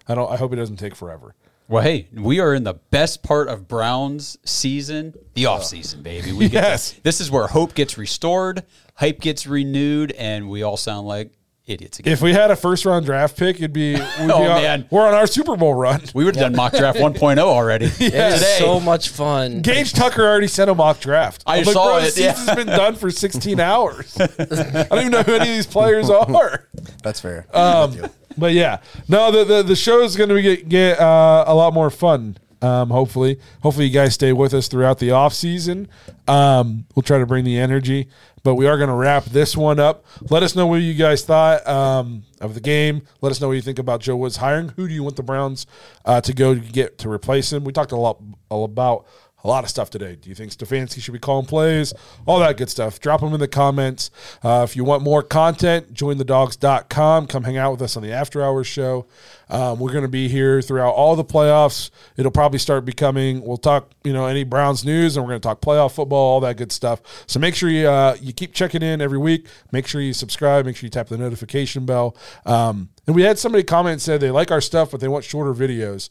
I 0.08 0.14
don't. 0.14 0.30
I 0.32 0.36
hope 0.38 0.50
it 0.54 0.56
doesn't 0.56 0.78
take 0.78 0.94
forever. 0.96 1.34
Well, 1.68 1.82
hey, 1.82 2.08
we 2.14 2.40
are 2.40 2.54
in 2.54 2.64
the 2.64 2.72
best 2.74 3.22
part 3.22 3.48
of 3.48 3.68
Browns 3.68 4.38
season, 4.46 5.12
the 5.34 5.44
off 5.44 5.64
season, 5.64 6.02
baby. 6.02 6.32
We 6.32 6.48
get 6.48 6.62
Yes. 6.64 6.92
to- 6.92 7.02
this 7.02 7.20
is 7.20 7.30
where 7.30 7.46
hope 7.46 7.74
gets 7.74 7.98
restored, 7.98 8.64
hype 8.94 9.20
gets 9.20 9.46
renewed, 9.46 10.12
and 10.12 10.48
we 10.48 10.62
all 10.62 10.78
sound 10.78 11.06
like 11.06 11.32
idiots 11.66 11.98
again. 11.98 12.12
If 12.12 12.20
we 12.22 12.32
had 12.32 12.50
a 12.50 12.56
first 12.56 12.84
round 12.84 13.06
draft 13.06 13.36
pick, 13.36 13.56
it'd 13.56 13.72
be, 13.72 13.92
we'd 13.94 13.98
be 13.98 14.02
Oh, 14.32 14.42
on- 14.42 14.62
man. 14.62 14.86
we're 14.90 15.06
on 15.06 15.14
our 15.14 15.26
Super 15.26 15.56
Bowl 15.56 15.74
run. 15.74 16.00
we 16.14 16.24
would 16.24 16.34
have 16.36 16.42
done 16.50 16.56
mock 16.56 16.72
draft 16.72 16.98
1.0 17.00 17.38
already. 17.38 17.84
it 17.86 17.92
Today. 17.98 18.34
is 18.34 18.58
so 18.58 18.80
much 18.80 19.08
fun. 19.10 19.62
Gage 19.62 19.92
Tucker 19.92 20.22
already 20.22 20.46
sent 20.48 20.70
a 20.70 20.74
mock 20.74 21.00
draft. 21.00 21.42
I 21.46 21.58
I'm 21.58 21.64
like, 21.64 21.72
saw 21.74 21.84
bro, 21.86 21.98
it, 21.98 22.14
The 22.14 22.22
yeah. 22.22 22.32
season's 22.34 22.56
been 22.56 22.66
done 22.66 22.94
for 22.96 23.10
16 23.10 23.60
hours. 23.60 24.16
I 24.20 24.26
don't 24.26 24.98
even 24.98 25.10
know 25.12 25.22
who 25.22 25.34
any 25.34 25.50
of 25.50 25.54
these 25.56 25.66
players 25.66 26.10
are. 26.10 26.66
That's 27.02 27.20
fair. 27.20 27.46
Um, 27.56 27.96
but 28.38 28.52
yeah, 28.52 28.78
no, 29.08 29.30
the 29.30 29.44
the, 29.44 29.62
the 29.62 29.76
show 29.76 30.02
is 30.02 30.16
going 30.16 30.30
to 30.30 30.40
get 30.40 30.68
get 30.68 31.00
uh, 31.00 31.44
a 31.46 31.54
lot 31.54 31.74
more 31.74 31.90
fun. 31.90 32.36
Um, 32.62 32.90
hopefully, 32.90 33.40
hopefully 33.62 33.86
you 33.86 33.92
guys 33.92 34.12
stay 34.14 34.32
with 34.34 34.52
us 34.54 34.68
throughout 34.68 34.98
the 34.98 35.10
off 35.12 35.32
season. 35.34 35.88
Um, 36.28 36.84
we'll 36.94 37.02
try 37.02 37.18
to 37.18 37.24
bring 37.26 37.44
the 37.44 37.58
energy, 37.58 38.08
but 38.42 38.54
we 38.54 38.66
are 38.66 38.76
going 38.76 38.88
to 38.88 38.94
wrap 38.94 39.24
this 39.24 39.56
one 39.56 39.78
up. 39.78 40.04
Let 40.30 40.42
us 40.42 40.56
know 40.56 40.66
what 40.66 40.76
you 40.76 40.94
guys 40.94 41.22
thought 41.24 41.66
um, 41.66 42.24
of 42.40 42.54
the 42.54 42.60
game. 42.60 43.02
Let 43.20 43.30
us 43.30 43.40
know 43.40 43.48
what 43.48 43.54
you 43.54 43.62
think 43.62 43.78
about 43.78 44.00
Joe 44.00 44.16
Woods 44.16 44.36
hiring. 44.36 44.70
Who 44.70 44.88
do 44.88 44.94
you 44.94 45.02
want 45.02 45.16
the 45.16 45.22
Browns 45.22 45.66
uh, 46.04 46.20
to 46.22 46.32
go 46.32 46.54
get 46.54 46.98
to 46.98 47.10
replace 47.10 47.52
him? 47.52 47.64
We 47.64 47.72
talked 47.72 47.92
a 47.92 47.96
lot 47.96 48.22
about 48.50 49.06
a 49.44 49.48
lot 49.48 49.64
of 49.64 49.70
stuff 49.70 49.90
today. 49.90 50.16
Do 50.16 50.28
you 50.28 50.34
think 50.34 50.52
Stefanski 50.52 51.00
should 51.00 51.12
be 51.12 51.18
calling 51.18 51.46
plays? 51.46 51.92
All 52.26 52.38
that 52.40 52.56
good 52.56 52.70
stuff. 52.70 53.00
Drop 53.00 53.20
them 53.20 53.32
in 53.34 53.40
the 53.40 53.48
comments. 53.48 54.10
Uh, 54.42 54.66
if 54.68 54.76
you 54.76 54.84
want 54.84 55.02
more 55.02 55.22
content, 55.22 55.92
jointhedawgs.com. 55.94 57.26
Come 57.26 57.44
hang 57.44 57.56
out 57.56 57.72
with 57.72 57.82
us 57.82 57.96
on 57.96 58.02
the 58.02 58.12
After 58.12 58.42
Hours 58.42 58.66
show. 58.66 59.06
Um, 59.48 59.80
we're 59.80 59.92
going 59.92 60.02
to 60.02 60.08
be 60.08 60.28
here 60.28 60.62
throughout 60.62 60.92
all 60.92 61.16
the 61.16 61.24
playoffs. 61.24 61.90
It'll 62.16 62.30
probably 62.30 62.58
start 62.58 62.84
becoming, 62.84 63.42
we'll 63.42 63.56
talk, 63.56 63.90
you 64.04 64.12
know, 64.12 64.26
any 64.26 64.44
Browns 64.44 64.84
news 64.84 65.16
and 65.16 65.24
we're 65.24 65.32
going 65.32 65.40
to 65.40 65.48
talk 65.48 65.60
playoff 65.60 65.92
football, 65.92 66.18
all 66.18 66.40
that 66.40 66.56
good 66.56 66.70
stuff. 66.70 67.00
So 67.26 67.40
make 67.40 67.54
sure 67.54 67.68
you, 67.68 67.88
uh, 67.88 68.16
you 68.20 68.32
keep 68.32 68.52
checking 68.52 68.82
in 68.82 69.00
every 69.00 69.18
week. 69.18 69.48
Make 69.72 69.86
sure 69.86 70.00
you 70.00 70.12
subscribe. 70.12 70.66
Make 70.66 70.76
sure 70.76 70.86
you 70.86 70.90
tap 70.90 71.08
the 71.08 71.18
notification 71.18 71.84
bell. 71.84 72.16
Um, 72.46 72.90
and 73.06 73.16
we 73.16 73.22
had 73.22 73.38
somebody 73.38 73.64
comment 73.64 73.94
and 73.94 74.02
said 74.02 74.20
they 74.20 74.30
like 74.30 74.52
our 74.52 74.60
stuff, 74.60 74.92
but 74.92 75.00
they 75.00 75.08
want 75.08 75.24
shorter 75.24 75.52
videos. 75.52 76.10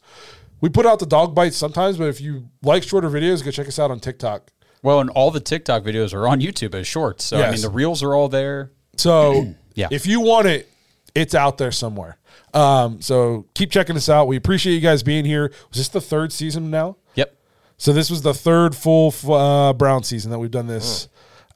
We 0.60 0.68
put 0.68 0.86
out 0.86 0.98
the 0.98 1.06
dog 1.06 1.34
bites 1.34 1.56
sometimes, 1.56 1.96
but 1.96 2.08
if 2.08 2.20
you 2.20 2.48
like 2.62 2.82
shorter 2.82 3.08
videos, 3.08 3.44
go 3.44 3.50
check 3.50 3.66
us 3.68 3.78
out 3.78 3.90
on 3.90 4.00
TikTok. 4.00 4.50
Well, 4.82 5.00
and 5.00 5.10
all 5.10 5.30
the 5.30 5.40
TikTok 5.40 5.82
videos 5.82 6.14
are 6.14 6.26
on 6.26 6.40
YouTube 6.40 6.74
as 6.74 6.86
shorts. 6.86 7.24
So, 7.24 7.36
I 7.36 7.40
Yes. 7.40 7.52
mean, 7.52 7.62
the 7.62 7.70
reels 7.70 8.02
are 8.02 8.14
all 8.14 8.28
there. 8.28 8.70
So 8.96 9.54
Yeah. 9.74 9.88
if 9.90 10.06
you 10.06 10.20
want 10.20 10.46
it, 10.46 10.68
it's 11.14 11.34
out 11.34 11.58
there 11.58 11.72
somewhere. 11.72 12.18
Um, 12.54 13.00
so 13.00 13.46
keep 13.54 13.70
checking 13.70 13.96
us 13.96 14.08
out. 14.08 14.26
We 14.26 14.36
appreciate 14.36 14.74
you 14.74 14.80
guys 14.80 15.02
being 15.02 15.24
here. 15.24 15.52
Was 15.70 15.78
this 15.78 15.88
the 15.88 16.00
third 16.00 16.32
season 16.32 16.70
now? 16.70 16.96
Yep. 17.14 17.34
So 17.76 17.92
this 17.92 18.10
was 18.10 18.22
the 18.22 18.34
third 18.34 18.74
full 18.74 19.14
uh, 19.32 19.72
Brown 19.72 20.02
season 20.02 20.30
that 20.30 20.38
we've 20.38 20.50
done 20.50 20.66
this 20.66 21.08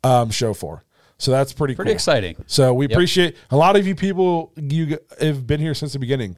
um, 0.02 0.30
show 0.30 0.54
for. 0.54 0.84
So 1.18 1.30
that's 1.30 1.52
pretty 1.52 1.74
Pretty 1.74 1.90
cool. 1.90 1.94
exciting. 1.94 2.36
So 2.46 2.74
we 2.74 2.86
appreciate 2.86 3.36
a 3.50 3.56
lot 3.56 3.76
of 3.76 3.86
you 3.86 3.94
people. 3.94 4.52
You 4.56 4.98
have 5.20 5.46
been 5.46 5.60
here 5.60 5.74
since 5.74 5.92
the 5.92 5.98
beginning. 5.98 6.36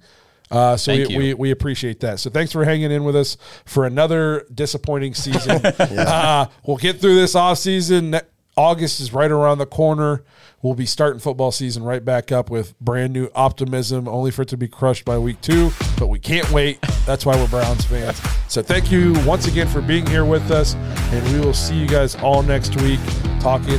Uh, 0.50 0.76
so 0.76 0.94
Thank 0.94 1.08
we, 1.08 1.14
you. 1.14 1.18
we, 1.18 1.34
we 1.34 1.50
appreciate 1.50 2.00
that. 2.00 2.20
So 2.20 2.30
thanks 2.30 2.52
for 2.52 2.64
hanging 2.64 2.92
in 2.92 3.04
with 3.04 3.16
us 3.16 3.36
for 3.64 3.84
another 3.84 4.46
disappointing 4.54 5.14
season. 5.14 5.64
uh, 5.78 6.46
we'll 6.64 6.76
get 6.76 7.00
through 7.00 7.16
this 7.16 7.34
off 7.34 7.58
season. 7.58 8.20
August 8.56 9.00
is 9.00 9.12
right 9.12 9.30
around 9.30 9.58
the 9.58 9.66
corner. 9.66 10.24
We'll 10.62 10.74
be 10.74 10.86
starting 10.86 11.20
football 11.20 11.52
season 11.52 11.82
right 11.82 12.02
back 12.02 12.32
up 12.32 12.48
with 12.48 12.78
brand 12.80 13.12
new 13.12 13.28
optimism, 13.34 14.08
only 14.08 14.30
for 14.30 14.42
it 14.42 14.48
to 14.48 14.56
be 14.56 14.66
crushed 14.66 15.04
by 15.04 15.18
week 15.18 15.40
two. 15.42 15.70
But 15.98 16.06
we 16.06 16.18
can't 16.18 16.50
wait. 16.50 16.80
That's 17.04 17.26
why 17.26 17.36
we're 17.36 17.48
Browns 17.48 17.84
fans. 17.84 18.18
So 18.48 18.62
thank 18.62 18.90
you 18.90 19.14
once 19.26 19.46
again 19.46 19.68
for 19.68 19.82
being 19.82 20.06
here 20.06 20.24
with 20.24 20.50
us, 20.50 20.74
and 20.74 21.32
we 21.34 21.44
will 21.44 21.54
see 21.54 21.76
you 21.76 21.86
guys 21.86 22.16
all 22.16 22.42
next 22.42 22.80
week 22.80 23.00
talking 23.40 23.78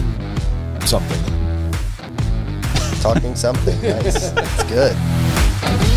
something. 0.86 1.24
Talking 3.02 3.36
something. 3.36 3.82
Nice. 3.82 4.32
It's 4.32 4.64
good. 4.66 5.94